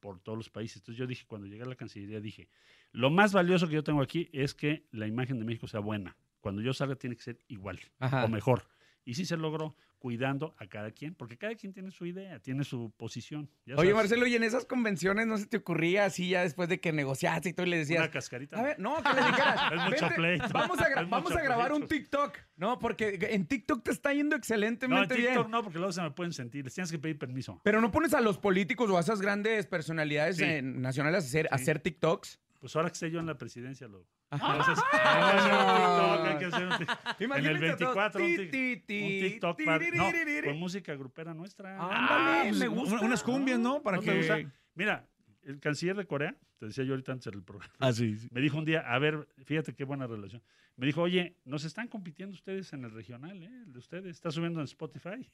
por 0.00 0.20
todos 0.20 0.36
los 0.38 0.50
países. 0.50 0.78
Entonces 0.78 0.98
yo 0.98 1.06
dije, 1.06 1.24
cuando 1.26 1.46
llegué 1.46 1.62
a 1.62 1.66
la 1.66 1.74
Cancillería, 1.74 2.20
dije, 2.20 2.48
lo 2.92 3.10
más 3.10 3.32
valioso 3.32 3.68
que 3.68 3.74
yo 3.74 3.84
tengo 3.84 4.00
aquí 4.02 4.28
es 4.32 4.54
que 4.54 4.86
la 4.90 5.06
imagen 5.06 5.38
de 5.38 5.44
México 5.44 5.66
sea 5.66 5.80
buena. 5.80 6.16
Cuando 6.40 6.62
yo 6.62 6.72
salga 6.72 6.96
tiene 6.96 7.16
que 7.16 7.22
ser 7.22 7.40
igual 7.48 7.80
Ajá. 7.98 8.24
o 8.24 8.28
mejor. 8.28 8.68
Y 9.04 9.14
sí 9.14 9.24
se 9.24 9.36
logró 9.36 9.76
cuidando 9.98 10.54
a 10.58 10.66
cada 10.66 10.90
quien, 10.92 11.14
porque 11.14 11.36
cada 11.36 11.54
quien 11.56 11.72
tiene 11.72 11.90
su 11.90 12.06
idea, 12.06 12.38
tiene 12.40 12.64
su 12.64 12.92
posición. 12.96 13.50
ya 13.66 13.74
Oye. 13.76 13.92
Marcelo, 13.94 14.26
y 14.26 14.34
en 14.36 14.42
esas 14.44 14.64
convenciones 14.64 15.26
no 15.26 15.36
se 15.38 15.46
te 15.46 15.56
ocurría 15.58 16.04
así 16.04 16.28
ya 16.30 16.42
después 16.42 16.68
de 16.68 16.80
que 16.80 16.92
negociaste 16.92 17.48
y 17.48 17.52
tú 17.52 17.64
le 17.66 17.78
decías. 17.78 17.98
Una 18.00 18.10
cascarita. 18.10 18.58
A 18.58 18.62
ver, 18.62 18.78
no, 18.78 18.96
que 19.02 19.12
le 19.12 19.26
dijeras. 19.26 19.72
Es 19.72 19.80
mucho 19.82 20.00
"Vente, 20.02 20.14
pleito, 20.14 20.44
Vamos 20.52 20.78
a, 20.80 21.04
vamos 21.04 21.32
grabar 21.34 21.72
un. 21.72 21.86
TikTok. 21.88 22.38
No, 22.56 22.78
porque 22.78 23.18
en 23.30 23.46
TikTok 23.46 23.82
te 23.82 23.90
está 23.90 24.12
yendo 24.12 24.30
No, 24.30 24.36
en 24.36 24.38
excelentemente 24.40 25.14
TikTok 25.16 25.34
bien. 25.36 25.50
no, 25.50 25.62
porque 25.62 25.78
luego 25.78 25.92
se 25.92 26.02
me 26.02 26.10
pueden 26.12 26.32
sentir. 26.32 26.64
Les 26.64 26.74
tienes 26.74 26.90
que 26.92 26.98
pedir 26.98 27.18
permiso. 27.18 27.60
Pero 27.64 27.80
no 27.80 27.90
pones 27.90 28.14
a 28.14 28.20
los 28.20 28.38
políticos 28.38 28.90
o 28.90 28.96
a 28.96 29.00
esas 29.00 29.20
grandes 29.20 29.66
personalidades 29.66 30.36
Sí. 30.36 30.44
nacionales 30.62 31.24
a 31.24 31.26
hacer, 31.26 31.48
a 31.50 31.56
Sí. 31.58 31.62
hacer 31.62 31.80
TikToks. 31.80 32.40
Pues 32.58 32.74
ahora 32.74 32.88
que 32.88 32.94
esté 32.94 33.10
yo 33.10 33.20
en 33.20 33.26
la 33.26 33.38
presidencia, 33.38 33.86
lo. 33.88 34.04
Ajá. 34.30 34.56
Entonces, 34.56 34.84
hay 34.92 35.30
que 35.30 35.38
hacer 35.38 35.54
un 35.54 35.76
TikTok, 35.76 36.26
hay 36.26 36.38
que 36.38 36.44
hacer 36.44 36.66
un 36.66 36.72
tic- 36.72 36.98
En 37.08 37.16
el 37.18 37.24
Imagínate 37.24 37.70
a 37.70 37.76
todos, 37.76 37.94
24, 37.94 38.20
un, 38.24 38.26
ti, 38.26 38.36
tic- 38.36 38.50
ti, 38.50 39.02
un 39.02 39.08
ti, 39.08 39.20
TikTok 39.30 39.64
para- 39.64 39.78
no, 39.78 39.84
tiririririr. 40.10 40.44
con 40.44 40.58
música 40.58 40.94
grupera 40.96 41.34
nuestra. 41.34 41.76
Ándale, 41.80 42.48
pues, 42.50 42.58
me 42.60 42.68
un- 42.68 42.74
gusta. 42.74 43.00
unas 43.00 43.22
cumbias, 43.22 43.58
¿no? 43.60 43.82
Para 43.82 43.96
¿No 43.98 44.02
te 44.02 44.10
que... 44.10 44.16
gusta? 44.18 44.38
Mira, 44.74 45.08
el 45.44 45.60
canciller 45.60 45.96
de 45.96 46.06
Corea, 46.06 46.36
te 46.58 46.66
decía 46.66 46.84
yo 46.84 46.92
ahorita 46.92 47.12
antes 47.12 47.32
del 47.32 47.42
programa, 47.44 47.72
Ah, 47.78 47.92
sí, 47.92 48.16
sí. 48.18 48.28
me 48.32 48.40
dijo 48.40 48.58
un 48.58 48.64
día, 48.64 48.80
a 48.80 48.98
ver, 48.98 49.28
fíjate 49.44 49.74
qué 49.74 49.84
buena 49.84 50.06
relación. 50.06 50.42
Me 50.76 50.86
dijo, 50.86 51.02
oye, 51.02 51.36
nos 51.44 51.64
están 51.64 51.88
compitiendo 51.88 52.34
ustedes 52.34 52.72
en 52.72 52.84
el 52.84 52.90
regional, 52.90 53.42
¿eh? 53.42 53.62
El 53.66 53.72
de 53.72 53.78
ustedes 53.78 54.10
está 54.16 54.30
subiendo 54.30 54.60
en 54.60 54.64
Spotify 54.64 55.30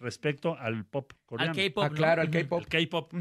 respecto 0.00 0.56
al 0.58 0.84
pop 0.84 1.12
coreano. 1.24 1.52
K-pop, 1.54 1.84
Ah, 1.84 1.90
claro, 1.90 2.22
al 2.22 2.30
K-pop. 2.30 2.64
K-pop. 2.68 3.12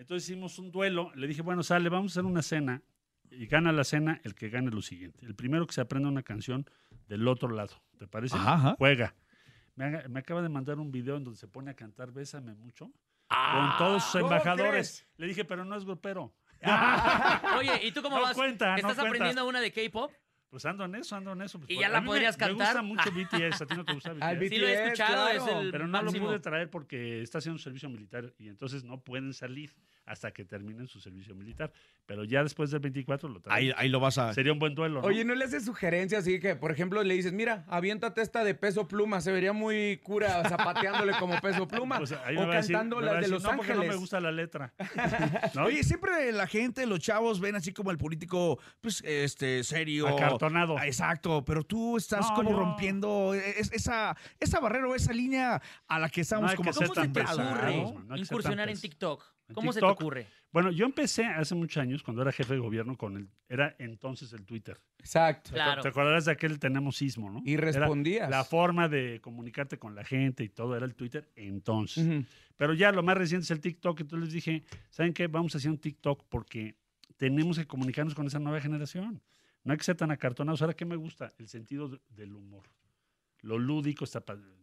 Entonces 0.00 0.28
hicimos 0.28 0.58
un 0.58 0.70
duelo. 0.72 1.12
Le 1.14 1.26
dije, 1.26 1.42
bueno, 1.42 1.62
sale, 1.62 1.88
vamos 1.90 2.12
a 2.12 2.20
hacer 2.20 2.24
una 2.24 2.42
cena. 2.42 2.82
Y 3.30 3.46
gana 3.46 3.70
la 3.70 3.84
cena 3.84 4.20
el 4.24 4.34
que 4.34 4.48
gane 4.48 4.70
lo 4.70 4.82
siguiente. 4.82 5.24
El 5.24 5.34
primero 5.36 5.66
que 5.66 5.72
se 5.74 5.80
aprenda 5.80 6.08
una 6.08 6.22
canción 6.22 6.64
del 7.06 7.28
otro 7.28 7.50
lado. 7.50 7.80
¿Te 7.98 8.06
parece? 8.08 8.34
Ajá, 8.36 8.54
ajá. 8.54 8.74
Juega. 8.78 9.14
Me, 9.76 9.84
haga- 9.84 10.08
me 10.08 10.18
acaba 10.20 10.42
de 10.42 10.48
mandar 10.48 10.78
un 10.80 10.90
video 10.90 11.16
en 11.16 11.24
donde 11.24 11.38
se 11.38 11.46
pone 11.46 11.70
a 11.70 11.74
cantar 11.74 12.10
Bésame 12.12 12.54
mucho 12.54 12.90
Ah, 13.28 13.76
con 13.78 13.86
todos 13.86 14.02
sus 14.02 14.20
¿cómo 14.20 14.26
embajadores. 14.32 15.06
Le 15.16 15.26
dije, 15.28 15.44
pero 15.44 15.64
no 15.64 15.76
es 15.76 15.84
grupero. 15.84 16.34
Oye, 17.58 17.86
¿y 17.86 17.92
tú 17.92 18.02
cómo 18.02 18.16
No 18.16 18.22
vas? 18.22 18.34
cuenta, 18.34 18.70
no 18.70 18.76
¿Estás 18.76 18.94
cuenta. 18.94 19.08
aprendiendo 19.08 19.46
una 19.46 19.60
de 19.60 19.70
K-pop? 19.72 20.10
Pues 20.48 20.64
ando 20.66 20.84
en 20.84 20.96
eso, 20.96 21.14
ando 21.14 21.32
en 21.32 21.42
eso. 21.42 21.58
pues, 21.60 21.70
¿Y 21.70 21.78
ya 21.78 21.86
a 21.86 21.90
la 21.90 22.00
me- 22.00 22.08
podrías 22.08 22.36
Me 22.36 22.48
gusta 22.52 22.64
cantar? 22.64 22.82
mucho 22.84 23.10
BTS, 23.54 23.62
a 23.62 23.66
ti 23.66 23.76
no 23.76 23.84
te 23.84 23.92
gusta 23.94 24.12
BTS. 24.12 24.22
Al 24.22 24.48
Sí 24.48 24.58
lo 24.58 24.66
he 24.66 24.82
escuchado, 24.84 25.28
es 25.28 25.46
el 25.46 25.70
Pero 25.70 25.86
no 25.86 26.02
máximo. 26.02 26.24
lo 26.24 26.30
pude 26.32 26.40
traer 26.40 26.68
porque 26.68 27.22
está 27.22 27.38
haciendo 27.38 27.58
servicio 27.60 27.88
militar 27.88 28.34
y 28.38 28.48
entonces 28.48 28.82
no 28.82 29.00
pueden 29.00 29.32
salir 29.32 29.72
hasta 30.06 30.32
que 30.32 30.44
terminen 30.44 30.88
su 30.88 31.00
servicio 31.00 31.34
militar. 31.34 31.72
Pero 32.06 32.24
ya 32.24 32.42
después 32.42 32.70
del 32.72 32.80
24 32.80 33.28
lo 33.28 33.40
traigo. 33.40 33.56
Ahí, 33.56 33.72
ahí 33.76 33.88
lo 33.88 34.00
vas 34.00 34.18
a. 34.18 34.34
Sería 34.34 34.52
un 34.52 34.58
buen 34.58 34.74
duelo, 34.74 35.00
¿no? 35.00 35.06
Oye, 35.06 35.24
¿no 35.24 35.34
le 35.36 35.44
haces 35.44 35.64
sugerencias 35.64 36.22
así 36.22 36.40
que, 36.40 36.56
por 36.56 36.72
ejemplo, 36.72 37.02
le 37.04 37.14
dices, 37.14 37.32
mira, 37.32 37.64
aviéntate 37.68 38.20
esta 38.20 38.42
de 38.42 38.54
peso 38.56 38.88
pluma, 38.88 39.20
se 39.20 39.30
vería 39.30 39.52
muy 39.52 39.98
cura 40.02 40.42
zapateándole 40.48 41.12
como 41.20 41.40
peso 41.40 41.68
pluma? 41.68 41.98
Pues 41.98 42.10
o 42.12 42.16
cantando 42.50 43.00
las 43.00 43.20
de 43.20 43.28
Los 43.28 43.42
no, 43.44 43.50
porque 43.56 43.72
Ángeles. 43.72 43.88
no 43.88 43.92
me 43.94 43.98
gusta 44.00 44.18
la 44.20 44.32
letra. 44.32 44.74
¿No? 45.54 45.66
Oye, 45.66 45.84
siempre 45.84 46.32
la 46.32 46.48
gente, 46.48 46.84
los 46.86 46.98
chavos 46.98 47.38
ven 47.38 47.54
así 47.54 47.72
como 47.72 47.92
el 47.92 47.98
político, 47.98 48.58
pues, 48.80 49.02
este, 49.06 49.62
serio. 49.62 50.08
Acartonado. 50.08 50.76
Ah, 50.78 50.86
Exacto, 50.88 51.44
pero 51.44 51.62
tú 51.62 51.96
estás 51.96 52.28
No, 52.30 52.34
como 52.34 52.50
yo- 52.50 52.56
rompiendo 52.58 53.34
es- 53.34 53.70
esa, 53.72 54.16
esa 54.40 54.58
barrera 54.58 54.88
o 54.88 54.94
esa 54.96 55.12
línea 55.12 55.62
a 55.86 55.98
la 56.00 56.08
que 56.08 56.22
estamos 56.22 56.52
como 56.56 56.70
que 56.72 56.74
¿Cómo 56.76 56.94
se 56.94 57.08
te 57.08 57.20
ocurre 57.20 58.18
incursionar 58.18 58.68
en. 58.68 58.80
TikTok? 58.80 59.22
¿Cómo 59.54 59.72
se 59.72 59.80
te 59.80 59.86
ocurre? 59.86 60.26
Bueno, 60.52 60.70
yo 60.72 60.84
empecé 60.84 61.24
hace 61.26 61.54
muchos 61.54 61.80
años, 61.80 62.02
cuando 62.02 62.22
era 62.22 62.32
jefe 62.32 62.54
de 62.54 62.60
gobierno, 62.60 62.96
con 62.96 63.16
el, 63.16 63.28
era 63.48 63.76
entonces 63.78 64.32
el 64.32 64.44
Twitter. 64.44 64.80
Exacto. 64.98 65.50
¿Te- 65.50 65.54
Claro. 65.56 65.82
¿Te 65.82 65.88
acordarás 65.88 66.24
de 66.24 66.32
aquel 66.32 66.58
tenemos 66.58 66.96
sismo, 66.96 67.30
no? 67.30 67.40
Y 67.44 67.54
Era 67.54 67.70
respondías. 67.70 68.28
la 68.28 68.44
forma 68.44 68.88
de 68.88 69.20
comunicarte 69.20 69.78
con 69.78 69.94
la 69.94 70.04
gente 70.04 70.42
y 70.44 70.48
todo 70.48 70.76
era 70.76 70.84
el 70.86 70.94
Twitter 70.94 71.30
entonces. 71.36 72.24
Pero 72.56 72.74
ya 72.74 72.90
lo 72.92 73.02
más 73.02 73.16
reciente 73.16 73.44
es 73.44 73.50
el 73.52 73.60
TikTok. 73.60 74.00
Entonces 74.00 74.24
les 74.26 74.34
dije, 74.34 74.64
¿saben 74.90 75.12
qué? 75.14 75.28
Vamos 75.28 75.54
a 75.54 75.58
hacer 75.58 75.70
un 75.70 75.78
TikTok 75.78 76.24
porque 76.28 76.74
tenemos 77.16 77.58
que 77.58 77.66
comunicarnos 77.66 78.14
con 78.14 78.26
esa 78.26 78.38
nueva 78.38 78.60
generación. 78.60 79.22
No 79.62 79.72
hay 79.72 79.78
que 79.78 79.84
ser 79.84 79.96
tan 79.96 80.10
acartonados. 80.10 80.62
Ahora, 80.62 80.74
¿qué 80.74 80.84
me 80.84 80.96
gusta? 80.96 81.32
El 81.38 81.46
sentido 81.48 81.88
de- 81.88 82.00
del 82.08 82.34
humor. 82.34 82.64
Lo 83.42 83.58
lúdico 83.58 84.04
está 84.04 84.22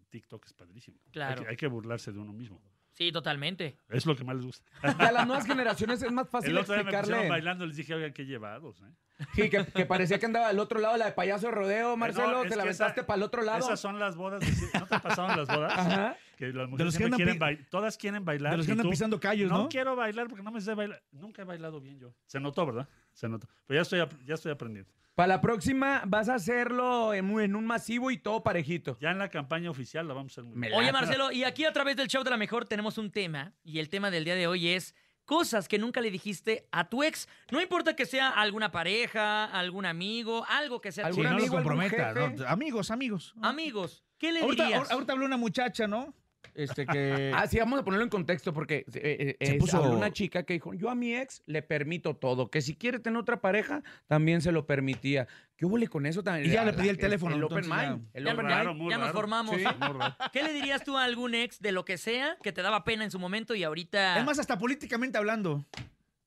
TikTok 0.10 0.46
es 0.46 0.54
padrísimo. 0.54 0.98
Hay 1.06 1.12
Claro. 1.12 1.44
que, 1.44 1.50
hay 1.50 1.56
que 1.58 1.68
burlarse 1.68 2.12
de 2.12 2.20
uno 2.20 2.34
mismo. 2.34 2.62
Sí, 2.98 3.12
totalmente. 3.12 3.78
Es 3.89 4.08
lo 4.08 4.16
que 4.16 4.24
más 4.24 4.36
les 4.38 4.45
gusta. 4.45 4.66
Y 4.84 5.04
a 5.04 5.12
las 5.12 5.28
nuevas 5.28 5.45
generaciones 5.45 6.02
es 6.02 6.12
más 6.12 6.28
fácil 6.30 6.50
el 6.50 6.58
otro 6.58 6.74
día 6.74 6.84
me 6.84 6.89
explicarle. 6.89 7.30
bailando, 7.30 7.66
les 7.68 7.76
dije, 7.78 7.93
oigan, 7.93 8.12
qué 8.12 8.26
llevados. 8.26 8.82
¿eh? 8.82 9.26
Sí, 9.36 9.50
que, 9.52 9.66
que 9.68 9.86
parecía 9.86 10.18
que 10.20 10.26
andaba 10.26 10.48
al 10.48 10.58
otro 10.58 10.80
lado 10.80 10.98
la 10.98 11.06
de 11.06 11.12
payaso 11.12 11.45
de 11.45 11.52
rodeo, 11.52 11.95
Marcelo, 11.95 12.32
No, 12.43 12.50
te 12.50 12.56
la 12.56 12.64
aventaste 12.64 13.04
para 13.04 13.18
el 13.18 13.24
otro 13.24 13.43
lado. 13.43 13.60
Esas 13.60 13.80
son 13.80 14.00
las 14.00 14.16
bodas. 14.16 14.39
de- 14.39 14.80
¿No 14.80 14.88
te 14.88 15.00
pasaron 15.00 15.38
las 15.38 15.48
bodas? 15.48 15.74
Ajá. 15.78 16.18
Que 16.38 16.48
las 16.54 16.68
mujeres 16.70 16.93
los 16.93 16.98
que 17.10 17.16
quieren 17.16 17.38
bailar. 17.39 17.66
Todas 17.70 17.98
quieren 17.98 18.26
bailar. 18.26 18.52
de 18.54 18.58
los 18.58 18.66
que 18.66 18.72
andan 18.72 18.86
tú, 18.86 18.89
pisando 18.91 19.20
callos, 19.20 19.52
¿no? 19.52 19.70
quiero 19.70 19.95
bailar 19.95 20.28
porque 20.28 20.43
no 20.43 20.52
me 20.52 20.60
sé 20.62 20.74
bailar. 20.74 21.02
Nunca 21.12 21.43
he 21.43 21.45
bailado 21.45 21.80
bien 21.80 22.00
yo. 22.00 22.14
Se 22.26 22.39
notó, 22.39 22.66
¿verdad? 22.66 22.88
Se 23.14 23.30
notó. 23.30 23.48
Pero 23.68 23.78
ya 23.78 23.82
estoy, 23.84 24.00
ap- 24.00 24.24
ya 24.26 24.34
estoy 24.36 24.52
aprendiendo. 24.52 24.91
Para 25.18 25.30
la 25.30 25.41
próxima 25.41 26.03
vas 26.05 26.30
a 26.30 26.36
hacerlo 26.36 27.11
en, 27.15 27.32
un- 27.32 27.41
en 27.41 27.55
un 27.55 27.65
masivo 27.65 28.11
y 28.11 28.20
todo 28.20 28.43
parejito. 28.43 28.99
Ya 29.01 29.09
en 29.09 29.18
la 29.18 29.30
campaña 29.30 29.72
oficial 29.72 30.07
la 30.07 30.13
vamos 30.13 30.32
a 30.32 30.34
hacer 30.34 30.43
muy 30.43 30.59
bien. 30.61 30.74
Oye, 30.76 30.91
Marcelo, 30.91 31.32
y 31.32 31.43
aquí 31.43 31.65
a 31.65 31.74
través 31.74 31.95
del 31.97 32.07
show 32.07 32.24
de 32.24 32.30
la 32.30 32.38
mejor 32.38 32.65
tenemos 32.65 32.99
un 32.99 33.09
tema, 33.09 33.51
y 33.63 33.80
el 33.80 33.89
tema 33.89 34.11
del 34.11 34.26
día 34.26 34.36
de 34.36 34.45
hoy 34.45 34.68
es 34.68 34.93
cosas 35.26 35.68
que 35.68 35.80
nunca 35.80 36.01
le 36.01 36.11
dijiste 36.11 36.68
a 36.72 36.88
tu 36.88 37.01
ex. 37.01 37.28
No 37.49 37.59
importa 37.59 37.95
que 37.95 38.05
sea 38.05 38.30
alguna 38.30 38.70
pareja, 38.72 39.45
algún 39.45 39.88
amigo, 39.88 40.45
algo 40.49 40.82
que 40.82 40.91
sea 40.91 41.07
Sí, 41.09 41.15
tu 41.18 41.24
no 41.24 41.32
lo 41.32 41.36
amigo, 41.38 41.57
algún 41.57 41.63
comprometa. 41.78 42.13
jefe. 42.13 42.36
¿no? 42.43 42.47
Amigos, 42.47 42.91
amigos. 42.91 43.34
Amigos, 43.41 44.03
¿qué 44.20 44.32
le 44.32 44.41
Ahorita, 44.41 44.65
dirías? 44.65 44.82
ahor- 44.88 44.93
ahorita 44.93 45.13
habló 45.13 45.26
una 45.26 45.38
muchacha, 45.38 45.88
¿no? 45.88 46.13
Este 46.58 46.86
que. 46.86 47.32
Ah, 47.36 47.47
sí, 47.47 47.60
vamos 47.60 47.80
a 47.80 47.84
ponerlo 47.84 48.03
en 48.03 48.10
contexto 48.10 48.51
porque 48.51 48.84
eh, 48.93 49.38
eh, 49.39 49.45
Se 49.45 49.55
es- 49.55 49.62
puso- 49.64 49.78
habló 49.78 49.95
una 49.95 50.12
chica 50.12 50.43
que 50.43 50.55
dijo, 50.55 50.74
yo 50.74 50.89
a 50.89 50.95
mi 50.95 51.16
ex 51.16 51.43
le 51.45 51.62
permito 51.62 52.16
todo, 52.16 52.49
que 52.49 52.62
si 52.62 52.76
quiere 52.76 52.99
tener 52.99 53.20
otra 53.20 53.39
pareja, 53.41 53.84
también 54.08 54.41
se 54.41 54.51
lo 54.51 54.66
permitía. 54.66 55.28
¿Qué 55.55 55.66
hubo 55.66 55.78
con 55.89 56.05
eso 56.05 56.24
también? 56.24 56.47
Y 56.47 56.53
ya 56.53 56.66
le 56.66 56.74
pedí 56.74 56.89
el 56.89 56.97
teléfono, 56.97 57.36
El, 57.36 57.43
open 57.43 57.60
entonces 57.60 57.82
ya- 57.84 57.89
mind. 57.91 58.08
El 58.14 58.26
ya, 58.26 58.34
open 58.34 58.45
mind. 58.45 58.89
ya 58.91 58.97
nos 58.97 59.12
formamos. 59.12 59.55
Sí. 59.55 59.64
¿Qué 60.34 60.43
le 60.43 60.53
dirías 60.53 60.84
tú 60.84 60.97
a 60.97 61.03
algún 61.03 61.36
ex 61.36 61.60
de 61.62 61.72
lo 61.72 61.86
que 61.86 61.97
sea 61.97 62.38
que 62.43 62.51
te 62.51 62.62
daba 62.62 62.84
pena 62.84 63.03
en 63.03 63.12
su 63.12 63.20
momento 63.20 63.55
y 63.55 63.64
ahorita... 63.64 64.18
Es 64.20 64.26
más, 64.26 64.39
hasta 64.39 64.58
políticamente 64.58 65.18
hablando, 65.18 65.66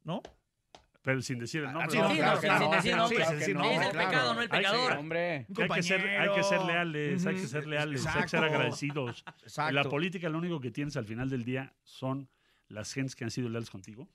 ¿no? 0.04 0.22
Pero 1.02 1.22
sin 1.22 1.38
decir 1.38 1.62
el 1.64 1.72
nombre. 1.72 1.90
sí, 1.90 1.96
¿no? 1.96 2.04
no, 2.04 2.10
Sí, 2.10 2.16
claro 2.18 2.34
no, 2.34 2.40
que 2.40 2.46
sin- 2.50 2.58
no, 2.58 2.60
sin 2.60 2.70
decir 2.70 2.92
sí, 2.92 2.96
nombre. 2.98 3.24
sin 3.24 3.38
decir 3.38 3.48
Es 3.50 3.54
nombre, 3.56 3.86
el 3.86 3.92
claro. 3.92 4.10
pecado, 4.10 4.34
no 4.34 4.40
el 4.42 4.44
Hay 4.44 4.48
que- 4.48 4.56
pecador. 4.68 4.92
Hombre. 4.98 5.46
Que 5.54 5.62
hay, 5.62 5.68
que 5.70 5.82
ser, 5.82 6.00
hay 6.08 6.34
que 6.34 6.42
ser 6.42 6.60
leales, 6.64 7.26
hay 7.26 7.34
que 7.36 7.46
ser 7.46 7.66
leales, 7.66 8.06
hay 8.06 8.12
que 8.22 8.28
ser 8.28 8.40
Exacto. 8.40 8.46
agradecidos. 8.56 9.24
Exacto. 9.42 9.72
La 9.72 9.84
política 9.84 10.28
lo 10.28 10.38
único 10.38 10.60
que 10.60 10.70
tienes 10.70 10.96
al 10.98 11.06
final 11.06 11.30
del 11.30 11.44
día 11.44 11.74
son 11.84 12.28
las 12.68 12.92
gentes 12.92 13.16
que 13.16 13.24
han 13.24 13.30
sido 13.30 13.48
leales 13.48 13.70
contigo. 13.70 14.08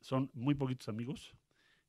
Son 0.00 0.30
muy 0.34 0.54
poquitos 0.54 0.88
amigos 0.88 1.34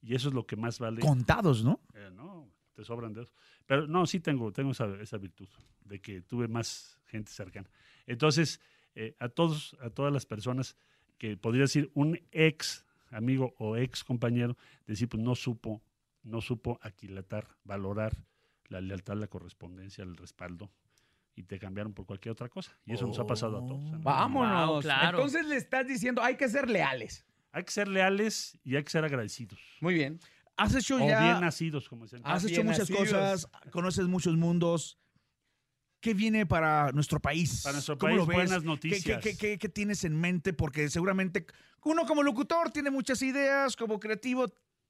y 0.02 0.16
eso 0.16 0.30
es 0.30 0.34
lo 0.34 0.46
que 0.46 0.56
más 0.56 0.80
vale. 0.80 1.02
Contados, 1.02 1.64
¿no? 1.64 1.82
Eh, 1.94 2.10
no, 2.14 2.50
te 2.74 2.84
sobran 2.84 3.14
dedos. 3.14 3.34
Pero 3.66 3.86
no, 3.88 4.06
sí 4.08 4.20
tengo, 4.20 4.52
tengo 4.52 4.72
esa, 4.72 4.86
esa 5.02 5.18
virtud 5.18 5.48
de 5.82 6.00
que 6.00 6.22
tuve 6.22 6.48
más 6.48 6.98
gente 7.06 7.32
cercana. 7.32 7.70
Entonces, 8.08 8.60
eh, 8.96 9.16
a 9.20 9.30
todos, 9.30 9.76
a 9.82 9.90
todas 9.90 10.12
las 10.12 10.26
personas 10.26 10.76
que 11.18 11.38
podría 11.38 11.64
decir 11.64 11.92
un 11.94 12.20
ex 12.32 12.86
amigo 13.12 13.54
o 13.58 13.78
ex 13.78 14.04
compañero, 14.04 14.58
decir, 14.86 15.08
pues 15.10 15.22
no 15.24 15.36
supo, 15.36 15.82
no 16.24 16.42
supo 16.42 16.80
aquilatar, 16.82 17.48
valorar 17.64 18.18
la 18.68 18.82
lealtad, 18.82 19.16
la 19.16 19.28
correspondencia, 19.28 20.04
el 20.04 20.16
respaldo, 20.16 20.72
y 21.36 21.44
te 21.44 21.58
cambiaron 21.58 21.94
por 21.94 22.06
cualquier 22.06 22.34
otra 22.34 22.50
cosa. 22.50 22.78
Y 22.86 22.94
eso 22.94 23.08
nos 23.08 23.18
ha 23.20 23.26
pasado 23.26 23.58
a 23.58 23.66
todos. 23.66 23.92
¿no? 23.92 24.00
Vámonos. 24.00 24.70
Wow, 24.70 24.82
claro. 24.82 25.18
Entonces 25.18 25.46
le 25.46 25.56
estás 25.56 25.88
diciendo, 25.88 26.22
hay 26.22 26.36
que 26.36 26.50
ser 26.50 26.70
leales. 26.70 27.26
Hay 27.52 27.64
que 27.64 27.72
ser 27.72 27.88
leales 27.88 28.60
y 28.64 28.76
hay 28.76 28.84
que 28.84 28.90
ser 28.90 29.04
agradecidos. 29.06 29.60
Muy 29.82 29.94
bien. 29.94 30.20
Has 30.58 30.76
hecho 30.76 30.98
O 30.98 31.00
ya. 31.08 31.22
bien 31.24 31.40
nacidos, 31.42 31.88
como 31.88 32.04
dicen. 32.04 32.22
Has 32.26 32.44
hecho 32.44 32.64
muchas 32.64 32.90
nacidos. 32.90 33.10
cosas, 33.10 33.48
conoces 33.72 34.08
muchos 34.08 34.36
mundos. 34.36 35.00
¿Qué 36.00 36.14
viene 36.14 36.46
para 36.46 36.92
nuestro 36.94 37.20
país? 37.20 37.62
Para 37.64 37.74
nuestro 37.74 37.98
¿Cómo 37.98 38.10
país, 38.12 38.18
lo 38.20 38.26
ves? 38.26 38.36
buenas 38.36 38.62
¿Qué- 38.62 38.66
noticias. 38.68 39.22
¿Qué, 39.24 39.32
qué, 39.32 39.38
qué- 39.38 39.58
qué 39.58 39.70
tienes 39.70 40.04
en 40.06 40.20
mente? 40.20 40.54
Porque 40.54 40.90
seguramente 40.90 41.46
uno 41.84 42.06
como 42.06 42.24
locutor 42.24 42.72
tiene 42.72 42.90
muchas 42.90 43.22
ideas, 43.22 43.76
como 43.76 44.00
creativo 44.00 44.46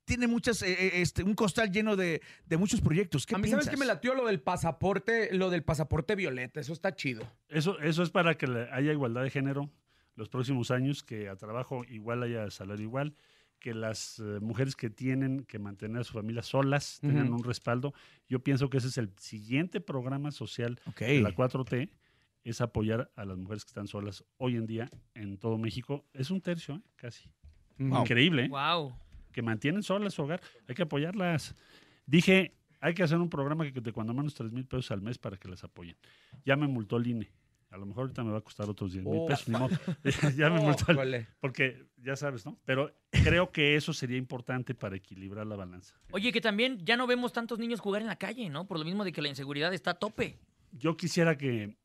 tiene 0.06 0.28
muchas, 0.28 0.62
eh, 0.64 0.72
eh, 0.72 0.92
este, 1.02 1.24
un 1.24 1.36
costal 1.36 1.72
lleno 1.72 1.96
de, 1.96 2.22
de 2.46 2.58
muchos 2.58 2.82
proyectos. 2.82 3.26
¿Qué 3.28 3.36
a 3.36 3.38
mí, 3.38 3.44
piensas? 3.44 3.66
¿sabes 3.66 3.76
qué 3.76 3.80
me 3.80 3.86
latió 3.86 4.16
lo 4.16 4.26
del 4.26 4.40
pasaporte, 4.42 5.32
lo 5.36 5.50
del 5.52 5.64
pasaporte 5.64 6.16
violeta? 6.16 6.60
Eso 6.60 6.74
está 6.74 6.96
chido. 6.96 7.28
Eso, 7.48 7.80
eso 7.80 8.02
es 8.04 8.10
para 8.10 8.36
que 8.36 8.48
le- 8.48 8.70
haya 8.72 8.92
igualdad 8.92 9.24
de 9.24 9.30
género 9.30 9.70
los 10.16 10.28
próximos 10.30 10.70
años, 10.72 11.02
que 11.04 11.30
a 11.30 11.36
trabajo 11.36 11.84
igual 11.88 12.24
haya 12.24 12.50
salario 12.52 12.84
igual, 12.84 13.14
que 13.60 13.74
las 13.74 14.20
eh, 14.20 14.40
mujeres 14.42 14.76
que 14.76 14.90
tienen 14.90 15.44
que 15.44 15.60
mantener 15.60 16.02
a 16.02 16.04
su 16.04 16.14
familia 16.14 16.42
solas 16.42 17.00
tengan 17.02 17.34
un 17.34 17.44
respaldo. 17.44 17.94
Yo 18.28 18.40
pienso 18.40 18.70
que 18.70 18.78
ese 18.78 18.88
es 18.88 18.98
el 18.98 19.12
siguiente 19.18 19.82
programa 19.82 20.32
social 20.32 20.80
de 20.98 21.22
la 21.22 21.32
4T, 21.36 21.90
es 22.44 22.62
apoyar 22.62 23.12
a 23.16 23.26
las 23.26 23.38
mujeres 23.38 23.66
que 23.66 23.70
están 23.70 23.88
solas 23.88 24.24
hoy 24.38 24.56
en 24.56 24.66
día 24.66 24.90
en 25.14 25.38
todo 25.38 25.58
México. 25.58 26.06
Es 26.14 26.32
un 26.32 26.42
tercio, 26.42 26.76
¿eh? 26.76 26.82
casi. 26.96 27.30
Wow. 27.78 28.02
Increíble, 28.02 28.46
¿eh? 28.46 28.50
Wow. 28.50 28.94
que 29.32 29.42
mantienen 29.42 29.84
solas 29.84 30.14
su 30.14 30.24
hogar. 30.24 30.42
Hay 30.68 30.76
que 30.76 30.84
apoyarlas. 30.84 31.56
Dije, 32.06 32.56
hay 32.82 32.94
que 32.94 33.04
hacer 33.04 33.18
un 33.18 33.30
programa 33.30 33.70
que 33.72 33.82
de 33.82 33.92
cuando 33.92 34.14
menos 34.14 34.34
3 34.36 34.52
mil 34.52 34.66
pesos 34.66 34.92
al 34.92 35.02
mes 35.02 35.18
para 35.18 35.38
que 35.38 35.48
las 35.48 35.64
apoyen. 35.64 35.98
Ya 36.46 36.56
me 36.56 36.68
multó 36.68 36.98
el 36.98 37.08
INE. 37.08 37.32
A 37.72 37.78
lo 37.78 37.86
mejor 37.86 38.04
ahorita 38.04 38.24
me 38.24 38.32
va 38.32 38.40
a 38.40 38.42
costar 38.42 38.68
otros 38.70 38.94
10 38.94 39.06
mil 39.06 39.20
Oh. 39.22 39.26
pesos. 39.28 39.48
ni 39.48 39.56
modo. 39.60 39.70
ya 40.36 40.50
me 40.50 40.60
Ójole. 40.72 41.28
Porque 41.40 41.86
ya 41.98 42.16
sabes, 42.16 42.46
¿no? 42.46 42.58
Pero 42.66 42.92
creo 43.12 43.52
que 43.52 43.76
eso 43.76 43.94
sería 43.94 44.18
importante 44.18 44.74
para 44.74 44.96
equilibrar 44.96 45.46
la 45.46 45.56
balanza. 45.56 45.96
Oye, 46.12 46.32
que 46.32 46.42
también 46.42 46.84
ya 46.86 46.98
no 46.98 47.06
vemos 47.08 47.32
tantos 47.34 47.60
niños 47.60 47.80
jugar 47.80 48.02
en 48.02 48.08
la 48.08 48.16
calle, 48.16 48.50
¿no? 48.50 48.66
Por 48.68 48.80
lo 48.80 48.86
mismo 48.86 49.04
de 49.04 49.12
que 49.12 49.22
la 49.22 49.30
inseguridad 49.30 49.74
está 49.74 49.92
a 49.92 49.94
tope. 49.96 50.40
Yo 50.72 50.98
quisiera 50.98 51.38
que 51.38 51.78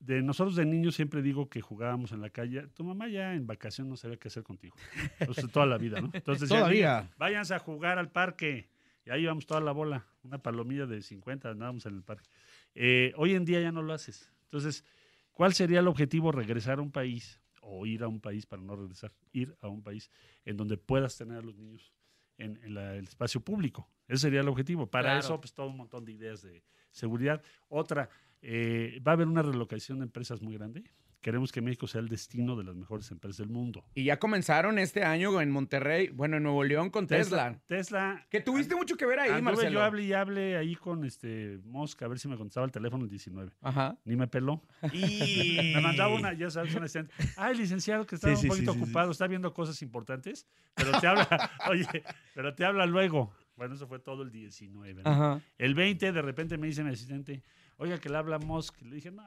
de 0.00 0.20
nosotros 0.22 0.54
de 0.56 0.66
niños 0.66 0.94
siempre 0.94 1.22
digo 1.22 1.48
que 1.48 1.60
jugábamos 1.60 2.12
en 2.12 2.20
la 2.20 2.30
calle. 2.30 2.66
Tu 2.74 2.84
mamá 2.84 3.08
ya 3.08 3.34
en 3.34 3.46
vacación 3.46 3.88
no 3.88 3.96
sabía 3.96 4.18
qué 4.18 4.28
hacer 4.28 4.42
contigo. 4.42 4.76
Entonces, 5.18 5.50
toda 5.50 5.64
la 5.66 5.78
vida, 5.78 6.00
¿no? 6.00 6.10
Entonces, 6.12 6.48
ya, 6.48 6.58
Todavía. 6.58 6.96
niños, 7.00 7.16
váyanse 7.18 7.54
a 7.54 7.58
jugar 7.58 7.98
al 7.98 8.10
parque. 8.10 8.68
Y 9.06 9.10
ahí 9.10 9.22
íbamos 9.22 9.46
toda 9.46 9.60
la 9.60 9.72
bola, 9.72 10.06
una 10.22 10.38
palomilla 10.38 10.86
de 10.86 11.02
50, 11.02 11.50
andábamos 11.50 11.86
en 11.86 11.94
el 11.96 12.02
parque. 12.04 12.28
Eh, 12.74 13.12
hoy 13.16 13.34
en 13.34 13.44
día 13.44 13.60
ya 13.60 13.72
no 13.72 13.82
lo 13.82 13.92
haces. 13.92 14.30
Entonces, 14.44 14.84
¿cuál 15.32 15.54
sería 15.54 15.80
el 15.80 15.88
objetivo? 15.88 16.32
Regresar 16.32 16.78
a 16.78 16.82
un 16.82 16.90
país 16.92 17.40
o 17.60 17.86
ir 17.86 18.02
a 18.02 18.08
un 18.08 18.20
país 18.20 18.46
para 18.46 18.62
no 18.62 18.74
regresar, 18.76 19.12
ir 19.32 19.56
a 19.60 19.68
un 19.68 19.82
país 19.82 20.10
en 20.44 20.56
donde 20.56 20.76
puedas 20.76 21.16
tener 21.16 21.38
a 21.38 21.42
los 21.42 21.56
niños 21.56 21.92
en, 22.38 22.58
en 22.64 22.74
la- 22.74 22.96
el 22.96 23.04
espacio 23.04 23.40
público. 23.40 23.88
Ese 24.08 24.22
sería 24.22 24.40
el 24.40 24.48
objetivo. 24.48 24.86
Para 24.90 25.08
Claro. 25.10 25.20
eso, 25.20 25.40
pues 25.40 25.52
todo 25.54 25.68
un 25.68 25.76
montón 25.76 26.04
de 26.04 26.12
ideas 26.12 26.42
de 26.42 26.64
seguridad. 26.90 27.42
Otra, 27.68 28.08
eh, 28.40 29.00
va 29.06 29.12
a 29.12 29.14
haber 29.14 29.28
una 29.28 29.42
relocalización 29.42 29.98
de 30.00 30.04
empresas 30.06 30.42
muy 30.42 30.54
grande. 30.54 30.82
Queremos 31.22 31.52
que 31.52 31.60
México 31.62 31.86
sea 31.86 32.00
el 32.00 32.08
destino 32.08 32.56
de 32.56 32.64
las 32.64 32.74
mejores 32.74 33.10
empresas 33.12 33.38
del 33.38 33.48
mundo. 33.48 33.84
Y 33.94 34.04
ya 34.04 34.18
comenzaron 34.18 34.78
este 34.80 35.04
año 35.04 35.40
en 35.40 35.50
Monterrey, 35.52 36.08
bueno, 36.08 36.36
en 36.36 36.42
Nuevo 36.42 36.64
León 36.64 36.90
con 36.90 37.06
Tesla. 37.06 37.60
Tesla. 37.68 38.26
Que 38.28 38.40
tuviste 38.40 38.74
mucho 38.74 38.96
que 38.96 39.06
ver 39.06 39.20
ahí, 39.20 39.28
Anduve 39.30 39.42
Marcelo. 39.42 39.70
yo 39.70 39.82
hablé 39.82 40.02
y 40.02 40.12
hablé 40.12 40.56
ahí 40.56 40.74
con 40.74 41.04
este 41.04 41.60
Mosca 41.64 42.06
a 42.06 42.08
ver 42.08 42.18
si 42.18 42.26
me 42.26 42.36
contestaba 42.36 42.66
el 42.66 42.72
teléfono 42.72 43.04
el 43.04 43.08
19. 43.10 43.52
Ajá. 43.60 43.96
Ni 44.04 44.16
me 44.16 44.26
peló. 44.26 44.60
Y- 44.92 45.60
me 45.74 45.80
mandaba 45.80 46.12
una, 46.12 46.32
ya 46.32 46.50
sabes, 46.50 46.74
una 46.74 46.86
asistente. 46.86 47.14
Ay, 47.36 47.56
licenciado, 47.56 48.04
que 48.04 48.14
estaba 48.16 48.34
Sí, 48.34 48.46
un 48.46 48.48
poquito 48.48 48.72
sí, 48.72 48.78
sí, 48.78 48.84
sí. 48.84 48.90
ocupado, 48.90 49.12
está 49.12 49.26
viendo 49.28 49.54
cosas 49.54 49.80
importantes, 49.80 50.46
pero 50.74 50.98
te 51.00 51.06
habla, 51.06 51.28
oye, 51.70 51.86
pero 52.34 52.52
te 52.54 52.64
habla 52.64 52.84
luego. 52.86 53.32
Bueno, 53.56 53.76
eso 53.76 53.86
fue 53.86 54.00
todo 54.00 54.22
el 54.24 54.32
19. 54.32 55.02
¿no? 55.04 55.08
Ajá. 55.08 55.40
El 55.56 55.74
20, 55.76 56.10
de 56.10 56.22
repente 56.22 56.58
me 56.58 56.66
dice 56.66 56.82
mi 56.82 56.90
asistente, 56.90 57.44
oiga, 57.76 57.98
que 57.98 58.08
le 58.08 58.16
habla 58.16 58.40
Musk. 58.40 58.80
Le 58.82 58.96
dije, 58.96 59.12
no, 59.12 59.22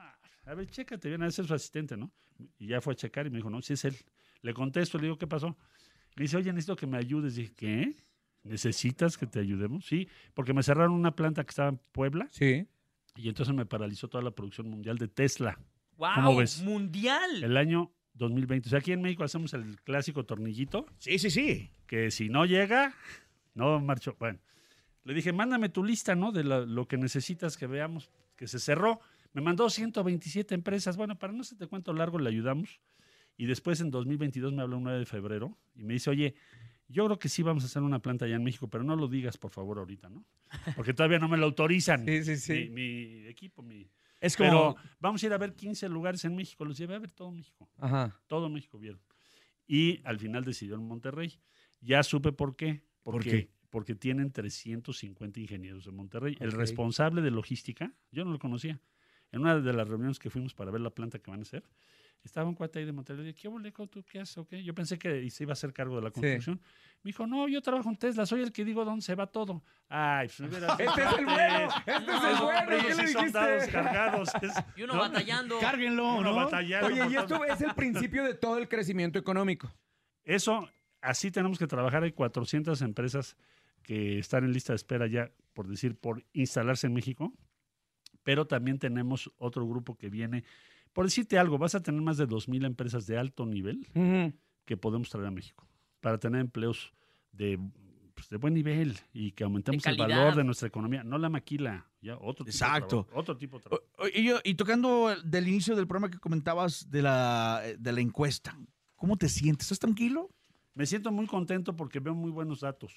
a 0.46 0.54
ver, 0.54 0.66
chécate 0.68 1.08
bien, 1.08 1.22
a 1.22 1.26
ese 1.26 1.42
es 1.42 1.48
su 1.48 1.54
asistente, 1.54 1.96
¿no? 1.96 2.10
Y 2.58 2.68
ya 2.68 2.80
fue 2.80 2.92
a 2.94 2.96
checar 2.96 3.26
y 3.26 3.30
me 3.30 3.36
dijo, 3.38 3.50
no, 3.50 3.60
sí 3.62 3.72
es 3.74 3.84
él. 3.84 3.96
Le 4.42 4.54
contesto, 4.54 4.96
le 4.98 5.04
digo, 5.04 5.18
¿qué 5.18 5.26
pasó? 5.26 5.56
Me 6.16 6.22
dice, 6.22 6.36
oye, 6.36 6.52
necesito 6.52 6.76
que 6.76 6.86
me 6.86 6.96
ayudes. 6.98 7.34
Dije, 7.36 7.52
¿qué? 7.54 7.94
¿Necesitas 8.44 9.18
que 9.18 9.26
te 9.26 9.40
ayudemos? 9.40 9.84
Sí, 9.86 10.08
porque 10.34 10.52
me 10.54 10.62
cerraron 10.62 10.92
una 10.92 11.14
planta 11.16 11.42
que 11.44 11.50
estaba 11.50 11.68
en 11.70 11.78
Puebla. 11.92 12.28
Sí. 12.30 12.66
Y 13.16 13.28
entonces 13.28 13.54
me 13.54 13.66
paralizó 13.66 14.08
toda 14.08 14.22
la 14.22 14.30
producción 14.30 14.68
mundial 14.70 14.98
de 14.98 15.08
Tesla. 15.08 15.58
¡Wow! 15.96 16.10
¿Cómo 16.14 16.36
ves? 16.36 16.62
¡Mundial! 16.62 17.42
El 17.42 17.56
año 17.56 17.90
2020. 18.14 18.68
O 18.68 18.70
sea, 18.70 18.78
aquí 18.78 18.92
en 18.92 19.02
México 19.02 19.24
hacemos 19.24 19.52
el 19.54 19.80
clásico 19.82 20.24
tornillito. 20.24 20.86
Sí, 20.98 21.18
sí, 21.18 21.30
sí. 21.30 21.70
Que 21.86 22.10
si 22.10 22.28
no 22.28 22.44
llega, 22.46 22.94
no 23.54 23.80
marchó. 23.80 24.14
Bueno, 24.18 24.38
le 25.04 25.14
dije, 25.14 25.32
mándame 25.32 25.68
tu 25.70 25.82
lista, 25.82 26.14
¿no? 26.14 26.30
De 26.30 26.44
la- 26.44 26.60
lo 26.66 26.86
que 26.86 26.98
necesitas 26.98 27.56
que 27.56 27.66
veamos, 27.66 28.10
que 28.36 28.46
se 28.46 28.58
cerró. 28.58 29.00
Me 29.36 29.42
mandó 29.42 29.68
127 29.68 30.54
empresas. 30.54 30.96
Bueno, 30.96 31.18
para 31.18 31.30
no 31.30 31.44
se 31.44 31.56
te 31.56 31.66
cuento 31.66 31.92
largo, 31.92 32.18
le 32.18 32.30
ayudamos. 32.30 32.80
Y 33.36 33.44
después 33.44 33.82
en 33.82 33.90
2022 33.90 34.54
me 34.54 34.62
habló 34.62 34.78
un 34.78 34.84
9 34.84 35.00
de 35.00 35.04
febrero 35.04 35.58
y 35.74 35.84
me 35.84 35.92
dice, 35.92 36.08
oye, 36.08 36.34
yo 36.88 37.04
creo 37.04 37.18
que 37.18 37.28
sí 37.28 37.42
vamos 37.42 37.62
a 37.62 37.66
hacer 37.66 37.82
una 37.82 37.98
planta 38.00 38.24
allá 38.24 38.36
en 38.36 38.42
México, 38.44 38.66
pero 38.70 38.82
no 38.82 38.96
lo 38.96 39.08
digas, 39.08 39.36
por 39.36 39.50
favor, 39.50 39.76
ahorita, 39.76 40.08
¿no? 40.08 40.24
Porque 40.74 40.94
todavía 40.94 41.18
no 41.18 41.28
me 41.28 41.36
lo 41.36 41.44
autorizan. 41.44 42.06
Sí, 42.06 42.24
sí, 42.24 42.36
sí. 42.38 42.70
Mi, 42.70 42.70
mi 42.70 43.26
equipo, 43.26 43.62
mi... 43.62 43.86
Es 44.22 44.38
Pero 44.38 44.74
como- 44.74 44.76
vamos 45.00 45.22
a 45.22 45.26
ir 45.26 45.32
a 45.34 45.36
ver 45.36 45.52
15 45.54 45.86
lugares 45.90 46.24
en 46.24 46.34
México. 46.34 46.64
Los 46.64 46.78
llevé 46.78 46.94
a 46.94 46.98
ver 46.98 47.10
todo 47.12 47.30
México. 47.30 47.68
Ajá. 47.76 48.18
Todo 48.28 48.48
México 48.48 48.78
vieron. 48.78 49.02
Y 49.66 50.00
al 50.04 50.18
final 50.18 50.46
decidió 50.46 50.76
en 50.76 50.88
Monterrey. 50.88 51.38
Ya 51.82 52.02
supe 52.02 52.32
por 52.32 52.56
qué. 52.56 52.82
¿Por 53.02 53.12
Porque, 53.16 53.30
qué? 53.30 53.50
Porque 53.68 53.94
tienen 53.94 54.32
350 54.32 55.40
ingenieros 55.40 55.86
en 55.86 55.94
Monterrey. 55.94 56.38
El 56.40 56.52
responsable 56.52 57.20
de 57.20 57.30
logística, 57.30 57.92
yo 58.10 58.24
no 58.24 58.32
lo 58.32 58.38
conocía. 58.38 58.80
En 59.32 59.40
una 59.40 59.58
de 59.58 59.72
las 59.72 59.88
reuniones 59.88 60.18
que 60.18 60.30
fuimos 60.30 60.54
para 60.54 60.70
ver 60.70 60.80
la 60.80 60.90
planta 60.90 61.18
que 61.18 61.30
van 61.30 61.40
a 61.40 61.42
hacer, 61.42 61.64
estaba 62.22 62.48
un 62.48 62.54
cuate 62.54 62.78
ahí 62.80 62.84
de 62.84 62.92
Monterrey. 62.92 63.22
Le 63.22 63.28
dije, 63.28 63.42
¿qué 63.42 63.48
boleco 63.48 63.86
tú 63.86 64.02
qué 64.04 64.20
haces? 64.20 64.38
o 64.38 64.46
qué?". 64.46 64.62
Yo 64.64 64.74
pensé 64.74 64.98
que 64.98 65.28
se 65.30 65.44
iba 65.44 65.52
a 65.52 65.54
hacer 65.54 65.72
cargo 65.72 65.96
de 65.96 66.02
la 66.02 66.08
Sí. 66.08 66.14
construcción. 66.14 66.60
Me 67.02 67.10
dijo, 67.10 67.26
no, 67.26 67.46
yo 67.46 67.60
trabajo 67.62 67.88
en 67.88 67.96
Tesla, 67.96 68.24
soy 68.26 68.42
el 68.42 68.52
que 68.52 68.64
digo 68.64 68.84
dónde 68.84 69.02
se 69.02 69.14
va 69.14 69.26
todo. 69.26 69.62
Ay, 69.88 70.26
pues 70.28 70.40
me 70.40 70.48
hubieras 70.48 70.78
Este 70.80 71.02
es 71.02 71.18
el 71.18 71.24
bueno, 71.24 71.68
este 71.86 71.90
es 71.92 71.96
el 71.98 72.42
bueno, 72.42 72.66
¿qué 72.68 72.76
le 72.76 72.94
son 72.94 73.06
dijiste? 73.06 73.30
dados 73.30 73.66
cargados. 73.68 74.28
es- 74.42 74.52
Y 74.76 74.82
uno 74.82 74.94
¿no? 74.94 75.00
batallando. 75.00 75.58
Cárguenlo, 75.60 76.14
Uno 76.16 76.30
¿no? 76.30 76.36
batallando 76.36 76.86
Oye, 76.88 77.06
y 77.12 77.16
esto 77.16 77.44
es 77.44 77.60
el 77.60 77.74
principio 77.74 78.24
de 78.24 78.34
todo 78.34 78.58
el 78.58 78.68
crecimiento 78.68 79.18
económico. 79.18 79.70
Eso, 80.24 80.68
así 81.00 81.30
tenemos 81.30 81.58
que 81.58 81.66
trabajar. 81.68 82.02
Hay 82.02 82.12
400 82.12 82.80
empresas 82.82 83.36
que 83.82 84.18
están 84.18 84.42
en 84.44 84.52
lista 84.52 84.72
de 84.72 84.76
espera 84.76 85.06
ya, 85.06 85.30
por 85.52 85.68
decir, 85.68 85.96
por 85.96 86.24
instalarse 86.32 86.88
en 86.88 86.94
México. 86.94 87.32
Pero 88.26 88.44
también 88.44 88.76
tenemos 88.80 89.30
otro 89.38 89.64
grupo 89.68 89.96
que 89.96 90.10
viene. 90.10 90.42
Por 90.92 91.04
decirte 91.04 91.38
algo, 91.38 91.58
vas 91.58 91.76
a 91.76 91.80
tener 91.80 92.02
más 92.02 92.16
de 92.16 92.26
2.000 92.26 92.64
empresas 92.66 93.06
de 93.06 93.16
alto 93.16 93.46
nivel 93.46 93.86
que 94.64 94.76
podemos 94.76 95.08
traer 95.10 95.28
a 95.28 95.30
México 95.30 95.64
para 96.00 96.18
tener 96.18 96.40
empleos 96.40 96.92
de, 97.30 97.56
pues, 98.14 98.28
de 98.28 98.36
buen 98.38 98.52
nivel 98.52 98.98
y 99.12 99.30
que 99.30 99.44
aumentemos 99.44 99.86
el 99.86 99.96
valor 99.96 100.34
de 100.34 100.42
nuestra 100.42 100.66
economía. 100.66 101.04
No 101.04 101.18
la 101.18 101.28
maquila, 101.28 101.86
ya 102.00 102.16
otro 102.16 102.44
tipo 102.44 102.46
de 102.46 102.50
Exacto. 102.50 103.04
trabajo, 103.04 103.20
otro 103.20 103.36
tipo 103.36 103.58
de 103.58 103.62
trabajo. 103.62 103.84
O- 103.98 104.08
Y, 104.12 104.24
yo- 104.24 104.40
y 104.42 104.54
tocando 104.56 105.12
el- 105.12 105.30
del 105.30 105.46
inicio 105.46 105.76
del 105.76 105.86
programa 105.86 106.10
que 106.10 106.18
comentabas 106.18 106.90
de 106.90 107.02
la, 107.02 107.62
de 107.78 107.92
la 107.92 108.00
encuesta, 108.00 108.58
¿cómo 108.96 109.16
te 109.16 109.28
sientes? 109.28 109.66
¿Estás 109.66 109.78
tranquilo? 109.78 110.30
Me 110.74 110.84
siento 110.84 111.12
muy 111.12 111.26
contento 111.28 111.76
porque 111.76 112.00
veo 112.00 112.14
muy 112.16 112.32
buenos 112.32 112.60
datos. 112.62 112.92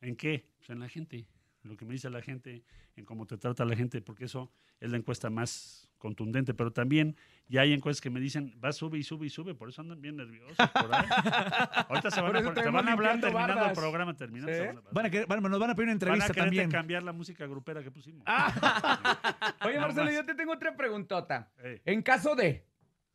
¿En 0.00 0.16
qué? 0.16 0.48
Pues 0.56 0.70
en 0.70 0.80
la 0.80 0.88
gente, 0.88 1.16
en 1.18 1.26
lo 1.62 1.76
que 1.76 1.84
me 1.84 1.92
dice 1.92 2.08
la 2.10 2.22
gente, 2.22 2.62
en 2.96 3.04
cómo 3.04 3.26
te 3.26 3.36
trata 3.36 3.64
la 3.64 3.76
gente, 3.76 4.00
porque 4.00 4.24
eso 4.26 4.50
es 4.80 4.90
la 4.90 4.96
encuesta 4.96 5.28
más 5.30 5.88
contundente. 5.98 6.54
Pero 6.54 6.72
también 6.72 7.16
ya 7.48 7.62
hay 7.62 7.72
encuestas 7.72 8.00
que 8.00 8.10
me 8.10 8.20
dicen, 8.20 8.58
va, 8.64 8.72
sube 8.72 8.98
y 8.98 9.02
sube 9.02 9.26
y 9.26 9.30
sube, 9.30 9.54
por 9.54 9.68
eso 9.68 9.82
andan 9.82 10.00
bien 10.00 10.16
nerviosos. 10.16 10.56
por 10.56 10.94
ahí. 10.94 11.06
Ahorita 11.88 12.10
se 12.10 12.20
van, 12.20 12.32
Por 12.32 12.36
a, 12.36 12.54
te 12.54 12.70
van 12.70 12.88
a 12.88 12.92
hablar 12.92 13.20
terminando 13.20 13.64
el 13.66 13.72
programa, 13.72 14.16
terminando. 14.16 14.52
¿Sí? 14.52 14.60
van 14.66 14.78
a- 14.78 14.82
Van 14.92 15.06
a 15.06 15.10
querer- 15.10 15.26
van- 15.26 15.42
nos 15.42 15.58
van 15.60 15.70
a 15.70 15.74
pedir 15.74 15.88
una 15.88 15.98
van 15.98 16.10
a 16.12 16.14
entrevista 16.14 16.34
también. 16.34 16.70
cambiar 16.70 17.02
la 17.02 17.12
música 17.12 17.46
grupera 17.46 17.82
que 17.82 17.90
pusimos. 17.90 18.24
Oye, 19.64 19.74
No 19.74 19.80
Marcelo, 19.82 20.10
yo 20.12 20.24
te 20.24 20.34
tengo 20.34 20.52
otra 20.52 20.76
preguntota. 20.76 21.50
En 21.84 22.02
caso 22.02 22.34
de, 22.36 22.64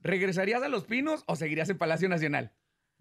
¿regresarías 0.01 0.61
a 0.63 0.67
Los 0.69 0.83
Pinos 0.85 1.23
o 1.27 1.35
seguirías 1.35 1.69
en 1.69 1.77
Palacio 1.77 2.09
Nacional? 2.09 2.51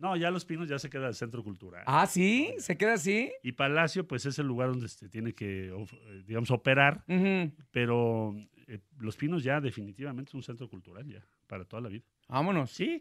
No, 0.02 0.16
ya 0.16 0.32
Los 0.32 0.44
Pinos 0.44 0.68
ya 0.68 0.80
se 0.80 0.90
queda 0.90 1.06
el 1.06 1.14
centro 1.14 1.44
cultural. 1.44 1.84
Ah, 1.86 2.06
¿sí? 2.08 2.52
¿Se 2.58 2.76
queda 2.76 2.94
así? 2.94 3.32
Y 3.44 3.52
Palacio, 3.52 4.04
pues 4.06 4.26
es 4.26 4.36
el 4.40 4.48
lugar 4.48 4.70
donde 4.70 4.88
se 4.88 5.08
tiene 5.08 5.32
que, 5.32 5.68
eh, 5.68 6.22
digamos, 6.26 6.50
operar. 6.50 7.04
Pero 7.70 8.34
eh, 8.66 8.80
Los 8.98 9.16
Pinos 9.16 9.44
ya 9.44 9.60
definitivamente 9.60 10.30
es 10.30 10.34
un 10.34 10.42
centro 10.42 10.68
cultural 10.68 11.06
ya, 11.06 11.24
para 11.46 11.64
toda 11.64 11.82
la 11.82 11.88
vida. 11.88 12.04
Vámonos. 12.28 12.72
Sí, 12.72 13.00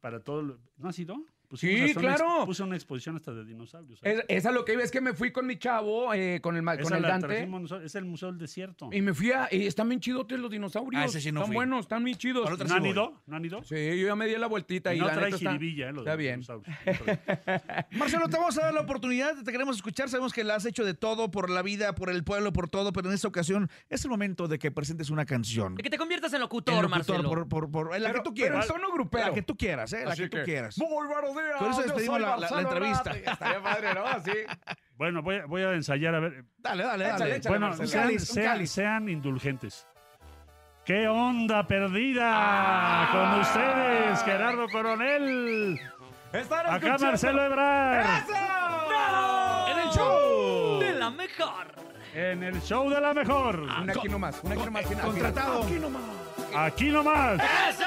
para 0.00 0.18
todo. 0.24 0.42
lo- 0.42 0.58
¿No 0.76 0.88
has 0.88 0.98
ido? 0.98 1.24
Sí, 1.54 1.94
claro. 1.94 2.44
puse 2.46 2.62
una 2.62 2.76
exposición 2.76 3.16
hasta 3.16 3.32
de 3.32 3.44
dinosaurios. 3.44 3.98
Es, 4.02 4.22
esa 4.28 4.52
lo 4.52 4.64
que 4.64 4.74
iba, 4.74 4.82
es 4.84 4.90
que 4.90 5.00
me 5.00 5.14
fui 5.14 5.32
con 5.32 5.46
mi 5.46 5.58
chavo, 5.58 6.14
eh, 6.14 6.40
con 6.40 6.56
el, 6.56 6.62
Esa 6.62 6.82
con 6.82 6.92
el 6.94 7.02
la 7.02 7.08
Dante. 7.08 7.26
trajimos 7.26 7.72
es 7.72 7.94
el 7.96 8.04
Museo 8.04 8.28
del 8.30 8.38
Desierto. 8.38 8.88
Y 8.92 9.00
me 9.02 9.12
fui 9.14 9.32
a. 9.32 9.48
y 9.50 9.66
están 9.66 9.88
bien 9.88 10.00
chidotes 10.00 10.38
los 10.38 10.50
dinosaurios. 10.50 11.02
Ah, 11.02 11.06
ese 11.06 11.20
sí 11.20 11.32
no 11.32 11.40
están 11.40 11.48
fui. 11.48 11.56
buenos, 11.56 11.80
están 11.80 12.04
bien 12.04 12.16
chidos. 12.16 12.48
¿No 12.48 12.56
sí 12.56 12.72
han 12.72 12.80
voy. 12.80 12.90
ido? 12.90 13.20
¿No 13.26 13.36
han 13.36 13.44
ido? 13.44 13.62
Sí, 13.64 13.74
yo 14.00 14.06
ya 14.06 14.14
me 14.16 14.26
di 14.26 14.36
la 14.36 14.46
vueltita. 14.46 14.94
Y 14.94 14.98
Y, 14.98 15.00
no 15.00 15.06
la 15.06 15.12
trae 15.14 15.24
neta 15.26 15.36
está, 15.36 15.52
jiribilla, 15.52 15.88
eh, 15.88 15.92
lo 15.92 16.02
de 16.04 16.10
está 16.10 16.10
los 16.12 16.18
bien. 16.18 16.40
dinosaurios. 16.40 16.76
Marcelo, 17.92 18.28
te 18.28 18.36
vamos 18.36 18.56
a 18.58 18.62
dar 18.62 18.74
la 18.74 18.80
oportunidad, 18.80 19.34
te 19.42 19.50
queremos 19.52 19.76
escuchar, 19.76 20.08
sabemos 20.08 20.32
que 20.32 20.44
la 20.44 20.54
has 20.56 20.64
hecho 20.66 20.84
de 20.84 20.94
todo 20.94 21.30
por 21.30 21.50
la 21.50 21.62
vida, 21.62 21.94
por 21.94 22.10
el 22.10 22.24
pueblo, 22.24 22.52
por 22.52 22.68
todo, 22.68 22.92
pero 22.92 23.08
en 23.08 23.14
esta 23.14 23.28
ocasión 23.28 23.68
es 23.88 24.04
el 24.04 24.10
momento 24.10 24.48
de 24.48 24.58
que 24.58 24.70
presentes 24.70 25.10
una 25.10 25.26
canción. 25.26 25.74
De 25.74 25.82
que 25.82 25.90
te 25.90 25.98
conviertas 25.98 26.32
en 26.32 26.40
locutor, 26.40 26.74
En 26.74 26.82
locutor, 26.82 27.16
Marcelo. 27.16 27.28
por, 27.28 27.48
por- 27.48 27.70
por- 27.70 27.98
la 28.00 28.08
Pero- 28.10 28.22
que 28.22 28.28
tú 28.28 28.34
pero 28.34 28.46
quieras. 28.50 28.66
en 28.66 28.72
tono 28.72 28.92
grupero. 28.92 29.26
La 29.28 29.34
que 29.34 29.42
tú 29.42 29.56
quieras, 29.56 29.92
¿eh? 29.92 30.04
La 30.04 30.12
Así 30.12 30.22
que 30.22 30.28
tú 30.28 30.36
que, 30.38 30.44
quieras. 30.44 30.78
Muy 30.78 31.06
Con 31.58 31.70
eso 31.70 31.82
despedimos 31.82 32.20
la- 32.20 32.36
la- 32.36 32.50
la 32.50 32.60
entrevista. 32.60 33.10
Estaría 33.12 33.62
padre, 33.62 33.94
¿no? 33.94 34.04
Así. 34.06 34.32
Bueno, 35.00 35.22
voy 35.22 35.36
a, 35.36 35.46
voy 35.46 35.62
a 35.62 35.72
ensayar 35.72 36.14
a 36.14 36.20
ver. 36.20 36.44
Dale, 36.58 36.84
dale, 36.84 37.04
dale. 37.06 37.36
échale, 37.36 37.58
bueno, 37.58 37.74
sean, 37.86 38.10
cáliz, 38.44 38.70
sean- 38.70 39.08
indulgentes. 39.08 39.86
¿Qué 40.84 41.08
onda 41.08 41.66
perdida 41.66 43.08
con 43.10 43.40
ustedes, 43.40 44.22
Gerardo 44.24 44.68
Coronel? 44.68 45.80
Están 46.34 46.66
Acá 46.66 46.76
escuchando- 46.76 47.06
Marcelo 47.06 47.44
Ebrard. 47.46 48.06
En 49.70 49.78
el 49.78 49.88
show. 49.90 50.80
De 50.80 50.92
la 50.92 51.10
mejor. 51.10 51.66
En 52.12 52.42
el 52.42 52.60
show 52.60 52.90
de 52.90 53.00
la 53.00 53.14
mejor. 53.14 53.60
Una 53.60 53.92
aquí 53.94 54.06
nomás, 54.08 54.38
una 54.42 54.54
aquí 54.54 54.64
nomás. 54.66 54.84
contratado. 54.86 55.62
Aquí 55.62 55.78
nomás. 55.78 56.02
Aquí 56.54 56.88
nomás. 56.90 57.40
¡Eso! 57.70 57.86